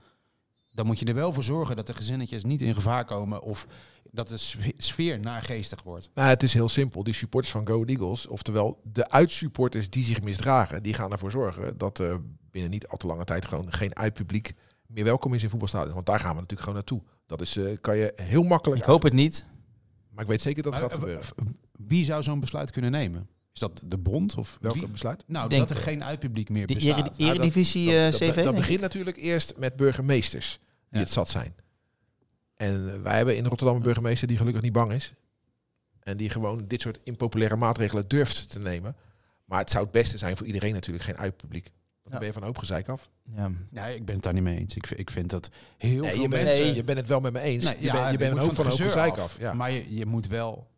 dan 0.70 0.86
moet 0.86 0.98
je 0.98 1.04
er 1.04 1.14
wel 1.14 1.32
voor 1.32 1.42
zorgen 1.42 1.76
dat 1.76 1.86
de 1.86 1.94
gezinnetjes 1.94 2.44
niet 2.44 2.60
in 2.60 2.74
gevaar 2.74 3.04
komen 3.04 3.42
of 3.42 3.66
dat 4.12 4.28
de 4.28 4.36
sfe- 4.36 4.72
sfeer 4.76 5.20
naargeestig 5.20 5.82
wordt. 5.82 6.10
Nou, 6.14 6.28
het 6.28 6.42
is 6.42 6.54
heel 6.54 6.68
simpel. 6.68 7.02
Die 7.04 7.14
supporters 7.14 7.52
van 7.52 7.66
Go 7.66 7.74
Ahead 7.74 7.88
Eagles, 7.88 8.26
oftewel 8.26 8.80
de 8.92 9.10
uitsupporters 9.10 9.90
die 9.90 10.04
zich 10.04 10.22
misdragen, 10.22 10.82
die 10.82 10.94
gaan 10.94 11.12
ervoor 11.12 11.30
zorgen 11.30 11.78
dat 11.78 11.98
er 11.98 12.20
binnen 12.50 12.70
niet 12.70 12.86
al 12.86 12.96
te 12.98 13.06
lange 13.06 13.24
tijd 13.24 13.46
gewoon 13.46 13.72
geen 13.72 13.96
uitpubliek 13.96 14.52
meer 14.86 15.04
welkom 15.04 15.34
is 15.34 15.42
in 15.42 15.50
voetbalstadions. 15.50 15.94
Want 15.94 16.06
daar 16.06 16.20
gaan 16.20 16.34
we 16.34 16.40
natuurlijk 16.40 16.60
gewoon 16.60 16.74
naartoe. 16.74 17.02
Dat 17.26 17.40
is, 17.40 17.56
eh, 17.56 17.64
kan 17.80 17.96
je 17.96 18.12
heel 18.16 18.42
makkelijk. 18.42 18.80
ik 18.80 18.86
hoop 18.86 19.02
het 19.02 19.12
niet. 19.12 19.46
Maar 20.10 20.22
ik 20.24 20.30
weet 20.30 20.42
zeker 20.42 20.62
dat 20.62 20.72
het 20.72 20.82
gaat 20.82 20.92
eh, 20.92 20.98
gebeuren. 20.98 21.24
Wie 21.72 22.04
zou 22.04 22.22
zo'n 22.22 22.40
besluit 22.40 22.70
kunnen 22.70 22.90
nemen? 22.90 23.28
Is 23.54 23.60
dat 23.60 23.82
de 23.86 23.98
bond? 23.98 24.36
Of 24.36 24.58
Welke 24.60 24.78
wie? 24.78 24.88
besluit? 24.88 25.24
Nou, 25.26 25.48
Denk- 25.48 25.68
dat 25.68 25.76
er 25.76 25.82
geen 25.82 26.04
uitpubliek 26.04 26.48
meer 26.48 26.66
bestaat. 26.66 26.84
Nou, 26.96 27.02
dat- 27.02 27.18
Eredivisie 27.18 27.86
dat, 27.86 27.94
eh, 27.94 28.02
dat, 28.10 28.14
CV? 28.20 28.44
dat 28.44 28.54
begint 28.54 28.80
natuurlijk 28.80 29.16
eerst 29.16 29.54
met 29.56 29.76
burgemeesters 29.76 30.58
die 30.62 30.68
Ja. 30.90 30.98
het 30.98 31.10
zat 31.10 31.28
zijn. 31.30 31.54
En 32.62 33.02
wij 33.02 33.16
hebben 33.16 33.36
in 33.36 33.46
Rotterdam 33.46 33.76
een 33.76 33.82
burgemeester 33.82 34.28
die 34.28 34.36
gelukkig 34.36 34.62
niet 34.62 34.72
bang 34.72 34.92
is. 34.92 35.14
En 36.00 36.16
die 36.16 36.30
gewoon 36.30 36.64
dit 36.66 36.80
soort 36.80 37.00
impopulaire 37.04 37.56
maatregelen 37.56 38.04
durft 38.08 38.50
te 38.50 38.58
nemen. 38.58 38.96
Maar 39.44 39.58
het 39.58 39.70
zou 39.70 39.82
het 39.84 39.92
beste 39.92 40.18
zijn 40.18 40.36
voor 40.36 40.46
iedereen 40.46 40.72
natuurlijk 40.72 41.04
geen 41.04 41.16
uitpubliek. 41.16 41.64
Want 41.64 41.74
dan 42.02 42.12
Ja. 42.12 42.18
ben 42.18 42.26
je 42.26 42.32
van 42.32 42.42
een 42.42 42.48
hoop 42.48 42.58
gezeik 42.58 42.88
af. 42.88 43.10
Ja. 43.34 43.50
Nee, 43.70 43.94
ik 43.96 44.04
ben 44.04 44.14
het 44.14 44.24
daar 44.24 44.32
niet 44.32 44.42
mee 44.42 44.58
eens. 44.58 44.74
Ik, 44.76 44.86
vind- 44.86 45.00
ik 45.00 45.10
vind 45.10 45.30
dat 45.30 45.50
heel 45.78 46.00
Nee, 46.02 46.10
veel 46.12 46.22
je, 46.22 46.28
bent, 46.28 46.44
mensen... 46.44 46.64
Nee. 46.64 46.74
je 46.74 46.84
bent 46.84 46.98
het 46.98 47.08
wel 47.08 47.20
met 47.20 47.32
me 47.32 47.40
eens. 47.40 47.64
Nee, 47.64 47.76
je, 47.78 47.84
ja, 47.84 47.92
bent, 47.92 48.10
je 48.12 48.18
bent 48.18 48.32
een 48.32 48.38
hoop 48.38 48.54
van 48.54 48.64
een 48.64 48.70
hoop 48.70 48.80
gezeik 48.80 49.10
gezeur 49.10 49.24
af. 49.24 49.38
Ja. 49.38 49.52
Maar 49.54 49.70
je, 49.70 49.94
je 49.96 50.06
moet 50.06 50.26
wel... 50.26 50.70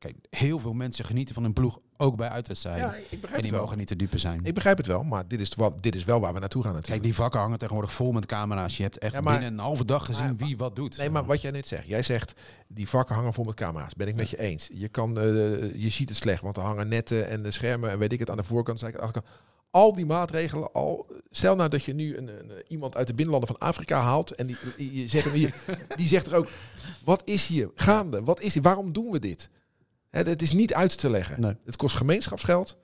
Kijk, 0.00 0.14
heel 0.30 0.58
veel 0.58 0.72
mensen 0.72 1.04
genieten 1.04 1.34
van 1.34 1.44
een 1.44 1.52
ploeg, 1.52 1.78
ook 1.96 2.16
bij 2.16 2.28
uitwedstrijden. 2.28 2.84
ja, 2.86 2.94
ik 2.94 3.20
begrijp 3.20 3.34
en 3.36 3.42
die 3.42 3.50
wel. 3.50 3.60
mogen 3.60 3.78
niet 3.78 3.86
te 3.86 3.96
dupe 3.96 4.18
zijn. 4.18 4.40
Ik 4.42 4.54
begrijp 4.54 4.76
het 4.76 4.86
wel, 4.86 5.02
maar 5.02 5.28
dit 5.28 5.40
is, 5.40 5.54
wat, 5.54 5.82
dit 5.82 5.94
is 5.94 6.04
wel 6.04 6.20
waar 6.20 6.32
we 6.34 6.38
naartoe 6.40 6.62
gaan 6.62 6.70
Kijk, 6.72 6.82
natuurlijk. 6.86 7.14
die 7.14 7.22
vakken 7.22 7.40
hangen 7.40 7.58
tegenwoordig 7.58 7.92
vol 7.92 8.12
met 8.12 8.26
camera's. 8.26 8.76
Je 8.76 8.82
hebt 8.82 8.98
echt 8.98 9.12
Ja, 9.12 9.20
maar- 9.20 9.32
binnen 9.38 9.52
een 9.52 9.64
halve 9.64 9.84
dag 9.84 10.04
gezien 10.04 10.24
Maar- 10.24 10.36
wie 10.36 10.56
wat 10.56 10.76
doet. 10.76 10.96
Nee, 10.96 11.10
maar 11.10 11.24
wat 11.24 11.40
jij 11.40 11.50
net 11.50 11.66
zegt. 11.66 11.86
Jij 11.86 12.02
zegt, 12.02 12.32
die 12.68 12.88
vakken 12.88 13.14
hangen 13.14 13.32
vol 13.34 13.44
met 13.44 13.54
camera's. 13.54 13.94
Ben 13.94 14.08
ik 14.08 14.14
met 14.14 14.30
je 14.30 14.38
eens. 14.40 14.68
Je, 14.72 14.88
kan, 14.88 15.18
eh, 15.18 15.24
je 15.74 15.88
ziet 15.90 16.08
het 16.08 16.18
slecht, 16.18 16.42
want 16.42 16.56
er 16.56 16.62
hangen 16.62 16.88
netten 16.88 17.28
en 17.28 17.42
de 17.42 17.50
schermen 17.50 17.90
en 17.90 17.98
weet 17.98 18.12
ik 18.12 18.18
het 18.18 18.30
aan 18.30 18.36
de 18.36 18.44
voorkant. 18.44 18.84
aan 18.84 18.90
de 18.90 18.98
achterkant. 18.98 19.34
Al 19.70 19.94
die 19.94 20.06
maatregelen, 20.06 20.72
al, 20.72 21.06
stel 21.30 21.56
nou 21.56 21.68
dat 21.68 21.84
je 21.84 21.94
nu 21.94 22.16
een, 22.16 22.28
een, 22.28 22.50
iemand 22.68 22.96
uit 22.96 23.06
de 23.06 23.14
binnenlanden 23.14 23.56
van 23.56 23.68
Afrika 23.68 24.00
haalt 24.00 24.30
en 24.30 24.46
die, 24.46 24.56
die, 24.76 25.08
hier, 25.32 25.54
die 25.96 26.08
zegt 26.08 26.26
er 26.26 26.34
ook, 26.36 26.48
wat 27.04 27.22
is 27.24 27.46
hier 27.46 27.70
gaande? 27.74 28.22
Wat 28.22 28.40
is 28.40 28.54
hier? 28.54 28.62
Waarom 28.62 28.92
doen 28.92 29.10
we 29.10 29.18
dit? 29.18 29.50
Hè, 30.10 30.22
Het 30.22 30.42
is 30.42 30.52
niet 30.52 30.74
uit 30.74 30.98
te 30.98 31.10
leggen. 31.10 31.40
Nee. 31.40 31.56
Het 31.64 31.76
kost 31.76 31.96
gemeenschapsgeld. 31.96 32.76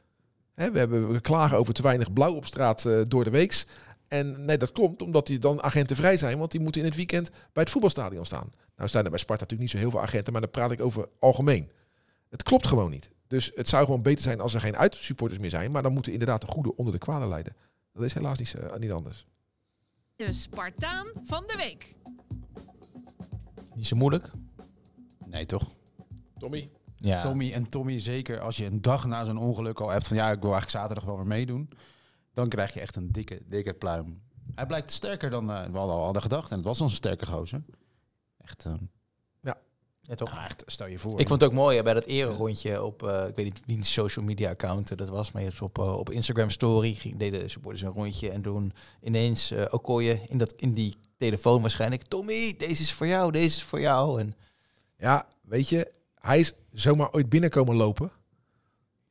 Hè, 0.54 0.70
we, 0.70 0.78
hebben, 0.78 1.12
we 1.12 1.20
klagen 1.20 1.58
over 1.58 1.74
te 1.74 1.82
weinig 1.82 2.12
blauw 2.12 2.34
op 2.34 2.46
straat 2.46 2.84
eh, 2.84 3.00
door 3.08 3.24
de 3.24 3.30
weeks. 3.30 3.66
En 4.08 4.44
nee, 4.44 4.58
dat 4.58 4.72
komt 4.72 5.02
omdat 5.02 5.26
die 5.26 5.38
dan 5.38 5.62
agenten 5.62 5.96
vrij 5.96 6.16
zijn, 6.16 6.38
want 6.38 6.50
die 6.50 6.60
moeten 6.60 6.80
in 6.80 6.86
het 6.86 6.96
weekend 6.96 7.30
bij 7.30 7.62
het 7.62 7.70
voetbalstadion 7.70 8.24
staan. 8.24 8.52
Nou 8.76 8.88
staan 8.88 9.04
er 9.04 9.10
bij 9.10 9.18
Sparta 9.18 9.42
natuurlijk 9.42 9.72
niet 9.72 9.80
zo 9.80 9.86
heel 9.86 9.90
veel 9.96 10.06
agenten, 10.06 10.32
maar 10.32 10.42
dan 10.42 10.50
praat 10.50 10.70
ik 10.70 10.80
over 10.80 11.08
algemeen. 11.18 11.70
Het 12.28 12.42
klopt 12.42 12.66
gewoon 12.66 12.90
niet. 12.90 13.10
Dus 13.26 13.50
het 13.54 13.68
zou 13.68 13.84
gewoon 13.84 14.02
beter 14.02 14.22
zijn 14.22 14.40
als 14.40 14.54
er 14.54 14.60
geen 14.60 14.76
uitsupporters 14.76 15.40
meer 15.40 15.50
zijn, 15.50 15.70
maar 15.70 15.82
dan 15.82 15.92
moeten 15.92 16.12
inderdaad 16.12 16.40
de 16.40 16.46
goede 16.46 16.76
onder 16.76 16.92
de 16.92 16.98
kwade 16.98 17.26
leiden. 17.26 17.56
Dat 17.92 18.04
is 18.04 18.14
helaas 18.14 18.38
niet, 18.38 18.54
eh, 18.54 18.76
niet 18.76 18.92
anders. 18.92 19.26
De 20.16 20.32
Spartaan 20.32 21.06
van 21.24 21.44
de 21.46 21.54
week. 21.56 21.94
Niet 23.74 23.86
zo 23.86 23.96
moeilijk. 23.96 24.30
Nee, 25.26 25.46
toch? 25.46 25.74
Tommy? 26.38 26.70
Ja. 26.96 27.20
Tommy 27.22 27.52
en 27.52 27.68
Tommy, 27.68 27.98
zeker 27.98 28.40
als 28.40 28.56
je 28.56 28.64
een 28.64 28.82
dag 28.82 29.06
na 29.06 29.24
zo'n 29.24 29.38
ongeluk 29.38 29.80
al 29.80 29.88
hebt 29.88 30.06
van 30.08 30.16
ja, 30.16 30.30
ik 30.30 30.40
wil 30.40 30.52
eigenlijk 30.52 30.70
zaterdag 30.70 31.04
wel 31.04 31.16
weer 31.16 31.26
meedoen. 31.26 31.70
Dan 32.34 32.48
krijg 32.48 32.74
je 32.74 32.80
echt 32.80 32.96
een 32.96 33.12
dikke, 33.12 33.40
dikke 33.46 33.74
pluim. 33.74 34.22
Hij 34.54 34.66
blijkt 34.66 34.92
sterker 34.92 35.30
dan 35.30 35.50
eh, 35.52 35.70
we 35.70 35.78
al 35.78 36.04
hadden 36.04 36.22
gedacht. 36.22 36.50
En 36.50 36.56
het 36.56 36.66
was 36.66 36.80
ons 36.80 36.90
een 36.90 36.96
sterke 36.96 37.26
gozer. 37.26 37.64
Echt, 38.38 38.64
eh, 38.64 38.72
Ja, 40.08 40.14
toch? 40.14 40.32
nou, 40.32 40.44
echt, 40.44 40.62
stel 40.66 40.86
je 40.86 40.98
voor. 40.98 41.20
Ik 41.20 41.28
vond 41.28 41.40
het 41.40 41.50
ook 41.50 41.56
mooi 41.56 41.76
hè, 41.76 41.82
bij 41.82 41.94
dat 41.94 42.04
ererondje 42.04 42.82
op, 42.82 43.02
eh, 43.02 43.26
ik 43.28 43.36
weet 43.36 43.44
niet 43.44 43.60
wie 43.66 43.84
social 43.84 44.24
media 44.24 44.50
account 44.50 44.98
dat 44.98 45.08
was, 45.08 45.32
maar 45.32 45.42
je 45.42 45.48
hebt 45.48 45.62
op, 45.62 45.78
eh, 45.78 45.98
op 45.98 46.10
Instagram 46.10 46.50
story 46.50 46.94
ging, 46.94 47.16
deden 47.16 47.40
de 47.40 47.48
supporters 47.48 47.82
een 47.82 47.90
rondje 47.92 48.30
en 48.30 48.42
toen 48.42 48.72
ineens 49.02 49.52
uh, 49.52 49.64
Okoye 49.70 50.20
in, 50.28 50.38
dat, 50.38 50.52
in 50.56 50.74
die 50.74 50.96
telefoon 51.16 51.60
waarschijnlijk, 51.60 52.02
Tommy, 52.02 52.54
deze 52.58 52.82
is 52.82 52.92
voor 52.92 53.06
jou, 53.06 53.32
deze 53.32 53.46
is 53.46 53.62
voor 53.62 53.80
jou. 53.80 54.20
En 54.20 54.34
Ja, 54.98 55.28
weet 55.42 55.68
je, 55.68 55.92
hij 56.26 56.38
is 56.38 56.52
zomaar 56.72 57.10
ooit 57.12 57.28
binnenkomen 57.28 57.74
lopen. 57.76 58.10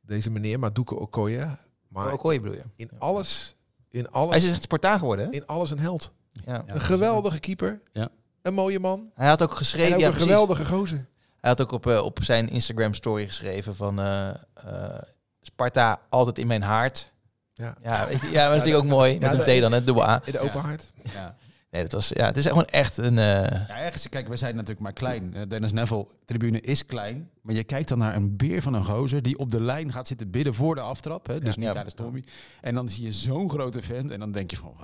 deze 0.00 0.30
meneer, 0.30 0.58
Maduka 0.58 0.94
Okoye. 0.94 1.56
Maar 1.88 2.06
Oh, 2.06 2.12
Okoye 2.12 2.40
bedoel 2.40 2.56
je? 2.56 2.62
in 2.76 2.90
alles, 2.98 3.56
in 3.90 4.00
Hij 4.00 4.10
alles, 4.10 4.44
is 4.44 4.50
echt 4.50 4.62
Spartaan 4.62 4.98
geworden, 4.98 5.24
hè? 5.26 5.32
in 5.32 5.46
alles 5.46 5.70
een 5.70 5.78
held. 5.78 6.12
Ja. 6.44 6.62
Een 6.66 6.80
geweldige 6.80 7.38
keeper. 7.38 7.80
Ja. 7.92 8.08
Een 8.42 8.54
mooie 8.54 8.78
man. 8.80 9.10
Hij 9.14 9.28
had 9.28 9.42
ook 9.42 9.50
En 9.50 9.56
geschreven... 9.56 9.94
ook 9.94 10.00
Ja, 10.00 10.06
een 10.06 10.12
precies. 10.12 10.30
geweldige 10.30 10.64
gozer. 10.64 11.06
Hij 11.40 11.50
had 11.50 11.60
ook 11.60 11.72
op, 11.72 11.86
eh, 11.86 12.04
op 12.04 12.18
zijn 12.22 12.48
Instagram 12.48 12.94
story 12.94 13.26
geschreven 13.26 13.74
van... 13.76 13.98
eh, 14.00 14.28
eh, 14.54 14.98
Sparta 15.40 16.00
altijd 16.08 16.38
in 16.38 16.46
mijn 16.46 16.62
haard. 16.62 17.12
Ja. 17.54 17.76
Ja, 17.82 18.06
weet 18.06 18.20
je, 18.20 18.30
ja 18.30 18.42
maar 18.46 18.54
dat 18.54 18.62
vind 18.62 18.74
ik 18.76 18.80
ook 18.82 18.88
mooi. 18.88 19.18
Met 19.18 19.32
een 19.48 19.58
T 19.58 19.60
dan, 19.60 19.72
het 19.72 19.86
dubbel 19.86 20.08
A. 20.08 20.20
In 20.24 20.32
de 20.32 20.38
open 20.38 20.60
hart. 20.60 20.92
Ja. 21.14 21.36
Nee, 21.76 21.84
dat 21.84 21.92
was, 21.92 22.08
ja, 22.14 22.26
het 22.26 22.36
is 22.36 22.46
gewoon 22.46 22.64
echt 22.64 22.96
een... 22.96 23.18
eh, 23.18 23.24
Ja, 23.68 23.68
ergens, 23.78 24.08
kijk, 24.08 24.28
we 24.28 24.36
zijn 24.36 24.54
natuurlijk 24.54 24.80
maar 24.80 24.92
klein. 24.92 25.34
Dennis 25.48 25.72
Neville, 25.72 26.06
tribune 26.24 26.60
is 26.60 26.86
klein. 26.86 27.30
Maar 27.42 27.54
je 27.54 27.64
kijkt 27.64 27.88
dan 27.88 27.98
naar 27.98 28.16
een 28.16 28.36
beer 28.36 28.62
van 28.62 28.74
een 28.74 28.84
gozer 28.84 29.22
die 29.22 29.38
op 29.38 29.50
de 29.50 29.60
lijn 29.60 29.92
gaat 29.92 30.06
zitten 30.06 30.30
bidden 30.30 30.54
voor 30.54 30.74
de 30.74 30.80
aftrap. 30.80 31.26
Hè? 31.26 31.38
Dus 31.40 31.48
Ja. 31.54 31.56
niet 31.56 31.64
Ja. 31.66 31.72
tijdens 31.72 31.94
Tommy. 31.94 32.24
En 32.60 32.74
dan 32.74 32.88
zie 32.88 33.04
je 33.04 33.12
zo'n 33.12 33.50
grote 33.50 33.82
vent 33.82 34.10
en 34.10 34.20
dan 34.20 34.32
denk 34.32 34.50
je 34.50 34.56
van... 34.56 34.74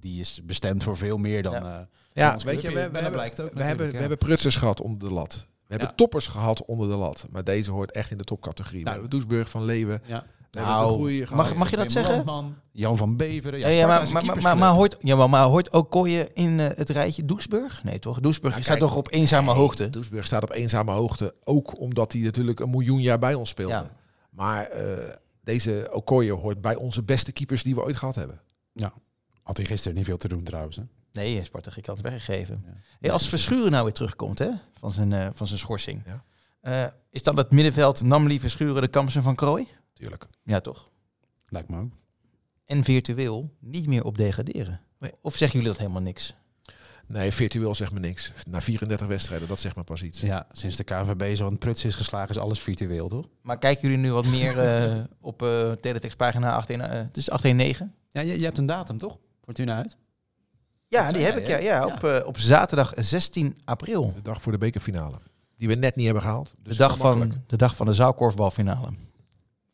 Die 0.00 0.20
is 0.20 0.40
bestemd 0.44 0.82
voor 0.82 0.96
veel 0.96 1.18
meer 1.18 1.42
dan... 1.42 1.52
Ja. 1.52 1.78
eh, 1.78 1.84
Ja, 2.12 2.36
weet 2.44 2.60
je, 2.60 2.68
we, 2.68 2.74
we, 2.74 2.80
hebben, 2.80 3.12
blijkt 3.12 3.40
ook 3.40 3.52
we, 3.54 3.62
hebben, 3.62 3.90
we 3.90 3.96
hebben 3.98 4.18
prutsers 4.18 4.56
gehad 4.56 4.80
onder 4.80 5.08
de 5.08 5.14
lat. 5.14 5.46
We 5.66 5.74
hebben 5.76 5.94
toppers 5.96 6.26
gehad 6.26 6.64
onder 6.64 6.88
de 6.88 6.96
lat. 6.96 7.26
Maar 7.30 7.44
deze 7.44 7.70
hoort 7.70 7.90
echt 7.92 8.10
in 8.10 8.18
de 8.18 8.24
topcategorie. 8.24 8.84
Nou, 8.84 8.94
we 8.96 9.00
hebben 9.00 9.18
Doesburg 9.20 9.48
van 9.50 9.64
Leeuwen. 9.64 10.02
ja. 10.06 10.24
Goeie 10.50 11.26
mag, 11.30 11.54
mag 11.54 11.70
je 11.70 11.76
dat 11.76 11.92
zeggen? 11.92 12.56
Jan 12.72 12.96
van 12.96 13.16
Beveren. 13.16 13.58
Ja, 13.58 13.68
Ja, 13.68 13.74
ja, 13.78 13.86
maar, 13.86 14.12
maar, 14.12 14.42
maar, 14.42 14.58
maar, 14.58 14.70
hoort, 14.70 14.96
ja, 15.00 15.16
maar, 15.16 15.30
maar 15.30 15.44
hoort 15.44 15.72
ook 15.72 15.90
Kooien 15.90 16.34
in 16.34 16.60
eh, 16.60 16.66
het 16.76 16.88
rijtje 16.88 17.24
Doesburg? 17.24 17.84
Nee, 17.84 17.98
toch? 17.98 18.20
Doesburg 18.20 18.54
Ja, 18.54 18.62
staat 18.62 18.76
kijk, 18.76 18.88
toch 18.88 18.98
op 18.98 19.12
eenzame 19.12 19.46
Nee, 19.46 19.54
hoogte? 19.56 19.90
Doesburg 19.90 20.26
staat 20.26 20.42
op 20.42 20.52
eenzame 20.52 20.92
hoogte. 20.92 21.34
Ook 21.44 21.80
omdat 21.80 22.12
hij 22.12 22.20
natuurlijk 22.22 22.60
een 22.60 22.70
miljoen 22.70 23.00
jaar 23.00 23.18
bij 23.18 23.34
ons 23.34 23.48
speelde. 23.48 23.72
Ja. 23.72 23.90
Maar 24.30 24.64
eh, 24.64 25.14
deze 25.42 25.88
Okoye 25.92 26.32
hoort 26.32 26.60
bij 26.60 26.76
onze 26.76 27.02
beste 27.02 27.32
keepers 27.32 27.62
die 27.62 27.74
we 27.74 27.82
ooit 27.82 27.96
gehad 27.96 28.14
hebben. 28.14 28.40
Had 29.42 29.56
hij 29.56 29.66
gisteren 29.66 29.96
niet 29.96 30.06
veel 30.06 30.16
te 30.16 30.28
doen 30.28 30.42
trouwens. 30.42 30.76
Hè? 30.76 30.82
Nee, 31.12 31.44
Sparta 31.44 31.70
ik 31.74 31.86
had 31.86 31.96
het 31.96 32.06
weggegeven. 32.06 32.64
Ja. 32.66 32.72
Hey, 33.00 33.10
als 33.10 33.28
Verschuren 33.28 33.70
nou 33.70 33.84
weer 33.84 33.92
terugkomt 33.92 34.38
hè, 34.38 34.50
van, 34.74 34.92
zijn, 34.92 35.12
eh, 35.12 35.28
van 35.32 35.46
zijn 35.46 35.58
schorsing. 35.58 36.02
Ja. 36.06 36.24
eh, 36.60 36.92
is 37.10 37.22
dan 37.22 37.36
het 37.36 37.50
middenveld 37.50 38.02
Namli 38.02 38.40
Verschuren 38.40 38.82
de 38.82 38.88
Kamsen 38.88 39.22
van 39.22 39.34
Krooi? 39.34 39.68
Tuurlijk. 39.98 40.26
Ja, 40.42 40.60
toch? 40.60 40.88
Lijkt 41.48 41.68
me 41.68 41.80
ook. 41.80 41.92
En 42.64 42.84
virtueel 42.84 43.50
niet 43.60 43.86
meer 43.86 44.04
op 44.04 44.18
degraderen. 44.18 44.80
Nee. 44.98 45.12
Of 45.20 45.36
zeggen 45.36 45.58
jullie 45.58 45.72
dat 45.74 45.80
helemaal 45.82 46.02
niks? 46.02 46.34
Nee, 47.06 47.32
virtueel 47.32 47.74
zegt 47.74 47.92
me 47.92 48.00
niks. 48.00 48.32
Na 48.48 48.60
34 48.60 49.06
wedstrijden, 49.06 49.48
dat 49.48 49.60
zegt 49.60 49.76
me 49.76 49.82
pas 49.82 50.02
iets. 50.02 50.20
Ja, 50.20 50.46
sinds 50.52 50.76
de 50.76 50.84
KNVB 50.84 51.36
zo 51.36 51.44
aan 51.44 51.50
het 51.50 51.58
prutsen 51.58 51.88
is 51.88 51.94
geslagen, 51.94 52.28
is 52.30 52.38
alles 52.38 52.60
virtueel, 52.60 53.08
toch? 53.08 53.26
Maar 53.42 53.58
kijken 53.58 53.82
jullie 53.88 54.04
nu 54.04 54.12
wat 54.12 54.26
meer 54.26 54.58
eh, 54.68 55.04
op 55.20 55.42
eh 55.42 55.72
Teletext 55.72 56.16
pagina 56.16 56.54
18, 56.56 56.80
eh, 56.80 56.90
het 56.92 57.16
is 57.16 57.30
819? 57.30 57.92
Ja, 58.10 58.20
je, 58.20 58.38
je 58.38 58.44
hebt 58.44 58.58
een 58.58 58.66
datum, 58.66 58.98
toch? 58.98 59.18
Fortuna 59.44 59.76
uit. 59.76 59.96
Ja, 60.88 61.04
Dat 61.06 61.14
die 61.14 61.24
heb 61.24 61.36
ik 61.36 61.46
ja, 61.46 61.56
ja, 61.56 61.76
Ja. 61.76 61.86
op, 61.86 62.04
eh, 62.04 62.26
op 62.26 62.38
zaterdag 62.38 62.92
16 62.96 63.56
april. 63.64 64.12
De 64.14 64.22
dag 64.22 64.42
voor 64.42 64.52
de 64.52 64.58
bekerfinale. 64.58 65.16
Die 65.56 65.68
we 65.68 65.74
net 65.74 65.96
niet 65.96 66.04
hebben 66.04 66.22
gehaald. 66.22 66.50
De 66.56 66.68
Dus 66.68 66.76
dag, 66.76 66.88
kan 66.96 66.98
makkelijk. 67.06 67.32
van, 67.32 67.42
de 67.46 67.56
dag 67.56 67.76
van 67.76 67.86
de 67.86 67.94
zaalkorfbalfinale. 67.94 68.88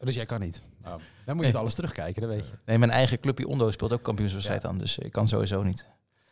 Dus 0.05 0.15
jij 0.15 0.27
kan 0.27 0.41
niet. 0.41 0.63
Dan 0.83 0.93
moet 0.93 1.01
je 1.27 1.35
Nee. 1.35 1.47
het 1.47 1.57
alles 1.57 1.75
terugkijken, 1.75 2.23
dat 2.23 2.31
weet 2.31 2.47
je. 2.47 2.53
Nee, 2.65 2.79
mijn 2.79 2.91
eigen 2.91 3.21
clubje 3.21 3.49
Ondo 3.49 3.71
speelt 3.71 3.93
ook 3.93 4.03
kampioenswedstrijd 4.03 4.65
aan, 4.67 4.79
dus 4.79 4.99
ik 4.99 5.13
kan 5.13 5.29
sowieso 5.29 5.63
niet. 5.63 5.89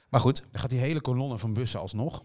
Maar 0.08 0.20
goed, 0.20 0.44
Dan 0.50 0.60
gaat 0.60 0.70
die 0.70 0.78
hele 0.78 1.00
kolonne 1.00 1.38
van 1.38 1.52
bussen 1.52 1.80
alsnog. 1.80 2.22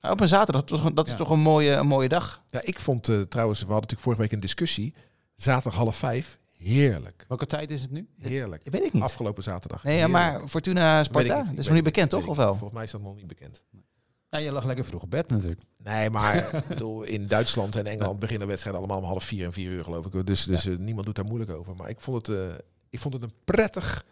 op 0.00 0.20
een 0.20 0.28
zaterdag, 0.28 0.64
dat 0.92 1.06
is 1.06 1.12
Ja. 1.12 1.18
toch 1.18 1.30
een 1.30 1.40
mooie, 1.40 1.70
een 1.72 1.86
mooie 1.86 2.08
dag. 2.08 2.42
Ja, 2.48 2.60
ik 2.62 2.80
vond 2.80 3.08
eh, 3.08 3.20
trouwens, 3.20 3.58
we 3.58 3.64
hadden 3.72 3.80
natuurlijk 3.82 4.02
vorige 4.02 4.22
week 4.22 4.32
een 4.32 4.40
discussie. 4.40 4.94
Zaterdag 5.36 5.74
half 5.78 5.96
vijf. 5.96 6.38
Heerlijk. 6.58 7.24
Welke 7.28 7.46
tijd 7.46 7.70
is 7.70 7.82
het 7.82 7.90
nu? 7.90 8.08
Heerlijk. 8.18 8.64
Dat 8.64 8.72
weet 8.72 8.84
ik 8.84 8.92
niet. 8.92 9.02
Afgelopen 9.02 9.42
zaterdag. 9.42 9.84
Nee, 9.84 9.96
ja, 9.96 10.06
maar 10.06 10.48
Fortuna 10.48 11.04
Sparta, 11.04 11.38
ik 11.38 11.44
dat 11.44 11.52
Ik 11.52 11.58
is 11.58 11.64
nog 11.66 11.74
niet 11.74 11.84
bekend, 11.84 12.10
toch? 12.10 12.22
ik 12.22 12.28
Of 12.28 12.36
wel? 12.36 12.50
Volgens 12.54 12.72
mij 12.72 12.84
is 12.84 12.90
dat 12.90 13.00
nog 13.00 13.14
niet 13.16 13.26
bekend. 13.26 13.62
Ja, 14.32 14.38
je 14.38 14.52
lag 14.52 14.64
lekker 14.64 14.84
vroeg 14.84 15.02
op 15.02 15.10
bed 15.10 15.28
natuurlijk. 15.28 15.60
Nee, 15.76 16.10
maar 16.10 16.50
bedoel, 16.68 17.02
in 17.02 17.26
Duitsland 17.26 17.76
en 17.76 17.86
Engeland 17.86 18.18
beginnen 18.18 18.48
wedstrijden 18.48 18.80
allemaal 18.82 19.00
om 19.00 19.08
half 19.08 19.24
vier 19.24 19.44
en 19.44 19.52
vier 19.52 19.70
uur 19.70 19.84
geloof 19.84 20.06
ik. 20.06 20.26
Dus, 20.26 20.44
dus 20.44 20.66
eh, 20.66 20.76
niemand 20.76 21.06
doet 21.06 21.16
daar 21.16 21.24
moeilijk 21.24 21.50
over. 21.50 21.76
Maar 21.76 21.88
ik 21.88 22.00
vond, 22.00 22.26
het, 22.26 22.36
eh, 22.36 22.54
ik 22.90 22.98
vond 22.98 23.14
het 23.14 23.22
een 23.22 23.32
prettig 23.44 24.04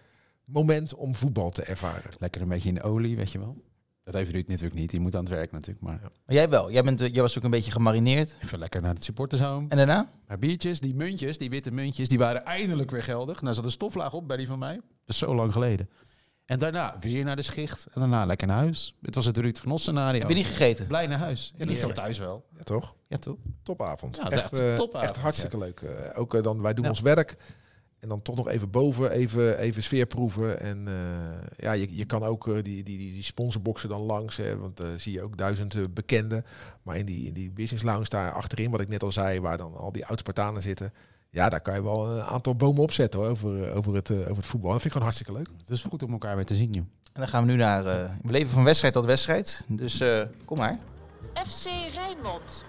moment 0.44 0.94
om 0.94 1.14
voetbal 1.16 1.50
te 1.50 1.62
ervaren. 1.62 2.10
Lekker 2.18 2.40
een 2.42 2.48
beetje 2.48 2.68
in 2.68 2.74
de 2.74 2.82
olie, 2.82 3.16
weet 3.16 3.32
je 3.32 3.38
wel. 3.38 3.56
Dat 4.04 4.14
heeft 4.14 4.30
Ruud 4.30 4.46
natuurlijk 4.48 4.80
niet. 4.80 4.90
Die 4.90 5.00
moet 5.00 5.14
aan 5.14 5.24
het 5.24 5.32
werk 5.32 5.52
natuurlijk. 5.52 5.86
Maar 5.86 6.00
Maar 6.00 6.34
jij 6.34 6.48
wel. 6.48 6.70
Jij, 6.70 6.82
bent, 6.82 7.00
eh, 7.00 7.12
jij 7.12 7.22
was 7.22 7.38
ook 7.38 7.44
een 7.44 7.50
beetje 7.50 7.70
gemarineerd. 7.70 8.36
even 8.42 8.58
lekker 8.58 8.82
naar 8.82 8.94
het 8.94 9.04
supportershome. 9.04 9.68
En 9.68 9.76
daarna? 9.76 10.10
Maar 10.26 10.38
biertjes, 10.38 10.80
die 10.80 10.94
muntjes, 10.94 11.38
die 11.38 11.50
witte 11.50 11.70
muntjes, 11.70 12.08
die 12.08 12.18
waren 12.18 12.44
eindelijk 12.44 12.90
weer 12.90 13.02
geldig. 13.02 13.42
Nou 13.42 13.54
zat 13.54 13.64
een 13.64 13.70
stoflaag 13.70 14.12
op 14.12 14.28
bij 14.28 14.36
die 14.36 14.46
van 14.46 14.58
mij. 14.58 14.74
Dat 14.74 14.82
is 15.06 15.18
zo 15.18 15.34
lang 15.34 15.52
geleden. 15.52 15.88
En 16.50 16.58
daarna 16.58 16.96
weer 17.00 17.24
naar 17.24 17.36
de 17.36 17.42
schicht. 17.42 17.86
En 17.92 18.00
daarna 18.00 18.26
lekker 18.26 18.46
naar 18.46 18.56
huis. 18.56 18.94
Dit 19.00 19.14
was 19.14 19.26
het 19.26 19.36
Ruud 19.36 19.56
van 19.58 19.70
Os 19.70 19.82
scenario. 19.82 20.18
Heb 20.18 20.28
je 20.28 20.34
niet 20.34 20.46
gegeten? 20.46 20.86
Blij 20.86 21.06
naar 21.06 21.18
huis. 21.18 21.52
Ja. 21.56 21.80
kan 21.80 21.92
thuis 21.92 22.18
wel. 22.18 22.44
Ja, 22.56 22.62
toch? 22.62 22.94
Ja, 23.08 23.16
toch? 23.18 23.36
Topavond. 23.62 24.16
Ja, 24.16 24.30
echt, 24.30 24.42
echt 24.42 24.60
eh, 24.60 24.74
topavond, 24.74 25.04
echt 25.04 25.16
hartstikke 25.16 25.56
ja. 25.56 25.64
leuk. 25.64 25.80
Eh, 25.80 26.18
ook 26.20 26.34
eh, 26.34 26.42
dan, 26.42 26.62
wij 26.62 26.74
doen 26.74 26.84
Ja. 26.84 26.90
ons 26.90 27.00
werk. 27.00 27.36
En 27.98 28.08
dan 28.08 28.22
toch 28.22 28.36
nog 28.36 28.48
even 28.48 28.70
boven, 28.70 29.10
even, 29.10 29.58
even 29.58 29.82
sfeer 29.82 30.06
proeven. 30.06 30.60
En 30.60 30.88
eh, 30.88 30.94
ja, 31.56 31.72
je, 31.72 31.96
je 31.96 32.04
kan 32.04 32.22
ook 32.22 32.44
die, 32.44 32.62
die, 32.62 32.84
die, 32.84 33.12
die 33.12 33.22
sponsorboxen 33.22 33.88
dan 33.88 34.00
langs. 34.00 34.36
Hè, 34.36 34.56
want 34.56 34.80
eh 34.80 34.88
zie 34.96 35.12
je 35.12 35.22
ook 35.22 35.36
duizend 35.36 35.94
bekenden. 35.94 36.44
Maar 36.82 36.96
in 36.96 37.06
die, 37.06 37.26
in 37.26 37.32
die 37.32 37.50
business 37.50 37.84
lounge 37.84 38.08
daar 38.08 38.32
achterin, 38.32 38.70
wat 38.70 38.80
ik 38.80 38.88
net 38.88 39.02
al 39.02 39.12
zei, 39.12 39.40
waar 39.40 39.56
dan 39.56 39.76
al 39.76 39.92
die 39.92 40.06
oud-Spartanen 40.06 40.62
zitten. 40.62 40.92
Ja, 41.30 41.48
daar 41.48 41.60
kan 41.60 41.74
je 41.74 41.82
wel 41.82 42.06
een 42.10 42.22
aantal 42.22 42.54
bomen 42.54 42.82
opzetten 42.82 43.20
hoor, 43.20 43.28
over, 43.28 43.68
eh, 43.68 43.76
over, 43.76 43.94
het, 43.94 44.10
eh, 44.10 44.16
over 44.18 44.36
het 44.36 44.46
voetbal. 44.46 44.70
Dat 44.70 44.80
vind 44.82 44.94
ik 44.94 45.00
gewoon 45.00 45.06
hartstikke 45.12 45.32
leuk. 45.32 45.48
Het 45.58 45.70
is 45.70 45.82
goed 45.82 46.02
om 46.02 46.12
elkaar 46.12 46.36
weer 46.36 46.44
te 46.44 46.54
zien, 46.54 46.70
joh. 46.72 46.84
En 47.12 47.20
dan 47.20 47.28
gaan 47.28 47.46
we 47.46 47.50
nu 47.52 47.56
naar... 47.58 47.86
eh, 47.86 48.10
we 48.22 48.30
leven 48.32 48.50
van 48.50 48.64
wedstrijd 48.64 48.94
tot 48.94 49.04
wedstrijd. 49.04 49.64
Dus 49.68 50.00
eh, 50.00 50.22
kom 50.44 50.58
maar. 50.58 50.78
FC 51.46 51.64
Rijnmond. 51.94 52.64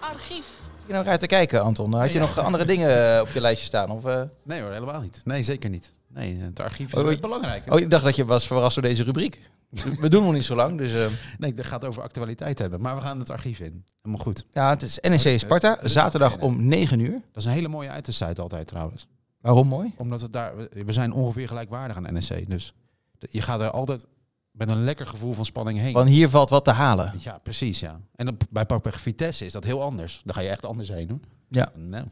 Archief. 0.00 0.46
Je 0.86 0.92
nou 0.92 1.04
raar 1.04 1.18
te 1.18 1.26
kijken, 1.26 1.62
Anton? 1.62 1.94
Had 1.94 2.12
je 2.12 2.18
nog 2.18 2.38
andere 2.38 2.64
dingen 2.64 3.14
eh, 3.16 3.20
op 3.20 3.28
je 3.28 3.40
lijstje 3.40 3.66
staan? 3.66 3.90
Of, 3.90 4.04
eh? 4.04 4.22
Nee 4.42 4.60
hoor, 4.60 4.72
helemaal 4.72 5.00
niet. 5.00 5.20
Nee, 5.24 5.42
zeker 5.42 5.70
niet. 5.70 5.92
Nee, 6.14 6.38
het 6.40 6.60
archief 6.60 6.86
is 6.92 6.98
Oh, 6.98 7.04
wel 7.04 7.14
oh, 7.14 7.20
belangrijk. 7.20 7.64
hè? 7.64 7.72
Oh, 7.74 7.80
ik 7.80 7.90
dacht 7.90 8.04
dat 8.04 8.16
je 8.16 8.24
was 8.24 8.46
verrast 8.46 8.74
door 8.74 8.84
deze 8.84 9.02
rubriek. 9.04 9.40
We 10.00 10.08
doen 10.08 10.22
nog 10.24 10.32
niet 10.32 10.44
zo 10.44 10.54
lang, 10.54 10.78
dus... 10.78 10.94
eh, 10.94 11.06
Nee, 11.38 11.52
dat 11.54 11.64
gaat 11.66 11.84
over 11.84 12.02
actualiteit 12.02 12.58
hebben. 12.58 12.80
Maar 12.80 12.94
we 12.94 13.00
gaan 13.00 13.18
het 13.18 13.30
archief 13.30 13.58
in. 13.60 13.84
Helemaal 14.02 14.24
goed. 14.24 14.44
ja, 14.50 14.68
het 14.70 14.82
is 14.82 14.98
NEC 15.00 15.38
Sparta, 15.38 15.78
zaterdag 15.82 16.38
om 16.38 16.66
9 16.66 16.98
uur. 16.98 17.10
Dat 17.12 17.20
is 17.42 17.44
een 17.44 17.50
hele 17.52 17.68
mooie 17.68 17.88
uitersite 17.88 18.42
altijd 18.42 18.66
trouwens. 18.66 19.06
Waarom 19.40 19.66
mooi? 19.68 19.92
Omdat 19.96 20.20
het 20.20 20.32
daar, 20.32 20.52
we 20.70 20.92
zijn 20.92 21.12
ongeveer 21.12 21.48
gelijkwaardig 21.48 21.96
aan 21.96 22.14
NSC. 22.16 22.48
Dus 22.50 22.74
je 23.18 23.40
gaat 23.42 23.60
er 23.60 23.70
altijd 23.70 24.06
met 24.50 24.70
een 24.70 24.84
lekker 24.84 25.06
gevoel 25.06 25.32
van 25.32 25.44
spanning 25.44 25.78
heen. 25.78 25.92
Want 25.92 26.08
hier 26.08 26.28
valt 26.28 26.50
wat 26.50 26.64
te 26.64 26.70
halen. 26.70 27.12
Ja, 27.18 27.38
precies 27.38 27.80
ja. 27.80 28.00
En 28.16 28.28
op, 28.28 28.42
bij 28.50 28.64
Pakpech 28.64 29.00
Vitesse 29.00 29.44
is 29.44 29.52
dat 29.52 29.64
heel 29.64 29.82
anders. 29.82 30.20
Daar 30.24 30.34
ga 30.34 30.40
je 30.40 30.48
echt 30.48 30.64
anders 30.66 30.88
heen 30.88 31.08
hoor. 31.08 31.18
Ja. 31.48 31.72
Nou, 31.76 32.04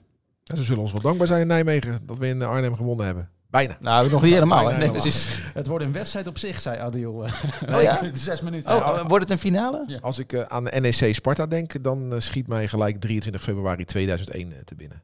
En 0.44 0.56
ze 0.56 0.64
zullen 0.64 0.82
ons 0.82 0.92
wel 0.92 1.00
dankbaar 1.02 1.26
zijn 1.26 1.40
in 1.40 1.46
Nijmegen 1.46 2.00
dat 2.06 2.18
we 2.18 2.28
in 2.28 2.42
Arnhem 2.42 2.76
gewonnen 2.76 3.06
hebben. 3.06 3.30
Bijna. 3.52 3.76
Nou, 3.80 4.10
nog 4.10 4.22
niet 4.22 4.32
helemaal. 4.32 4.64
Bijna 4.64 4.78
Nee, 4.78 4.88
helemaal. 4.88 5.02
precies. 5.02 5.52
het 5.54 5.66
wordt 5.66 5.84
een 5.84 5.92
wedstrijd 5.92 6.26
op 6.26 6.38
zich, 6.38 6.60
zei 6.60 6.78
Adil. 6.78 7.12
Oh 7.12 7.28
ja? 7.82 8.10
Zes 8.14 8.40
minuten. 8.40 8.74
Oh, 8.76 9.00
wordt 9.06 9.22
het 9.24 9.30
een 9.30 9.38
finale? 9.38 9.84
Ja. 9.86 9.98
Als 9.98 10.18
ik 10.18 10.32
eh, 10.32 10.40
aan 10.42 10.64
de 10.64 10.80
NEC 10.80 11.14
Sparta 11.14 11.46
denk, 11.46 11.82
dan 11.84 12.12
eh, 12.12 12.20
schiet 12.20 12.46
mij 12.46 12.68
gelijk 12.68 13.00
23 13.00 13.42
februari 13.42 13.84
2001 13.84 14.52
te 14.64 14.74
binnen. 14.74 15.02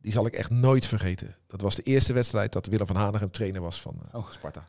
Die 0.00 0.12
zal 0.12 0.26
ik 0.26 0.34
echt 0.34 0.50
nooit 0.50 0.86
vergeten. 0.86 1.36
Dat 1.46 1.60
was 1.60 1.74
de 1.74 1.82
eerste 1.82 2.12
wedstrijd 2.12 2.52
dat 2.52 2.66
Willem 2.66 2.86
van 2.86 2.96
Hanegem 2.96 3.30
trainer 3.30 3.60
was 3.60 3.80
van 3.80 3.96
eh, 4.12 4.18
Oh. 4.18 4.30
Sparta. 4.30 4.68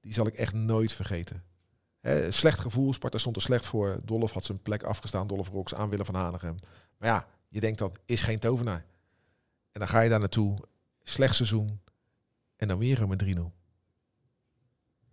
Die 0.00 0.12
zal 0.12 0.26
ik 0.26 0.34
echt 0.34 0.52
nooit 0.54 0.92
vergeten. 0.92 1.42
Hè, 2.00 2.30
slecht 2.30 2.58
gevoel, 2.58 2.92
Sparta 2.94 3.18
stond 3.18 3.36
er 3.36 3.42
slecht 3.42 3.66
voor. 3.66 3.98
Dolf 4.04 4.32
had 4.32 4.44
zijn 4.44 4.62
plek 4.62 4.82
afgestaan, 4.82 5.26
Dolf 5.26 5.48
Rox 5.48 5.74
aan 5.74 5.88
Willem 5.88 6.06
van 6.06 6.14
Hanegem. 6.14 6.56
Maar 6.98 7.08
ja, 7.08 7.26
je 7.48 7.60
denkt 7.60 7.78
dat 7.78 7.98
is 8.04 8.22
geen 8.22 8.38
tovenaar. 8.38 8.84
En 9.72 9.80
dan 9.80 9.88
ga 9.88 10.00
je 10.00 10.08
daar 10.10 10.18
naartoe, 10.18 10.58
slecht 11.02 11.34
seizoen, 11.34 11.80
en 12.56 12.68
dan 12.68 12.78
weer 12.78 13.08
met 13.08 13.24
3-0. 13.24 13.38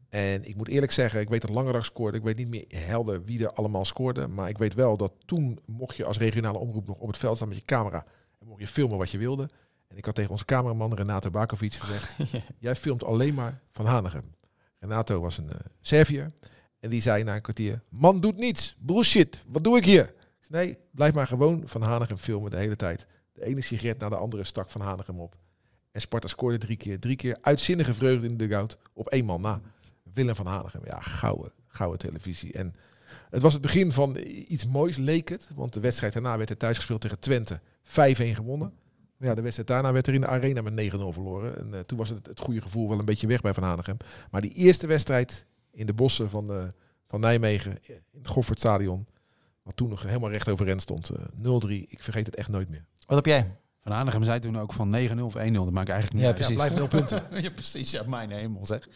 En 0.10 0.48
ik 0.48 0.56
moet 0.56 0.68
eerlijk 0.68 0.92
zeggen, 0.92 1.20
ik 1.20 1.30
weet 1.30 1.42
dat 1.42 1.50
Langerak 1.50 1.86
scoorde. 1.86 2.18
Ik 2.18 2.24
weet 2.24 2.38
niet 2.38 2.48
meer 2.48 2.66
helder 2.68 3.24
wie 3.24 3.44
er 3.44 3.54
allemaal 3.54 3.86
scoorde. 3.86 4.28
Maar 4.28 4.50
ik 4.50 4.58
weet 4.58 4.74
wel 4.74 4.98
dat 4.98 5.14
toen 5.26 5.60
mocht 5.66 5.96
je 5.96 6.06
als 6.06 6.18
regionale 6.18 6.58
omroep 6.58 6.88
nog 6.88 7.00
op 7.00 7.08
het 7.08 7.18
veld 7.18 7.36
staan 7.36 7.48
met 7.48 7.58
je 7.58 7.66
camera. 7.66 8.06
En 8.40 8.48
mocht 8.48 8.62
je 8.62 8.68
filmen 8.68 8.98
wat 8.98 9.10
je 9.10 9.18
wilde. 9.18 9.50
En 9.88 9.98
ik 9.98 10.06
had 10.06 10.16
tegen 10.16 10.32
onze 10.32 10.46
cameraman 10.46 10.94
Renato 10.94 11.30
Bakovic 11.30 11.74
gezegd. 11.74 12.16
jij 12.60 12.76
filmt 12.76 13.04
alleen 13.04 13.34
maar 13.34 13.62
Van 13.72 13.86
Hanegem. 13.86 14.36
Renato 14.80 15.20
was 15.20 15.38
een 15.38 15.50
eh 15.50 15.60
Serviër. 15.82 16.32
En 16.80 16.90
die 16.90 17.02
zei 17.02 17.24
na 17.24 17.36
een 17.36 17.42
kwartier, 17.42 17.82
man 17.90 18.22
doet 18.22 18.38
niets. 18.38 18.76
Bullshit, 18.80 19.44
wat 19.48 19.64
doe 19.64 19.78
ik 19.78 19.86
hier? 19.86 20.04
Ik 20.06 20.46
zei, 20.50 20.66
nee, 20.66 20.78
blijf 20.92 21.14
maar 21.14 21.28
gewoon 21.28 21.64
Van 21.66 21.82
Hanegem 21.82 22.18
filmen 22.18 22.52
de 22.52 22.58
hele 22.58 22.76
tijd. 22.76 23.08
De 23.34 23.46
ene 23.46 23.62
sigaret 23.62 24.00
na 24.00 24.10
de 24.10 24.16
andere 24.16 24.44
stak 24.44 24.70
Van 24.70 24.82
Hanegem 24.82 25.20
op. 25.20 25.36
En 26.00 26.06
Sparta 26.06 26.28
scoorde 26.28 26.58
drie 26.58 26.78
keer. 26.78 27.00
Drie 27.00 27.16
keer 27.16 27.38
uitzinnige 27.42 27.94
vreugde 27.94 28.26
in 28.26 28.38
de 28.38 28.48
dugout. 28.48 28.78
Op 28.94 29.08
één 29.08 29.26
man 29.26 29.42
na. 29.42 29.62
Willem 30.14 30.36
van 30.36 30.46
Hanegem. 30.46 30.82
Ja, 30.86 31.00
gouden, 31.00 31.52
gouden 31.68 32.00
televisie. 32.00 32.54
En 32.54 32.74
het 33.30 33.42
was 33.42 33.54
het 33.54 33.62
begin 33.62 33.92
van 33.92 34.18
iets 34.48 34.66
moois, 34.66 34.98
leek 34.98 35.30
het. 35.30 35.50
Want 35.56 35.74
de 35.74 35.80
wedstrijd 35.80 36.14
daarna 36.14 36.38
werd 36.38 36.50
er 36.50 36.58
thuis 36.58 36.78
gespeeld 36.78 37.02
tegen 37.02 37.20
Twente. 37.20 37.60
5-1 37.84 37.90
gewonnen. 38.14 38.74
Maar 39.18 39.28
ja, 39.28 39.36
de 39.36 39.42
wedstrijd 39.42 39.68
daarna 39.68 39.92
werd 39.92 40.08
er 40.08 40.14
in 40.14 40.22
de 40.22 40.28
arena 40.28 40.62
met 40.62 40.92
9-0 40.92 40.98
verloren. 40.98 41.58
En 41.58 41.74
eh, 41.74 41.80
toen 41.80 41.98
was 41.98 42.10
het, 42.10 42.28
het 42.28 42.40
goede 42.40 42.62
gevoel 42.62 42.90
wel 42.90 43.00
een 43.00 43.06
beetje 43.06 43.28
weg 43.28 43.42
bij 43.42 43.54
Van 43.54 43.64
Hanegem. 43.64 43.98
Maar 44.32 44.42
die 44.42 44.54
eerste 44.54 44.88
wedstrijd 44.88 45.46
in 45.72 45.86
de 45.86 45.94
bossen 45.94 46.30
van, 46.30 46.54
eh, 46.54 46.64
van 47.06 47.20
Nijmegen, 47.20 47.78
in 47.82 48.02
het 48.18 48.28
Goffertstadion, 48.28 49.08
wat 49.64 49.76
toen 49.76 49.90
nog 49.90 50.04
helemaal 50.04 50.30
recht 50.30 50.50
overeind 50.50 50.82
stond, 50.82 51.10
eh 51.10 51.26
0-3. 51.38 51.86
Ik 51.88 52.04
vergeet 52.04 52.26
het 52.26 52.36
echt 52.36 52.50
nooit 52.50 52.70
meer. 52.70 52.86
Wat 53.06 53.16
heb 53.16 53.26
jij? 53.26 53.58
Van 53.90 53.98
Hanegem 53.98 54.24
zei 54.24 54.40
toen 54.40 54.58
ook 54.60 54.74
van 54.74 54.96
9-0 54.96 55.20
of 55.22 55.34
1-0. 55.38 55.52
Dat 55.52 55.72
maakt 55.72 55.90
eigenlijk 55.90 56.12
niet 56.14 56.22
Ja, 56.22 56.28
uit. 56.28 56.36
precies. 56.36 56.56
blijft 56.56 56.76
0 56.76 56.88
punten. 56.88 57.24
ja, 57.44 57.50
precies. 57.50 57.92
Ja, 57.92 58.04
mijn 58.08 58.32
hemel 58.32 58.66
zeg. 58.66 58.88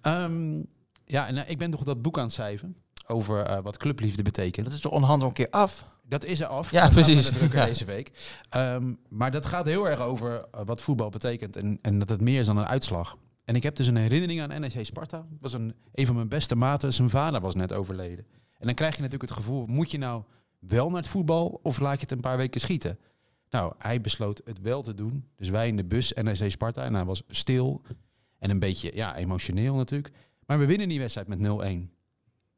Ehm, 0.00 0.62
ja, 1.04 1.26
en 1.26 1.36
eh, 1.36 1.50
ik 1.50 1.58
ben 1.58 1.70
toch 1.70 1.84
dat 1.84 2.02
boek 2.02 2.16
aan 2.18 2.24
het 2.24 2.32
schrijven 2.32 2.76
over 3.06 3.42
eh, 3.42 3.62
wat 3.62 3.76
clubliefde 3.76 4.22
betekent. 4.22 4.66
Dat 4.66 4.74
is 4.74 4.80
toch 4.80 4.92
onhandig 4.92 5.28
een 5.28 5.34
keer 5.34 5.50
af? 5.50 5.90
Dat 6.02 6.24
is 6.24 6.40
er 6.40 6.46
af. 6.46 6.70
Ja, 6.70 6.82
Dat 6.82 6.92
precies. 6.92 7.14
met 7.16 7.24
de 7.24 7.32
drukker 7.38 7.58
Ja. 7.58 7.64
deze 7.64 7.84
week. 7.84 8.36
Ehm, 8.48 8.92
maar 9.08 9.30
dat 9.30 9.46
gaat 9.46 9.66
heel 9.66 9.88
erg 9.88 10.00
over 10.00 10.44
eh, 10.52 10.60
wat 10.64 10.80
voetbal 10.80 11.08
betekent. 11.10 11.56
En, 11.56 11.78
en 11.82 11.98
dat 11.98 12.08
het 12.08 12.20
meer 12.20 12.40
is 12.40 12.46
dan 12.46 12.56
een 12.56 12.66
uitslag. 12.66 13.16
En 13.44 13.54
ik 13.56 13.62
heb 13.62 13.76
dus 13.76 13.86
een 13.86 13.96
herinnering 13.96 14.40
aan 14.42 14.60
NEC 14.60 14.84
Sparta. 14.86 15.16
Dat 15.16 15.38
was 15.40 15.52
een, 15.52 15.74
een 15.94 16.06
van 16.06 16.14
mijn 16.14 16.28
beste 16.28 16.54
maten. 16.54 16.92
Zijn 16.92 17.10
vader 17.10 17.40
was 17.40 17.54
net 17.54 17.72
overleden. 17.72 18.26
En 18.58 18.66
dan 18.66 18.74
krijg 18.74 18.96
je 18.96 19.02
natuurlijk 19.02 19.30
het 19.30 19.38
gevoel, 19.40 19.66
moet 19.66 19.90
je 19.90 19.98
nou 19.98 20.22
wel 20.58 20.88
naar 20.88 20.98
het 21.00 21.08
voetbal 21.08 21.60
of 21.62 21.78
laat 21.80 21.94
je 21.94 22.00
het 22.00 22.10
een 22.10 22.20
paar 22.20 22.36
weken 22.36 22.60
schieten? 22.60 22.98
Nou, 23.50 23.74
hij 23.78 24.00
besloot 24.00 24.40
het 24.44 24.60
wel 24.60 24.82
te 24.82 24.94
doen. 24.94 25.24
Dus 25.36 25.48
wij 25.48 25.68
in 25.68 25.76
de 25.76 25.84
bus 25.84 26.12
NEC 26.12 26.50
Sparta. 26.50 26.84
En 26.84 26.94
hij 26.94 27.04
was 27.04 27.22
stil 27.28 27.82
en 28.38 28.50
een 28.50 28.58
beetje 28.58 28.90
ja, 28.94 29.16
emotioneel 29.16 29.74
natuurlijk. 29.74 30.14
Maar 30.46 30.58
we 30.58 30.66
winnen 30.66 30.88
die 30.88 30.98
wedstrijd 30.98 31.28
met 31.28 31.38
0-1. 31.38 31.98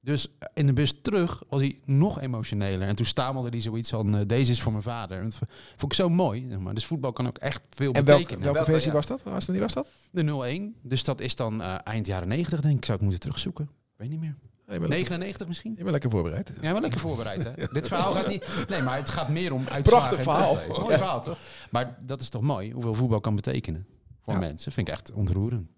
Dus 0.00 0.28
in 0.54 0.66
de 0.66 0.72
bus 0.72 0.94
terug 1.02 1.42
was 1.48 1.60
hij 1.60 1.78
nog 1.84 2.20
emotioneler. 2.20 2.88
En 2.88 2.94
toen 2.94 3.06
stamelde 3.06 3.48
hij 3.48 3.60
zoiets 3.60 3.90
van, 3.90 4.16
eh, 4.16 4.26
deze 4.26 4.50
is 4.50 4.60
voor 4.60 4.72
mijn 4.72 4.84
vader. 4.84 5.18
En 5.18 5.24
dat 5.24 5.38
vond 5.76 5.92
ik 5.92 5.98
zo 5.98 6.08
mooi. 6.08 6.46
Zeg 6.48 6.58
maar. 6.58 6.74
Dus 6.74 6.86
voetbal 6.86 7.12
kan 7.12 7.26
ook 7.26 7.38
echt 7.38 7.62
veel 7.70 7.92
En 7.92 8.04
welke, 8.04 8.22
betekenen. 8.22 8.42
welke 8.42 8.54
Welke, 8.58 8.70
versie 8.70 8.90
ja. 8.90 8.96
was 8.96 9.06
dat? 9.06 9.22
Was 9.22 9.46
dat, 9.46 9.56
was 9.56 9.72
dat? 9.72 9.90
De 10.10 10.72
0-1. 10.74 10.80
Dus 10.82 11.04
dat 11.04 11.20
is 11.20 11.36
dan 11.36 11.62
eh, 11.62 11.74
eind 11.84 12.06
jaren 12.06 12.28
90 12.28 12.60
denk 12.60 12.76
ik. 12.76 12.84
Zou 12.84 12.96
ik 12.96 13.02
moeten 13.02 13.20
terugzoeken. 13.20 13.68
Weet 13.96 14.08
niet 14.08 14.20
meer. 14.20 14.36
Je 14.72 14.78
bent, 14.78 14.90
lekker, 14.92 15.18
99 15.18 15.46
misschien? 15.48 15.70
je 15.70 15.78
bent 15.78 15.90
lekker 15.90 16.10
voorbereid. 16.10 16.52
Ja, 16.60 16.72
wel 16.72 16.80
lekker 16.80 17.00
voorbereid, 17.00 17.44
hè? 17.44 17.52
Dit 17.72 17.88
verhaal 17.88 18.12
gaat 18.14 18.26
niet... 18.28 18.66
Nee, 18.68 18.82
maar 18.82 18.96
het 18.96 19.08
gaat 19.10 19.28
meer 19.28 19.52
om 19.52 19.58
uitslagen. 19.68 19.82
Prachtig 19.82 20.18
en 20.18 20.24
verhaal. 20.24 20.80
Mooi 20.80 20.96
verhaal, 20.96 21.22
toch? 21.22 21.38
Maar 21.70 21.98
dat 22.00 22.20
is 22.20 22.28
toch 22.28 22.42
mooi, 22.42 22.72
hoeveel 22.72 22.94
voetbal 22.94 23.20
kan 23.20 23.34
betekenen 23.34 23.86
voor 24.20 24.32
Ja. 24.32 24.38
mensen. 24.38 24.72
Vind 24.72 24.88
ik 24.88 24.94
echt 24.94 25.12
ontroerend. 25.12 25.70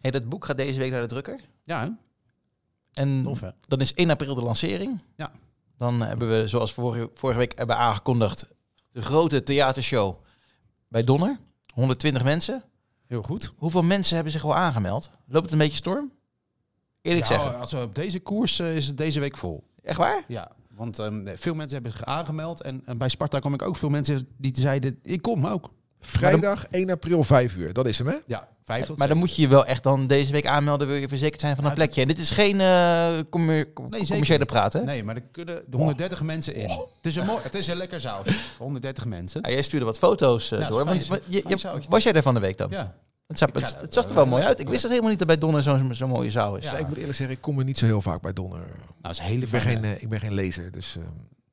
Hey, 0.00 0.10
dat 0.10 0.28
boek 0.28 0.44
gaat 0.44 0.56
deze 0.56 0.78
week 0.78 0.90
naar 0.90 1.00
de 1.00 1.06
drukker. 1.06 1.40
Ja, 1.64 1.80
hè? 1.82 1.88
En 2.92 3.22
Tof, 3.22 3.40
hè? 3.40 3.48
dan 3.68 3.80
is 3.80 3.94
1 3.94 4.10
april 4.10 4.34
de 4.34 4.42
lancering. 4.42 5.02
Ja. 5.16 5.32
Dan 5.76 6.00
hebben 6.00 6.30
we, 6.30 6.48
zoals 6.48 6.72
vorige, 6.72 7.10
vorige 7.14 7.38
week 7.38 7.58
hebben 7.58 7.76
aangekondigd, 7.76 8.46
de 8.90 9.02
grote 9.02 9.42
theatershow 9.42 10.14
bij 10.88 11.04
Donner. 11.04 11.38
120 11.74 12.24
mensen. 12.24 12.62
Heel 13.06 13.22
goed. 13.22 13.52
Hoeveel 13.56 13.82
mensen 13.82 14.14
hebben 14.14 14.32
zich 14.32 14.44
al 14.44 14.54
aangemeld? 14.54 15.10
Loopt 15.26 15.44
het 15.44 15.52
een 15.52 15.58
beetje 15.58 15.76
storm? 15.76 16.12
Eerlijk 17.02 17.26
Ja, 17.28 17.34
zeggen. 17.34 17.60
als 17.60 17.72
we 17.72 17.82
op 17.82 17.94
deze 17.94 18.20
koers 18.20 18.58
eh, 18.58 18.76
is 18.76 18.86
het 18.86 18.96
deze 18.96 19.20
week 19.20 19.36
vol. 19.36 19.64
Echt 19.82 19.98
waar? 19.98 20.22
Ja, 20.28 20.50
want 20.74 20.98
ehm, 20.98 21.26
veel 21.36 21.54
mensen 21.54 21.74
hebben 21.74 21.92
zich 21.98 22.04
aangemeld. 22.04 22.62
En, 22.62 22.82
en 22.84 22.98
bij 22.98 23.08
Sparta 23.08 23.38
kwam 23.38 23.54
ik 23.54 23.62
ook 23.62 23.76
veel 23.76 23.88
mensen 23.88 24.28
die 24.36 24.52
zeiden, 24.56 24.98
ik 25.02 25.22
kom 25.22 25.46
ook. 25.46 25.70
Vrijdag 26.00 26.66
1 26.70 26.90
april 26.90 27.24
5 27.24 27.56
uur. 27.56 27.72
Dat 27.72 27.86
is 27.86 27.98
hem, 27.98 28.06
hè? 28.06 28.16
Ja, 28.26 28.48
vijf 28.64 28.86
tot 28.86 28.98
Maar 28.98 29.08
dan 29.08 29.16
moet 29.16 29.36
je 29.36 29.42
je 29.42 29.48
wel 29.48 29.66
echt 29.66 29.82
dan 29.82 30.06
deze 30.06 30.32
week 30.32 30.46
aanmelden, 30.46 30.86
wil 30.86 30.96
je 30.96 31.08
verzekerd 31.08 31.40
zijn 31.40 31.56
van 31.56 31.64
een 31.64 31.72
plekje. 31.72 32.00
En 32.02 32.08
dit 32.08 32.18
is 32.18 32.30
geen 32.30 32.60
eh, 32.60 33.18
commer- 33.30 33.56
zeker 33.56 33.72
commerciële 34.06 34.44
praat, 34.44 34.72
hè? 34.72 34.82
Nee, 34.84 35.04
maar 35.04 35.14
er 35.16 35.22
kunnen 35.32 35.62
de 35.66 35.76
130 35.76 36.22
mensen 36.22 36.54
in. 36.54 36.68
Het 36.70 37.06
is 37.06 37.16
een, 37.16 37.26
mooi, 37.26 37.38
het 37.42 37.54
is 37.54 37.66
een 37.66 37.76
lekker 37.76 38.00
zaal. 38.00 38.22
130 38.58 39.04
mensen. 39.06 39.40
Ja, 39.42 39.50
jij 39.50 39.62
stuurde 39.62 39.86
wat 39.86 39.98
foto's 39.98 40.50
eh, 40.50 40.58
Ja, 40.60 40.68
door. 40.68 40.84
Want, 40.84 41.06
fijn. 41.06 41.20
want 41.48 41.60
je- 41.80 41.86
was 41.88 42.02
jij 42.02 42.12
er 42.12 42.22
van 42.22 42.34
de 42.34 42.40
week 42.40 42.56
dan? 42.56 42.70
Ja. 42.70 42.94
Het, 43.40 43.62
zag, 43.62 43.70
het, 43.80 43.94
het 43.94 43.96
er 43.96 44.04
wel, 44.04 44.14
wel 44.14 44.26
mooi 44.26 44.42
eh, 44.42 44.48
uit. 44.48 44.60
Ik 44.60 44.68
wist 44.68 44.80
dat 44.82 44.90
helemaal 44.90 45.10
niet 45.10 45.18
dat 45.18 45.28
bij 45.28 45.38
Donner 45.38 45.62
zo'n 45.62 45.94
zo'n 45.94 46.08
mooie 46.08 46.30
zaal 46.30 46.56
is. 46.56 46.64
Ja. 46.64 46.76
Ik 46.76 46.88
moet 46.88 46.96
eerlijk 46.96 47.16
zeggen, 47.16 47.36
ik 47.36 47.42
kom 47.42 47.58
er 47.58 47.64
niet 47.64 47.78
zo 47.78 47.84
heel 47.86 48.02
vaak 48.02 48.20
bij 48.22 48.32
Donner. 48.32 48.58
Nou, 48.58 48.78
dat 49.02 49.10
is 49.10 49.18
een 49.18 49.24
hele 49.24 49.44
Ik 49.44 49.50
ben 49.50 49.60
geen, 49.60 49.84
eh, 49.84 50.02
ik 50.02 50.08
ben 50.08 50.20
geen 50.20 50.34
lezer, 50.34 50.72
dus... 50.72 50.96
eh, 50.96 51.02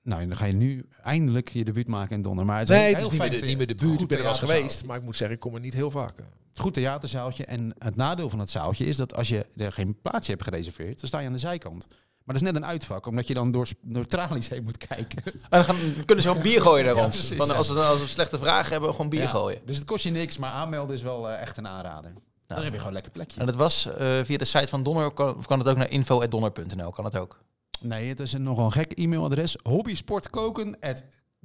Nou, 0.03 0.27
dan 0.27 0.37
ga 0.37 0.45
je 0.45 0.53
nu 0.53 0.85
eindelijk 1.03 1.49
je 1.49 1.65
debuut 1.65 1.87
maken 1.87 2.15
in 2.15 2.21
Donner. 2.21 2.45
Maar 2.45 2.59
het 2.59 2.69
is 2.69 2.75
nee, 2.75 2.93
het 2.95 3.03
is 3.03 3.09
niet 3.09 3.19
meer, 3.19 3.45
niet 3.45 3.57
meer 3.57 3.67
de 3.67 3.75
buurt. 3.75 3.91
goed 3.91 4.01
Ik 4.01 4.07
ben 4.07 4.17
er 4.17 4.23
wel 4.23 4.31
eens 4.31 4.39
theaterzaaltje. 4.39 4.55
geweest, 4.69 4.85
maar 4.85 4.97
ik 4.97 5.03
moet 5.03 5.15
zeggen, 5.15 5.35
ik 5.35 5.41
kom 5.41 5.55
er 5.55 5.61
niet 5.61 5.73
heel 5.73 5.91
vaak. 5.91 6.17
eh. 6.17 6.25
Goed 6.53 6.73
theaterzaaltje. 6.73 7.45
En 7.45 7.73
het 7.77 7.95
nadeel 7.95 8.29
van 8.29 8.39
het 8.39 8.49
zaaltje 8.49 8.85
is 8.85 8.97
dat 8.97 9.15
als 9.15 9.29
je 9.29 9.45
er 9.55 9.71
geen 9.71 9.97
plaatsje 10.01 10.31
hebt 10.31 10.43
gereserveerd, 10.43 10.99
dan 10.99 11.07
sta 11.07 11.19
je 11.19 11.27
aan 11.27 11.33
de 11.33 11.39
zijkant. 11.39 11.87
Maar 12.29 12.37
dat 12.37 12.47
is 12.47 12.53
net 12.53 12.63
een 12.63 12.69
uitvak, 12.69 13.05
omdat 13.05 13.27
je 13.27 13.33
dan 13.33 13.51
door, 13.51 13.67
door 13.81 14.05
tralies 14.05 14.49
heen 14.49 14.63
moet 14.63 14.77
kijken. 14.77 15.23
En 15.25 15.33
dan, 15.49 15.63
gaan, 15.63 15.75
dan 15.95 16.05
kunnen 16.05 16.23
ze 16.23 16.29
gewoon 16.29 16.43
bier 16.43 16.61
gooien 16.61 16.85
naar 16.85 16.95
Ja, 16.95 17.05
ons. 17.05 17.15
precies, 17.17 17.37
Van, 17.37 17.55
als, 17.55 17.69
we, 17.69 17.79
als 17.79 17.99
we 18.01 18.07
slechte 18.07 18.37
vragen 18.39 18.71
hebben, 18.71 18.91
gewoon 18.91 19.09
bier 19.09 19.27
gooien. 19.27 19.61
Dus 19.65 19.75
het 19.77 19.85
kost 19.85 20.03
je 20.03 20.09
niks, 20.11 20.37
maar 20.37 20.51
aanmelden 20.51 20.95
is 20.95 21.01
wel 21.01 21.29
eh, 21.29 21.41
echt 21.41 21.57
een 21.57 21.67
aanrader. 21.67 22.11
Dan 22.13 22.21
Nou. 22.47 22.61
heb 22.61 22.71
je 22.71 22.77
gewoon 22.77 22.87
een 22.87 22.93
lekker 22.93 23.11
plekje. 23.11 23.39
En 23.39 23.45
dat 23.45 23.55
was 23.55 23.85
eh, 23.85 24.19
via 24.23 24.37
de 24.37 24.45
site 24.45 24.67
van 24.67 24.83
Donner, 24.83 25.05
of 25.05 25.13
kan, 25.13 25.35
of 25.35 25.45
kan 25.47 25.59
het 25.59 25.67
ook 25.67 25.77
naar 25.77 25.89
info.donner.nl? 25.89 26.91
Kan 26.91 27.05
het 27.05 27.17
ook? 27.17 27.39
Nee, 27.81 28.09
het 28.09 28.19
is 28.19 28.33
een 28.33 28.43
nogal 28.43 28.65
een 28.65 28.71
gek 28.71 28.91
e-mailadres. 28.97 29.55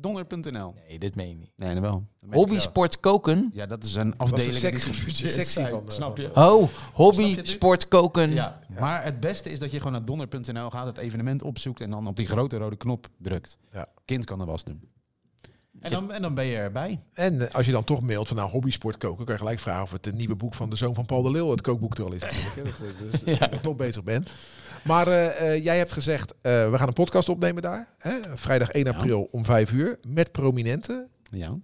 hobbysportkoken.donner.nl 0.02 0.74
Nee, 0.88 0.98
dit 0.98 1.14
meen 1.16 1.28
je 1.28 1.34
niet. 1.36 1.50
Nee, 1.56 1.74
dat 1.74 1.82
wel. 1.82 2.06
Dat 2.20 2.28
ik 2.28 2.34
Hobby 2.34 2.50
wel. 2.52 2.60
sport 2.60 3.00
koken. 3.00 3.50
Ja, 3.52 3.66
dat 3.66 3.84
is 3.84 3.94
een 3.94 4.12
is 4.12 4.18
afdeling 4.18 4.54
de 4.54 4.60
die 4.70 5.28
sectie- 5.28 5.66
van 5.70 5.86
de- 5.86 5.92
snap 5.92 6.16
je? 6.18 6.30
Oh, 6.36 6.68
hobby 6.92 7.32
Snap 7.32 7.44
je 7.44 7.50
sport 7.50 7.88
koken. 7.88 8.30
Ja, 8.30 8.60
maar 8.78 9.04
het 9.04 9.20
beste 9.20 9.50
is 9.50 9.58
dat 9.58 9.70
je 9.70 9.76
gewoon 9.76 9.92
naar 9.92 10.04
donner.nl 10.04 10.70
gaat, 10.70 10.86
het 10.86 10.98
evenement 10.98 11.42
opzoekt 11.42 11.80
en 11.80 11.90
dan 11.90 12.06
op 12.06 12.16
die 12.16 12.26
grote 12.26 12.56
rode 12.56 12.76
knop 12.76 13.08
drukt. 13.18 13.58
Ja. 13.72 13.88
Kind 14.04 14.24
kan 14.24 14.38
de 14.38 14.44
was 14.44 14.64
doen. 14.64 14.88
En 15.84 15.90
dan, 15.90 16.12
en 16.12 16.22
dan 16.22 16.34
ben 16.34 16.44
je 16.44 16.56
erbij. 16.56 16.98
En 17.14 17.40
eh, 17.48 17.54
als 17.54 17.66
je 17.66 17.72
dan 17.72 17.84
toch 17.84 18.00
mailt 18.00 18.28
van 18.28 18.36
nou 18.36 18.50
hobbysport 18.50 18.96
koken, 18.96 19.24
kan 19.24 19.34
je 19.34 19.40
gelijk 19.40 19.58
vragen 19.58 19.82
of 19.82 19.90
het 19.90 20.06
een 20.06 20.16
nieuwe 20.16 20.34
boek 20.34 20.54
van 20.54 20.70
de 20.70 20.76
zoon 20.76 20.94
van 20.94 21.06
Paul 21.06 21.22
de 21.22 21.30
Leeuw, 21.30 21.50
het 21.50 21.60
kookboek 21.60 21.98
er 21.98 22.04
al 22.04 22.12
is. 22.12 22.22
natuurlijk, 22.22 22.56
hè. 22.56 22.62
Dat, 22.62 22.72
eh, 22.72 23.10
Dus 23.10 23.38
dat 23.38 23.50
je 23.50 23.60
toch 23.60 23.76
bezig 23.76 24.02
bent. 24.04 24.30
Maar 24.84 25.06
eh, 25.06 25.52
eh, 25.54 25.64
jij 25.64 25.76
hebt 25.78 25.92
gezegd, 25.92 26.34
eh, 26.40 26.70
we 26.70 26.78
gaan 26.78 26.86
een 26.88 26.92
podcast 26.92 27.28
opnemen 27.28 27.62
daar. 27.62 27.88
Hè? 27.98 28.12
Vrijdag 28.34 28.70
1 28.70 28.84
Ja. 28.84 28.90
april 28.92 29.28
om 29.30 29.44
5 29.44 29.72
uur. 29.72 29.98
Met 30.08 30.32
prominenten. 30.32 31.08
Ja, 31.22 31.54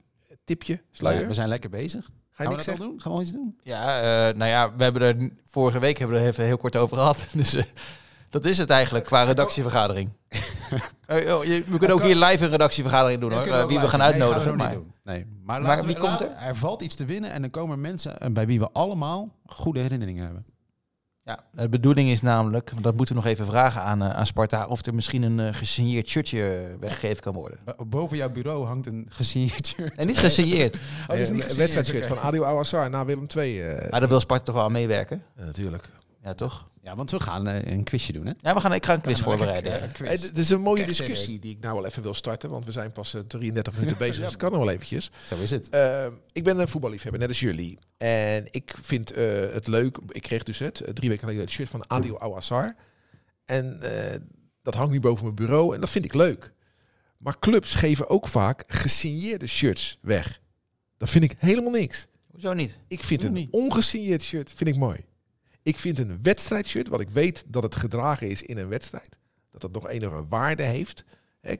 Tipje, 0.44 0.72
we 0.74 0.80
zijn, 0.90 0.96
sluier. 1.12 1.26
we 1.28 1.34
zijn 1.34 1.48
lekker 1.48 1.70
bezig. 1.70 2.10
Ga 2.30 2.42
je 2.42 2.48
niks 2.48 2.64
dat 2.64 2.76
doen? 2.76 3.00
Gaan 3.00 3.12
we 3.16 3.20
iets 3.22 3.32
doen? 3.32 3.58
Ja, 3.62 3.98
eh, 4.28 4.34
nou 4.36 4.50
ja, 4.50 4.76
we 4.76 4.82
hebben 4.82 5.02
er 5.02 5.30
vorige 5.44 5.78
week 5.78 5.98
hebben 5.98 6.16
we 6.16 6.22
er 6.22 6.28
even 6.28 6.44
heel 6.44 6.56
kort 6.56 6.76
over 6.76 6.96
gehad. 6.96 7.26
Dus 7.32 7.54
eh, 7.54 7.64
dat 8.30 8.44
is 8.44 8.58
het 8.58 8.70
eigenlijk 8.70 9.04
qua 9.04 9.22
redactievergadering. 9.22 10.10
Eh, 11.06 11.36
oh, 11.36 11.44
je- 11.44 11.64
we 11.66 11.78
kunnen 11.78 11.96
ook 11.96 12.02
hier 12.02 12.16
live 12.16 12.44
een 12.44 12.50
redactievergadering 12.50 13.20
doen 13.20 13.32
hoor. 13.32 13.46
eh, 13.46 13.66
wie 13.66 13.78
we 13.78 13.88
gaan. 13.88 13.98
Nee, 13.98 14.08
uitnodigen. 14.08 14.42
gaan 14.42 14.50
we 14.50 14.56
maar 14.56 14.66
nog 14.72 14.76
niet 14.76 14.84
doen. 15.04 15.14
Nee, 15.14 15.26
maar, 15.44 15.62
Maar 15.62 15.76
wie 15.84 15.94
we- 15.94 16.00
komt 16.00 16.10
laten- 16.20 16.38
Er 16.40 16.56
valt 16.56 16.82
iets 16.82 16.94
te 16.94 17.04
winnen 17.04 17.30
en 17.32 17.42
er 17.42 17.50
komen 17.50 17.80
mensen 17.80 18.18
eh, 18.20 18.30
bij 18.30 18.46
wie 18.46 18.58
we 18.58 18.68
allemaal 18.72 19.28
goede 19.46 19.80
herinneringen 19.80 20.24
hebben. 20.24 20.44
ja, 21.22 21.38
de 21.52 21.68
bedoeling 21.68 22.08
is 22.08 22.20
namelijk, 22.22 22.72
dat 22.80 22.94
moeten 22.96 23.14
we 23.14 23.20
nog 23.20 23.30
even 23.30 23.46
vragen 23.46 23.82
aan, 23.82 24.02
eh, 24.02 24.10
aan 24.10 24.26
Sparta, 24.26 24.66
of 24.66 24.86
er 24.86 24.94
misschien 24.94 25.22
een 25.22 25.40
eh, 25.40 25.54
gesigneerd 25.54 26.08
shirtje 26.08 26.66
weggegeven 26.80 27.22
kan 27.22 27.34
worden. 27.34 27.58
Bo- 27.64 27.84
Boven 27.86 28.16
jouw 28.16 28.30
bureau 28.30 28.66
hangt 28.66 28.86
een 28.86 29.06
gesigneerd 29.10 29.66
shirt. 29.66 29.98
En 29.98 30.06
niet 30.06 30.18
gesigneerd. 30.18 30.78
Oh, 31.08 31.16
is 31.16 31.30
niet 31.30 31.50
een 31.50 31.56
wedstrijdshirt 31.56 32.06
van 32.06 32.18
Adil 32.18 32.46
Awassar 32.46 32.90
na 32.90 33.04
Willem 33.04 33.26
II. 33.36 33.60
eh, 33.62 33.90
Maar 33.90 34.00
daar 34.00 34.08
wil 34.08 34.20
Sparta 34.20 34.44
toch 34.44 34.54
wel 34.54 34.64
aan 34.64 34.72
meewerken? 34.72 35.22
natuurlijk. 35.36 35.90
Ja, 36.22 36.34
toch? 36.34 36.68
Ja, 36.82 36.96
want 36.96 37.10
we 37.10 37.20
gaan 37.20 37.46
eh, 37.46 37.72
een 37.72 37.84
quizje 37.84 38.12
doen, 38.12 38.26
hè? 38.26 38.32
Ja, 38.40 38.54
we 38.54 38.60
gaan, 38.60 38.72
ik 38.72 38.84
ga 38.86 38.94
een 38.94 39.00
quiz 39.00 39.16
Ja, 39.18 39.22
voorbereiden. 39.24 39.72
ja. 39.72 39.78
eh. 39.78 40.12
Eh, 40.14 40.20
Het 40.22 40.38
is 40.38 40.50
een 40.50 40.60
mooie 40.60 40.76
Kijk, 40.76 40.86
discussie 40.88 41.38
die 41.38 41.50
ik 41.50 41.60
nou 41.60 41.74
wel 41.74 41.86
even 41.86 42.02
wil 42.02 42.14
starten, 42.14 42.50
want 42.50 42.64
we 42.64 42.72
zijn 42.72 42.92
pas 42.92 43.14
eh, 43.14 43.20
33 43.20 43.74
minuten 43.74 43.98
bezig, 44.06 44.16
dus 44.16 44.24
het 44.24 44.36
kan 44.36 44.50
nog 44.50 44.60
wel 44.60 44.70
eventjes. 44.70 45.10
Zo 45.28 45.36
is 45.36 45.50
het. 45.50 45.68
Eh, 45.68 46.06
ik 46.32 46.44
ben 46.44 46.58
een 46.58 46.68
voetballiefhebber, 46.68 47.20
net 47.20 47.28
als 47.28 47.40
jullie. 47.40 47.78
En 47.96 48.46
ik 48.50 48.74
vind 48.82 49.12
eh, 49.12 49.24
het 49.52 49.66
leuk. 49.66 49.98
Ik 50.08 50.22
kreeg 50.22 50.42
dus 50.42 50.58
het 50.58 50.80
eh, 50.80 50.92
drie 50.92 51.08
weken 51.08 51.22
geleden 51.24 51.44
het 51.44 51.52
shirt 51.54 51.68
van 51.68 51.84
Adil 51.90 52.20
Awassar. 52.20 52.74
En 53.44 53.80
eh, 53.82 54.20
dat 54.62 54.74
hangt 54.74 54.90
nu 54.92 55.00
boven 55.00 55.24
mijn 55.24 55.34
bureau 55.36 55.74
en 55.74 55.80
dat 55.80 55.90
vind 55.90 56.04
ik 56.04 56.14
leuk. 56.14 56.52
Maar 57.18 57.38
clubs 57.38 57.74
geven 57.74 58.08
ook 58.10 58.28
vaak 58.28 58.64
gesigneerde 58.66 59.46
shirts 59.46 59.98
weg. 60.00 60.40
Dat 60.96 61.10
vind 61.10 61.24
ik 61.24 61.34
helemaal 61.38 61.70
niks. 61.70 62.06
Hoezo 62.30 62.52
niet? 62.52 62.78
Ik 62.88 63.02
vind 63.02 63.22
een 63.22 63.32
niet? 63.32 63.50
ongesigneerd 63.50 64.22
shirt 64.22 64.52
vind 64.56 64.70
ik 64.70 64.76
mooi. 64.76 65.08
Ik 65.70 65.78
vind 65.78 65.98
een 65.98 66.18
wedstrijdshirt, 66.22 66.88
wat 66.88 67.00
ik 67.00 67.08
weet 67.10 67.44
dat 67.46 67.62
het 67.62 67.74
gedragen 67.74 68.28
is 68.28 68.42
in 68.42 68.58
een 68.58 68.68
wedstrijd, 68.68 69.18
dat 69.50 69.62
het 69.62 69.72
nog 69.72 69.88
enige 69.88 70.24
waarde 70.28 70.62
heeft. 70.62 71.04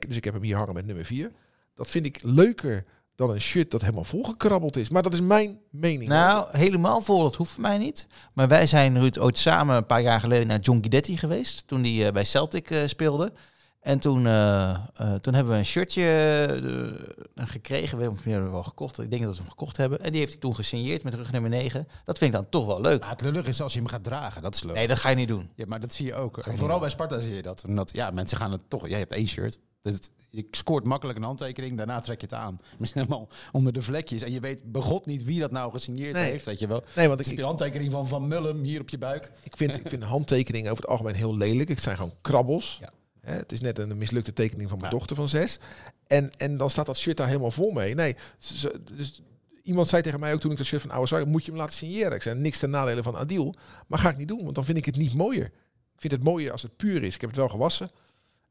Dus 0.07 0.15
ik 0.15 0.23
heb 0.23 0.33
hem 0.33 0.43
hier 0.43 0.55
hangen 0.55 0.73
met 0.73 0.85
nummer 0.85 1.05
4. 1.05 1.31
Dat 1.75 1.89
vind 1.89 2.05
ik 2.05 2.19
leuker 2.23 2.85
dan 3.15 3.29
een 3.29 3.41
shirt 3.41 3.71
dat 3.71 3.81
helemaal 3.81 4.03
volgekrabbeld 4.03 4.77
is. 4.77 4.89
Maar 4.89 5.03
dat 5.03 5.13
is 5.13 5.21
mijn 5.21 5.59
mening. 5.69 6.09
Nou, 6.09 6.57
helemaal 6.57 7.01
vol, 7.01 7.23
dat 7.23 7.35
hoeft 7.35 7.57
mij 7.57 7.77
niet. 7.77 8.07
Maar 8.33 8.47
wij 8.47 8.67
zijn, 8.67 8.99
Ruud, 8.99 9.19
ooit 9.19 9.37
samen 9.37 9.75
een 9.75 9.85
paar 9.85 10.01
jaar 10.01 10.19
geleden 10.19 10.47
naar 10.47 10.59
John 10.59 10.79
Guidetti 10.79 11.17
geweest. 11.17 11.63
Toen 11.67 11.83
hij 11.83 12.05
eh, 12.05 12.13
bij 12.13 12.23
Celtic 12.23 12.69
eh, 12.69 12.79
speelde. 12.85 13.33
En 13.81 13.99
toen, 13.99 14.25
eh, 14.27 14.69
eh, 14.71 15.13
toen 15.13 15.33
hebben 15.33 15.53
we 15.53 15.59
een 15.59 15.65
shirtje 15.65 16.03
eh, 17.35 17.45
gekregen. 17.47 17.97
We 17.97 18.03
hebben 18.03 18.19
hem 18.23 18.51
wel 18.51 18.63
gekocht. 18.63 18.99
Ik 18.99 19.09
denk 19.09 19.23
dat 19.23 19.31
we 19.35 19.39
hem 19.41 19.49
gekocht 19.49 19.77
hebben. 19.77 19.99
En 19.99 20.09
die 20.11 20.19
heeft 20.19 20.31
hij 20.31 20.41
toen 20.41 20.55
gesigneerd 20.55 21.03
met 21.03 21.13
rug 21.13 21.31
nummer 21.31 21.49
9. 21.49 21.87
Dat 22.05 22.17
vind 22.17 22.33
ik 22.33 22.39
dan 22.41 22.49
toch 22.49 22.65
wel 22.65 22.81
leuk. 22.81 22.99
Maar 23.01 23.09
het 23.09 23.21
lullig 23.21 23.47
is 23.47 23.61
als 23.61 23.73
je 23.73 23.79
hem 23.79 23.87
gaat 23.87 24.03
dragen. 24.03 24.41
Dat 24.41 24.55
is 24.55 24.63
leuk. 24.63 24.75
Nee, 24.75 24.87
dat 24.87 24.99
ga 24.99 25.09
je 25.09 25.15
niet 25.15 25.27
doen. 25.27 25.49
Ja, 25.55 25.65
maar 25.67 25.79
dat 25.79 25.93
zie 25.93 26.05
je 26.05 26.15
ook. 26.15 26.35
je 26.45 26.57
Vooral 26.57 26.79
bij 26.79 26.89
Sparta 26.89 27.19
zie 27.19 27.35
je 27.35 27.41
dat. 27.41 27.63
Omdat, 27.67 27.91
ja, 27.95 28.11
mensen 28.11 28.37
gaan 28.37 28.51
het 28.51 28.69
toch... 28.69 28.87
Jij 28.87 28.99
hebt 28.99 29.13
één 29.13 29.27
shirt. 29.27 29.59
Dus 29.81 29.93
het- 29.93 30.11
je 30.29 30.47
scoort 30.51 30.83
makkelijk 30.83 31.17
een 31.17 31.23
handtekening. 31.23 31.77
Daarna 31.77 31.99
trek 31.99 32.21
je 32.21 32.25
het 32.25 32.35
aan. 32.35 32.57
Misschien 32.79 33.01
helemaal 33.01 33.27
onder 33.51 33.73
de 33.73 33.81
vlekjes. 33.81 34.21
En 34.21 34.31
je 34.31 34.39
weet 34.39 34.71
begot 34.71 35.05
niet 35.05 35.23
wie 35.23 35.39
dat 35.39 35.51
nou 35.51 35.71
gesigneerd 35.71 36.13
Nee. 36.13 36.31
heeft. 36.31 36.45
Weet 36.45 36.59
je 36.59 36.67
wel. 36.67 36.83
Nee, 36.95 37.07
want 37.07 37.17
Dus 37.17 37.27
ik, 37.27 37.31
heb 37.31 37.35
je 37.35 37.41
een 37.41 37.47
handtekening 37.57 37.91
van 37.91 38.07
Van 38.07 38.27
Mullum 38.27 38.63
hier 38.63 38.81
op 38.81 38.89
je 38.89 38.97
buik. 38.97 39.31
Ik 39.43 39.57
vind, 39.57 39.77
ik 39.77 39.89
vind 39.89 40.03
handtekeningen 40.03 40.71
over 40.71 40.83
het 40.83 40.91
algemeen 40.91 41.15
heel 41.15 41.37
lelijk. 41.37 41.69
Het 41.69 41.81
zijn 41.81 41.95
gewoon 41.95 42.13
krabbels. 42.21 42.77
Ja. 42.81 42.89
Hè, 43.21 43.33
het 43.33 43.51
is 43.51 43.61
net 43.61 43.79
een 43.79 43.97
mislukte 43.97 44.33
tekening 44.33 44.69
van 44.69 44.79
mijn 44.79 44.91
Ja. 44.91 44.97
dochter 44.97 45.15
van 45.15 45.29
zes. 45.29 45.59
En, 46.07 46.31
en 46.37 46.57
dan 46.57 46.69
staat 46.69 46.85
dat 46.85 46.97
shirt 46.97 47.17
daar 47.17 47.27
helemaal 47.27 47.51
vol 47.51 47.71
mee. 47.71 47.95
Nee, 47.95 48.15
ze- 48.39 48.81
dus 48.95 49.21
iemand 49.63 49.87
zei 49.87 50.01
tegen 50.01 50.19
mij 50.19 50.33
ook 50.33 50.39
toen 50.39 50.51
ik 50.51 50.57
dat 50.57 50.65
shirt 50.65 50.81
van 50.81 50.91
oude 50.91 51.07
zag, 51.07 51.25
moet 51.25 51.45
je 51.45 51.51
hem 51.51 51.59
laten 51.59 51.75
signeren. 51.75 52.11
Ik 52.13 52.21
zei 52.21 52.39
niks 52.39 52.59
ten 52.59 52.69
nadele 52.69 53.03
van 53.03 53.15
Adil, 53.17 53.55
maar 53.87 53.99
ga 53.99 54.09
ik 54.09 54.17
niet 54.17 54.27
doen, 54.27 54.43
want 54.43 54.55
dan 54.55 54.65
vind 54.65 54.77
ik 54.77 54.85
het 54.85 54.95
niet 54.95 55.13
mooier. 55.13 55.45
Ik 55.95 56.01
vind 56.09 56.13
het 56.13 56.23
mooier 56.23 56.51
als 56.51 56.61
het 56.61 56.75
puur 56.77 57.03
is. 57.03 57.15
Ik 57.15 57.21
heb 57.21 57.29
het 57.29 57.39
wel 57.39 57.49
gewassen. 57.49 57.91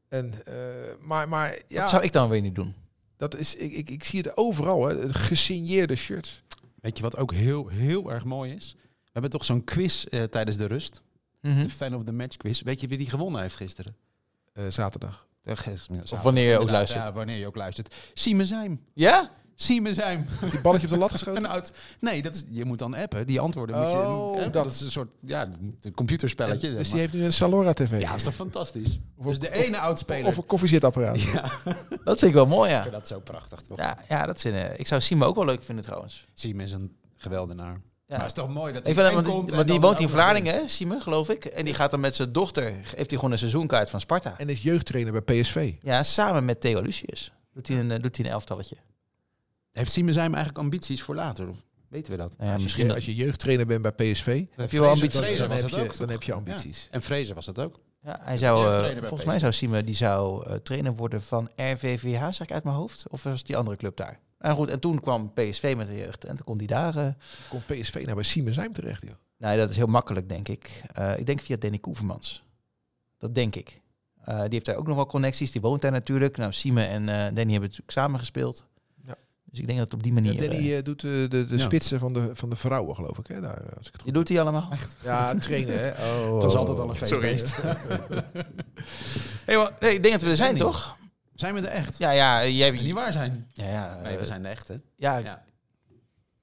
En, 0.07 0.33
eh, 0.45 0.53
maar, 1.01 1.29
maar 1.29 1.57
ja, 1.67 1.81
Dat 1.81 1.89
zou 1.89 2.03
ik 2.03 2.13
dan 2.13 2.29
weer 2.29 2.41
niet 2.41 2.55
doen. 2.55 2.73
dat 3.17 3.35
is, 3.37 3.55
ik, 3.55 3.71
ik, 3.73 3.89
ik 3.89 4.03
zie 4.03 4.19
het 4.19 4.37
overal, 4.37 4.85
hè, 4.87 5.13
gesigneerde 5.13 5.95
shirts. 5.95 6.43
Weet 6.81 6.97
je 6.97 7.03
wat 7.03 7.17
ook 7.17 7.33
heel, 7.33 7.67
heel 7.67 8.11
erg 8.11 8.23
mooi 8.25 8.53
is? 8.53 8.75
We 8.79 9.09
hebben 9.11 9.31
toch 9.31 9.45
zo'n 9.45 9.63
quiz 9.63 10.03
eh, 10.05 10.23
tijdens 10.23 10.57
de 10.57 10.65
rust. 10.65 11.01
Mhm. 11.41 11.61
De 11.63 11.69
fan 11.69 11.95
of 11.95 12.03
the 12.03 12.11
match 12.11 12.37
quiz. 12.37 12.61
Weet 12.61 12.81
je 12.81 12.87
wie 12.87 12.97
die 12.97 13.09
gewonnen 13.09 13.41
heeft 13.41 13.55
gisteren? 13.55 13.95
Eh, 14.53 14.63
zaterdag. 14.69 15.27
Eh, 15.43 15.55
Of 16.11 16.21
wanneer 16.21 16.49
je 16.49 16.59
ook 16.59 16.69
luistert. 16.69 17.07
Ja, 17.07 17.13
wanneer 17.13 17.37
je 17.37 17.47
ook 17.47 17.55
luistert. 17.55 17.95
Sieme 18.13 18.45
Zijm. 18.45 18.85
Ja? 18.93 19.31
Sieme 19.55 19.93
Zijm. 19.93 20.25
Die 20.51 20.61
balletje 20.61 20.87
op 20.87 20.93
de 20.93 20.99
lat 20.99 21.11
geschoten. 21.11 21.43
Een 21.43 21.49
oud. 21.49 21.71
Nee, 21.99 22.21
dat 22.21 22.35
is, 22.35 22.45
je 22.49 22.65
moet 22.65 22.79
dan 22.79 22.93
appen. 22.93 23.27
Die 23.27 23.39
antwoorden 23.39 23.75
moet 23.75 23.91
je. 23.91 23.97
Oh, 23.97 24.35
hè, 24.35 24.43
dat. 24.43 24.53
dat. 24.53 24.73
is 24.73 24.81
een 24.81 24.91
soort 24.91 25.13
ja, 25.19 25.49
een 25.81 25.93
computerspelletje. 25.93 26.67
Zeg 26.67 26.77
dus 26.77 26.89
die 26.89 26.99
heeft 26.99 27.13
nu 27.13 27.25
een 27.25 27.33
Salora 27.33 27.73
TV. 27.73 27.99
Ja, 27.99 28.07
dat 28.09 28.17
is 28.17 28.23
toch 28.23 28.33
fantastisch. 28.33 28.99
Of 29.17 29.25
dus 29.25 29.39
de 29.39 29.51
ene 29.51 29.79
oudspeler. 29.79 30.27
Of 30.27 30.37
een 30.37 30.45
koffiezetapparaat. 30.45 31.21
ja, 31.21 31.41
Dat 32.03 32.19
vind 32.19 32.21
ik 32.21 32.33
wel 32.33 32.47
mooi, 32.47 32.69
ik 32.69 32.75
ja. 32.75 32.81
vind 32.81 32.93
dat 32.93 33.07
zo 33.07 33.19
prachtig 33.19 33.59
toch? 33.59 33.77
Ja, 33.77 33.97
ja 34.09 34.25
dat 34.25 34.41
vind, 34.41 34.55
ik. 34.55 34.77
ik 34.77 34.87
zou 34.87 35.01
Simo 35.01 35.25
ook 35.25 35.35
wel 35.35 35.45
leuk 35.45 35.63
vinden 35.63 35.83
trouwens. 35.85 36.27
Sieme 36.33 36.63
is 36.63 36.71
een 36.71 36.95
geweldenaar. 37.17 37.81
Ja. 38.11 38.17
Maar 38.17 38.27
het 38.27 38.37
is 38.37 38.43
toch 38.43 38.53
mooi 38.53 38.73
dat 38.73 38.85
hij 38.85 38.93
vind, 38.93 39.13
want, 39.13 39.27
komt 39.27 39.51
want 39.51 39.67
die 39.67 39.79
dan 39.79 39.89
woont 39.89 39.99
in 39.99 40.09
Vlaardingen, 40.09 40.53
hè, 40.53 40.67
Sime, 40.67 40.99
geloof 41.01 41.29
ik. 41.29 41.45
En 41.45 41.65
die 41.65 41.73
gaat 41.73 41.91
dan 41.91 41.99
met 41.99 42.15
zijn 42.15 42.31
dochter, 42.31 42.63
heeft 42.63 42.95
hij 42.95 43.07
gewoon 43.07 43.31
een 43.31 43.37
seizoenkaart 43.37 43.89
van 43.89 43.99
Sparta. 43.99 44.37
En 44.37 44.49
is 44.49 44.61
jeugdtrainer 44.63 45.23
bij 45.23 45.41
PSV. 45.41 45.73
Ja, 45.79 46.03
samen 46.03 46.45
met 46.45 46.61
Theo 46.61 46.81
Lucius. 46.81 47.33
Doet 47.53 47.67
hij 47.67 47.79
een, 47.79 47.91
eh, 47.91 47.99
doet 47.99 48.17
hij 48.17 48.25
een 48.25 48.31
elftalletje. 48.31 48.75
Heeft 49.71 49.91
Sieme 49.91 50.13
Zijm 50.13 50.33
eigenlijk 50.33 50.63
ambities 50.63 51.01
voor 51.01 51.15
later? 51.15 51.49
Of 51.49 51.55
weten 51.89 52.11
we 52.11 52.17
dat? 52.17 52.35
Ja, 52.39 52.53
Als 52.53 52.63
misschien 52.63 52.85
je, 52.85 52.93
als 52.93 53.05
je 53.05 53.15
jeugdtrainer 53.15 53.65
bent 53.65 53.81
bij 53.81 53.91
PSV, 53.91 54.43
Heb 54.55 54.71
je 54.71 54.79
wel 54.79 54.89
ambities? 54.89 55.19
dan, 55.19 55.37
dan, 55.37 55.57
heb, 55.57 55.69
je, 55.69 55.75
ook, 55.75 55.87
dan 55.87 55.97
toch? 55.97 56.09
heb 56.09 56.23
je 56.23 56.33
ambities. 56.33 56.87
En 56.91 57.01
Fraser 57.01 57.35
was 57.35 57.45
dat 57.45 57.59
ook. 57.59 57.79
Ja, 58.03 58.19
hij 58.21 58.37
zou, 58.37 58.67
eh, 58.67 58.89
volgens 58.97 59.11
PSV. 59.19 59.25
mij 59.25 59.39
zou 59.39 59.51
Sime, 59.53 59.83
die 59.83 59.95
zou 59.95 60.47
eh, 60.47 60.55
trainer 60.55 60.93
worden 60.95 61.21
van 61.21 61.49
RVVH, 61.55 62.21
zeg 62.21 62.39
ik 62.39 62.51
uit 62.51 62.63
mijn 62.63 62.75
hoofd. 62.75 63.05
Of 63.09 63.23
was 63.23 63.37
het 63.37 63.47
die 63.47 63.57
andere 63.57 63.77
club 63.77 63.97
daar? 63.97 64.19
En 64.41 64.55
goed, 64.55 64.69
en 64.69 64.79
toen 64.79 64.99
kwam 65.01 65.33
PSV 65.33 65.73
met 65.77 65.87
de 65.87 65.95
jeugd 65.97 66.25
en 66.25 66.35
toen 66.35 66.45
kon 66.45 66.57
die 66.57 66.67
daar... 66.67 66.95
eh, 66.95 67.07
Komt 67.49 67.65
PSV 67.65 67.93
nou 68.03 68.15
bij 68.15 68.23
Siemensheim 68.23 68.73
terecht, 68.73 69.01
joh. 69.01 69.11
nee, 69.37 69.57
dat 69.57 69.69
is 69.69 69.75
heel 69.75 69.87
makkelijk, 69.87 70.29
denk 70.29 70.47
ik. 70.47 70.81
Eh, 70.93 71.17
ik 71.17 71.25
denk 71.25 71.41
via 71.41 71.55
Danny 71.59 71.77
Koevermans. 71.77 72.43
Dat 73.17 73.35
denk 73.35 73.55
ik. 73.55 73.81
Eh, 74.23 74.39
die 74.41 74.47
heeft 74.49 74.65
daar 74.65 74.75
ook 74.75 74.87
nog 74.87 74.95
wel 74.95 75.05
connecties. 75.05 75.51
Die 75.51 75.61
woont 75.61 75.81
daar 75.81 75.91
natuurlijk. 75.91 76.37
Nou, 76.37 76.51
Sime 76.53 76.83
en 76.85 77.01
eh, 77.09 77.15
Danny 77.15 77.51
hebben 77.51 77.61
natuurlijk 77.61 77.91
samen 77.91 78.19
gespeeld. 78.19 78.65
Ja. 79.05 79.15
Dus 79.43 79.59
ik 79.59 79.65
denk 79.65 79.77
dat 79.79 79.87
het 79.87 79.95
op 79.97 80.03
die 80.03 80.13
manier... 80.13 80.33
Ja, 80.33 80.49
Danny 80.49 80.81
doet 80.81 80.99
de, 81.01 81.25
de 81.29 81.45
Ja. 81.49 81.57
spitsen 81.63 81.99
van 81.99 82.13
de, 82.13 82.29
van 82.33 82.49
de 82.49 82.55
vrouwen, 82.55 82.95
geloof 82.95 83.17
ik. 83.17 83.27
Hè? 83.27 83.41
Daar, 83.41 83.61
als 83.77 83.87
ik 83.87 83.93
het 83.93 83.93
die 83.93 84.01
goed 84.03 84.13
doet 84.13 84.29
hij 84.29 84.41
allemaal. 84.41 84.69
Ja, 85.03 85.33
trainen, 85.35 85.79
hè. 85.79 85.89
Oh, 85.91 86.33
Het 86.33 86.43
was 86.43 86.53
oh, 86.53 86.59
altijd 86.59 86.79
al 86.79 86.83
een 86.85 86.91
oh. 86.91 86.95
feestbeest. 86.97 87.57
Hey, 89.45 89.57
maar, 89.57 89.71
nee, 89.79 89.93
ik 89.93 90.01
denk 90.01 90.13
dat 90.13 90.23
we 90.23 90.29
er 90.29 90.35
zijn, 90.35 90.57
Danny. 90.57 90.71
toch? 90.73 90.97
Zijn 91.41 91.53
we 91.53 91.59
er 91.61 91.67
echt? 91.67 91.97
Ja, 91.97 92.11
ja, 92.11 92.45
jij 92.45 92.71
Dat 92.71 92.81
niet 92.81 92.93
waar 92.93 93.13
zijn. 93.13 93.49
Ja, 93.53 93.65
ja, 93.65 93.99
Nee, 94.03 94.13
we 94.15 94.19
eh, 94.21 94.25
zijn 94.25 94.41
de 94.41 94.47
echte. 94.47 94.81
ja, 94.95 95.17
Ja. 95.17 95.43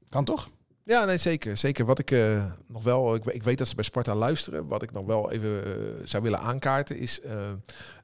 kan 0.09 0.25
toch? 0.25 0.51
Ja, 0.85 1.05
nee, 1.05 1.19
zeker. 1.19 1.57
Zeker. 1.57 1.85
Wat 1.85 1.99
ik 1.99 2.11
eh, 2.11 2.45
nog 2.67 2.83
wel, 2.83 3.15
ik, 3.15 3.25
ik 3.25 3.43
weet 3.43 3.59
dat 3.59 3.69
ze 3.69 3.75
bij 3.75 3.85
Sparta 3.85 4.15
luisteren. 4.15 4.67
Wat 4.67 4.83
ik 4.83 4.93
nog 4.93 5.07
wel 5.07 5.31
even 5.31 5.65
eh, 5.65 5.73
zou 6.05 6.23
willen 6.23 6.41
aankaarten 6.41 6.99
is, 6.99 7.21
eh, 7.21 7.53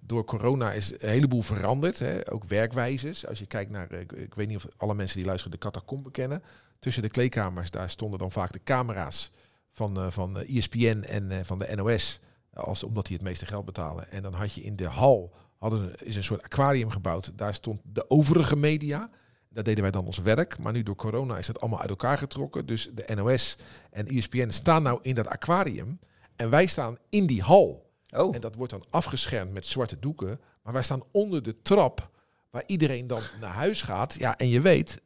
door 0.01 0.24
corona 0.24 0.72
is 0.72 0.92
een 0.92 1.09
heleboel 1.09 1.42
veranderd. 1.42 1.99
Hè? 1.99 2.32
Ook 2.32 2.45
werkwijzes. 2.45 3.26
Als 3.26 3.38
je 3.38 3.47
kijkt 3.47 3.70
naar, 3.70 3.92
ik, 3.92 4.12
ik 4.12 4.34
weet 4.34 4.49
niet 4.49 4.57
of 4.57 4.66
alle 4.76 4.95
mensen 4.95 5.16
die 5.16 5.26
luisteren 5.26 5.53
de 5.53 5.64
catacombe 5.64 6.11
kennen. 6.11 6.42
Tussen 6.78 7.03
de 7.03 7.11
kleedkamers, 7.11 7.70
daar 7.70 7.90
stonden 7.90 8.18
dan 8.18 8.32
vaak 8.32 8.53
de 8.53 8.62
camera's 8.64 9.30
van, 9.72 9.97
eh, 9.97 10.11
van 10.11 10.38
ESPN 10.38 11.05
en 11.09 11.30
eh, 11.30 11.38
van 11.42 11.59
de 11.59 11.72
NOS. 11.74 12.20
Als, 12.53 12.82
omdat 12.82 13.07
die 13.07 13.16
het 13.16 13.24
meeste 13.24 13.47
geld 13.47 13.64
betalen. 13.64 14.11
En 14.11 14.22
dan 14.22 14.32
had 14.34 14.53
je 14.53 14.62
in 14.62 14.76
de 14.76 14.86
hal, 14.86 15.32
hadden, 15.71 15.95
ze- 15.99 16.05
is 16.05 16.17
een 16.17 16.25
soort 16.25 16.43
aquarium 16.43 16.91
gebouwd. 16.91 17.33
Daar 17.37 17.55
stond 17.55 17.81
de 17.85 18.11
overige 18.11 18.57
media. 18.57 19.11
Daar 19.49 19.65
deden 19.65 19.83
wij 19.83 19.91
dan 19.91 20.07
ons 20.07 20.19
werk. 20.19 20.59
Maar 20.59 20.73
nu 20.73 20.83
door 20.83 20.97
corona 20.97 21.39
is 21.39 21.47
dat 21.47 21.61
allemaal 21.61 21.81
uit 21.81 21.91
elkaar 21.91 22.19
getrokken. 22.19 22.67
Dus 22.67 22.91
de 22.95 23.15
NOS 23.15 23.57
en 23.91 24.07
ESPN 24.07 24.51
staan 24.51 24.83
nou 24.83 24.99
in 25.03 25.15
dat 25.15 25.27
aquarium. 25.27 25.99
En 26.37 26.51
wij 26.51 26.67
staan 26.67 26.97
in 27.09 27.27
die 27.27 27.43
hal. 27.43 27.91
Oh, 28.11 28.35
En 28.35 28.41
dat 28.41 28.55
wordt 28.55 28.73
dan 28.73 28.85
afgeschermd 28.91 29.53
met 29.53 29.67
zwarte 29.67 29.99
doeken. 29.99 30.41
Maar 30.62 30.73
wij 30.73 30.83
staan 30.83 31.03
onder 31.11 31.43
de 31.43 31.62
trap. 31.62 32.11
Waar 32.51 32.62
iedereen 32.67 33.07
dan 33.07 33.21
naar 33.41 33.55
huis 33.55 33.83
gaat. 33.83 34.15
Ja, 34.15 34.37
en 34.37 34.49
je 34.49 34.61
weet, 34.61 35.01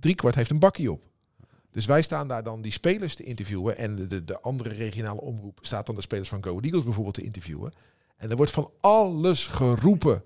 driekwart 0.00 0.34
heeft 0.34 0.50
een 0.50 0.58
bakkie 0.58 0.92
op. 0.92 1.02
Dus 1.70 1.86
wij 1.86 2.02
staan 2.02 2.28
daar 2.28 2.42
dan 2.42 2.62
die 2.62 2.72
spelers 2.72 3.14
te 3.14 3.22
interviewen. 3.22 3.76
En 3.78 3.96
de, 3.96 4.06
de, 4.06 4.24
de 4.24 4.40
andere 4.40 4.68
regionale 4.74 5.20
omroep 5.20 5.58
staat 5.62 5.86
dan 5.86 5.94
de 5.94 6.00
spelers 6.00 6.28
van 6.28 6.44
Go 6.44 6.60
Eagles 6.60 6.84
bijvoorbeeld 6.84 7.14
te 7.14 7.22
interviewen. 7.22 7.72
En 8.20 8.30
er 8.30 8.36
wordt 8.36 8.52
van 8.52 8.70
alles 8.80 9.46
geroepen 9.46 10.24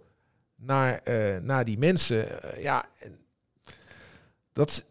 naar, 0.57 0.99
eh, 0.99 1.41
naar 1.41 1.65
die 1.65 1.79
mensen. 1.79 2.43
Eh, 2.43 2.63
ja, 2.63 2.85
dat, 4.53 4.85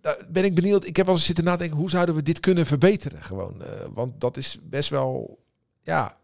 daar 0.00 0.16
ben 0.28 0.44
ik 0.44 0.54
benieuwd. 0.54 0.84
Ik 0.84 0.96
heb 0.96 1.06
wel 1.06 1.14
eens 1.14 1.24
zitten 1.24 1.44
nadenken, 1.44 1.76
hoe 1.76 1.90
zouden 1.90 2.14
we 2.14 2.22
dit 2.22 2.40
kunnen 2.40 2.66
verbeteren? 2.66 3.22
Gewoon, 3.22 3.62
eh, 3.62 3.68
want 3.92 4.20
dat 4.20 4.36
is 4.36 4.58
best 4.62 4.90
wel, 4.90 5.38
ja, 5.80 6.16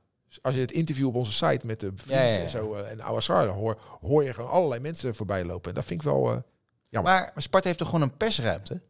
als 0.42 0.54
je 0.54 0.60
het 0.60 0.72
interview 0.72 1.06
op 1.06 1.14
onze 1.14 1.32
site 1.32 1.66
met 1.66 1.80
de 1.80 1.92
vrienden 1.94 2.26
Ja, 2.26 2.32
ja, 2.32 2.36
ja. 2.36 2.42
en 2.42 2.50
zo 2.50 2.74
en 2.74 3.02
Awassar 3.02 3.46
hoor, 3.46 3.80
hoor 4.00 4.24
je 4.24 4.34
gewoon 4.34 4.50
allerlei 4.50 4.80
mensen 4.80 5.14
voorbij 5.14 5.44
lopen. 5.44 5.68
En 5.68 5.74
dat 5.74 5.84
vind 5.84 6.00
ik 6.00 6.06
wel, 6.06 6.42
jammer. 6.88 7.12
maar 7.12 7.42
Sparta 7.42 7.66
heeft 7.66 7.78
toch 7.78 7.88
gewoon 7.88 8.02
een 8.02 8.16
persruimte? 8.16 8.80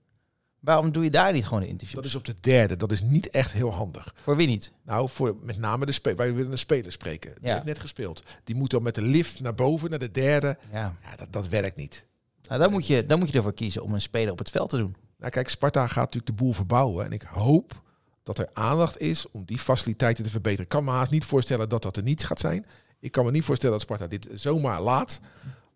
Waarom 0.65 0.93
doe 0.93 1.05
je 1.05 1.11
daar 1.11 1.33
niet 1.33 1.45
gewoon 1.45 1.63
een 1.63 1.69
interview? 1.69 1.97
dat 1.97 2.05
is 2.05 2.15
op 2.15 2.25
de 2.25 2.35
derde. 2.41 2.77
Dat 2.77 2.93
is 2.93 3.03
niet 3.03 3.29
echt 3.31 3.53
heel 3.53 3.73
handig. 3.73 4.15
Voor 4.23 4.37
wie 4.37 4.47
niet? 4.47 4.73
Nou, 4.85 5.09
voor 5.09 5.37
met 5.41 5.59
name 5.59 5.87
de 5.87 5.93
spelers. 5.93 6.21
Wij 6.23 6.35
willen 6.35 6.53
een 6.53 6.59
speler 6.59 6.93
spreken. 6.93 7.35
Die 7.35 7.47
Ja. 7.49 7.53
heeft 7.55 7.67
net 7.67 7.79
gespeeld. 7.81 8.23
Die 8.45 8.55
moet 8.57 8.71
dan 8.71 8.83
met 8.83 8.95
de 8.95 9.03
lift 9.03 9.41
naar 9.41 9.55
boven, 9.55 9.91
naar 9.91 9.99
de 9.99 10.11
derde. 10.11 10.59
Ja. 10.73 10.95
Ja, 11.03 11.17
dat, 11.17 11.33
dat 11.33 11.49
werkt 11.49 11.77
niet. 11.77 12.07
Nou, 12.49 12.61
dan, 12.61 12.71
moet 12.71 12.87
je, 12.87 13.05
dan 13.07 13.19
moet 13.19 13.29
je 13.31 13.37
ervoor 13.37 13.55
kiezen 13.55 13.83
om 13.83 13.95
een 13.95 14.01
speler 14.01 14.33
op 14.33 14.39
het 14.39 14.51
veld 14.51 14.69
te 14.71 14.77
doen. 14.77 14.97
Nou, 15.19 15.31
kijk, 15.31 15.49
Sparta 15.49 15.87
gaat 15.87 15.97
natuurlijk 15.97 16.27
de 16.27 16.33
boel 16.45 16.53
verbouwen. 16.53 17.05
En 17.05 17.13
ik 17.13 17.23
hoop 17.23 17.83
dat 18.23 18.39
er 18.39 18.49
aandacht 18.53 19.01
is 19.01 19.31
om 19.31 19.45
die 19.45 19.59
faciliteiten 19.59 20.25
te 20.25 20.31
verbeteren. 20.31 20.65
Ik 20.65 20.71
kan 20.71 20.85
me 20.85 20.91
haast 20.91 21.11
niet 21.11 21.25
voorstellen 21.25 21.69
dat 21.69 21.83
dat 21.83 21.97
er 21.97 22.03
niet 22.03 22.25
gaat 22.25 22.41
zijn. 22.41 22.67
Ik 23.01 23.13
kan 23.13 23.25
me 23.25 23.31
niet 23.31 23.45
voorstellen 23.45 23.73
dat 23.75 23.83
Sparta 23.85 24.07
dit 24.07 24.29
zomaar 24.35 24.81
laat. 24.83 25.21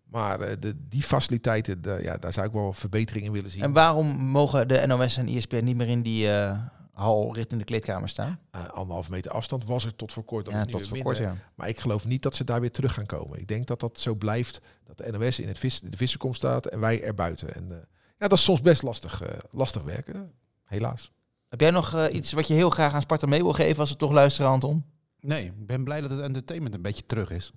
Maar 0.09 0.39
eh, 0.41 0.55
de, 0.59 0.75
die 0.89 1.03
faciliteiten, 1.03 1.81
de, 1.81 1.99
ja, 2.01 2.17
daar 2.17 2.33
zou 2.33 2.47
ik 2.47 2.53
wel 2.53 2.73
verbeteringen 2.73 3.31
willen 3.31 3.51
zien. 3.51 3.61
En 3.61 3.73
waarom 3.73 4.07
mogen 4.17 4.67
de 4.67 4.83
NOS 4.87 5.17
en 5.17 5.27
ESPN 5.27 5.63
niet 5.63 5.75
meer 5.75 5.87
in 5.87 6.01
die 6.01 6.31
eh, 6.31 6.59
hal 6.93 7.35
richting 7.35 7.59
de 7.59 7.65
kleedkamer 7.65 8.09
staan? 8.09 8.39
Eh, 8.51 8.67
anderhalve 8.69 9.11
meter 9.11 9.31
afstand 9.31 9.65
was 9.65 9.85
er 9.85 9.95
tot 9.95 10.13
voor 10.13 10.23
kort. 10.23 10.49
ja, 10.49 10.65
tot 10.65 10.87
voor 10.87 10.97
kort, 10.97 11.19
minder. 11.19 11.35
ja. 11.35 11.41
Maar 11.55 11.69
ik 11.69 11.79
geloof 11.79 12.05
niet 12.05 12.21
dat 12.21 12.35
ze 12.35 12.43
daar 12.43 12.59
weer 12.59 12.71
terug 12.71 12.93
gaan 12.93 13.05
komen. 13.05 13.39
Ik 13.39 13.47
denk 13.47 13.67
dat 13.67 13.79
dat 13.79 13.99
zo 13.99 14.15
blijft. 14.15 14.61
Dat 14.83 14.97
de 14.97 15.17
NOS 15.17 15.39
in 15.39 15.47
het 15.47 15.57
vis, 15.57 15.79
de 15.79 15.97
vissenkom 15.97 16.33
staat 16.33 16.65
en 16.65 16.79
wij 16.79 17.03
erbuiten. 17.03 17.55
En 17.55 17.71
eh, 17.71 17.77
ja, 18.17 18.27
dat 18.27 18.37
is 18.37 18.43
soms 18.43 18.61
best 18.61 18.83
lastig, 18.83 19.21
lastig 19.51 19.83
werken. 19.83 20.31
Helaas. 20.63 21.11
Heb 21.47 21.59
jij 21.59 21.71
nog 21.71 22.07
iets 22.07 22.31
wat 22.31 22.47
je 22.47 22.53
heel 22.53 22.69
graag 22.69 22.93
aan 22.93 23.01
Sparta 23.01 23.27
mee 23.27 23.43
wil 23.43 23.53
geven 23.53 23.79
als 23.79 23.89
ze 23.89 23.95
toch 23.95 24.11
luisteren, 24.11 24.51
Anton? 24.51 24.83
Nee, 25.19 25.45
ik 25.45 25.65
ben 25.65 25.83
blij 25.83 26.01
dat 26.01 26.09
het 26.09 26.19
entertainment 26.19 26.75
een 26.75 26.81
beetje 26.81 27.05
terug 27.05 27.29
is. 27.29 27.53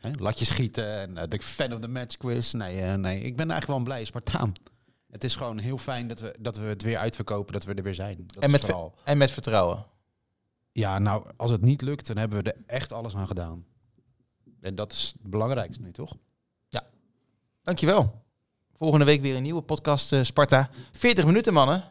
Hè, 0.00 0.10
latjes 0.18 0.48
schieten 0.48 0.98
en 0.98 1.18
eh, 1.18 1.28
de 1.28 1.42
fan 1.42 1.72
of 1.72 1.80
the 1.80 1.88
match 1.88 2.16
quiz. 2.16 2.52
Nee, 2.52 2.82
eh, 2.82 2.94
nee, 2.94 3.20
ik 3.20 3.36
ben 3.36 3.50
eigenlijk 3.50 3.66
wel 3.66 3.76
een 3.76 3.84
blij 3.84 4.04
Spartaan. 4.04 4.52
Het 5.10 5.24
is 5.24 5.36
gewoon 5.36 5.58
heel 5.58 5.78
fijn 5.78 6.08
dat 6.08 6.20
we, 6.20 6.36
dat 6.38 6.56
we 6.56 6.64
het 6.64 6.82
weer 6.82 6.98
uitverkopen, 6.98 7.52
dat 7.52 7.64
we 7.64 7.74
er 7.74 7.82
weer 7.82 7.94
zijn. 7.94 8.24
Dat 8.26 8.42
En 8.42 8.50
met 8.50 8.60
vooral. 8.60 8.94
En 9.04 9.18
met 9.18 9.30
vertrouwen. 9.30 9.86
Ja, 10.72 10.98
nou, 10.98 11.24
als 11.36 11.50
het 11.50 11.62
niet 11.62 11.82
lukt, 11.82 12.06
dan 12.06 12.16
hebben 12.16 12.42
we 12.42 12.52
er 12.52 12.62
echt 12.66 12.92
alles 12.92 13.16
aan 13.16 13.26
gedaan. 13.26 13.64
En 14.60 14.74
dat 14.74 14.92
is 14.92 15.14
het 15.20 15.30
belangrijkste 15.30 15.82
nu, 15.82 15.92
toch? 15.92 16.16
Dankjewel. 17.62 18.22
Volgende 18.78 19.04
week 19.04 19.20
weer 19.20 19.36
een 19.36 19.42
nieuwe 19.42 19.62
podcast 19.62 20.12
eh, 20.12 20.22
Sparta. 20.22 20.70
40 20.92 21.24
minuten, 21.24 21.52
mannen. 21.52 21.84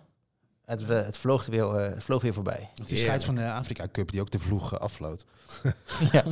Het, 0.70 0.86
we- 0.86 0.94
het, 0.94 1.18
vloog 1.18 1.46
er 1.46 1.52
weer, 1.52 1.76
eh, 1.76 1.94
het 1.94 2.04
vloog 2.04 2.22
weer 2.22 2.34
voorbij. 2.34 2.70
Die 2.86 2.98
scheids 2.98 3.26
van 3.26 3.36
de 3.36 3.52
Afrika 3.52 3.88
Cup 3.92 4.12
die 4.12 4.22
ook 4.22 4.30
te 4.30 4.40
vroeg 4.40 4.74
uh, 4.74 4.80
afvloot. 4.80 5.26
ja. 6.12 6.24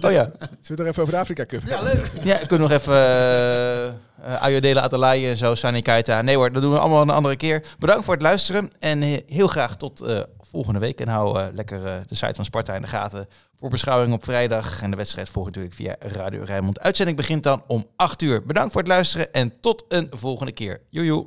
Oh 0.00 0.10
ja. 0.10 0.30
Zullen 0.38 0.38
we 0.60 0.68
het 0.68 0.78
er 0.78 0.86
even 0.86 1.02
over 1.02 1.14
de 1.14 1.20
Afrika 1.20 1.46
Cup 1.46 1.62
Ja, 1.66 1.82
leuk. 1.82 2.10
Ja, 2.22 2.38
ik 2.40 2.48
kan 2.48 2.60
nog 2.60 2.70
even 2.70 2.92
uh, 2.94 3.84
uh, 3.84 4.42
Ayodele 4.42 4.80
en 5.28 5.36
zo, 5.36 5.54
Sani 5.54 5.82
Keita. 5.82 6.22
Nee 6.22 6.36
hoor, 6.36 6.52
dat 6.52 6.62
doen 6.62 6.72
we 6.72 6.78
allemaal 6.78 7.02
een 7.02 7.10
andere 7.10 7.36
keer. 7.36 7.64
Bedankt 7.78 8.04
voor 8.04 8.14
het 8.14 8.22
luisteren 8.22 8.70
en 8.78 9.00
he- 9.02 9.22
heel 9.26 9.48
graag 9.48 9.76
tot 9.76 10.02
uh, 10.02 10.20
volgende 10.40 10.78
week. 10.78 11.00
En 11.00 11.08
hou 11.08 11.38
uh, 11.38 11.46
lekker 11.52 11.78
uh, 11.84 11.92
de 12.06 12.14
site 12.14 12.34
van 12.34 12.44
Sparta 12.44 12.74
in 12.74 12.82
de 12.82 12.88
gaten 12.88 13.28
voor 13.58 13.70
beschouwing 13.70 14.12
op 14.12 14.24
vrijdag. 14.24 14.82
En 14.82 14.90
de 14.90 14.96
wedstrijd 14.96 15.28
volgt 15.28 15.48
natuurlijk 15.48 15.74
via 15.74 15.96
Radio 15.98 16.42
Rijnmond. 16.44 16.80
Uitzending 16.80 17.16
begint 17.16 17.42
dan 17.42 17.62
om 17.66 17.86
8 17.96 18.22
uur. 18.22 18.46
Bedankt 18.46 18.72
voor 18.72 18.80
het 18.80 18.90
luisteren 18.90 19.32
en 19.32 19.60
tot 19.60 19.84
een 19.88 20.06
volgende 20.10 20.52
keer. 20.52 20.80
Joejoe. 20.88 21.26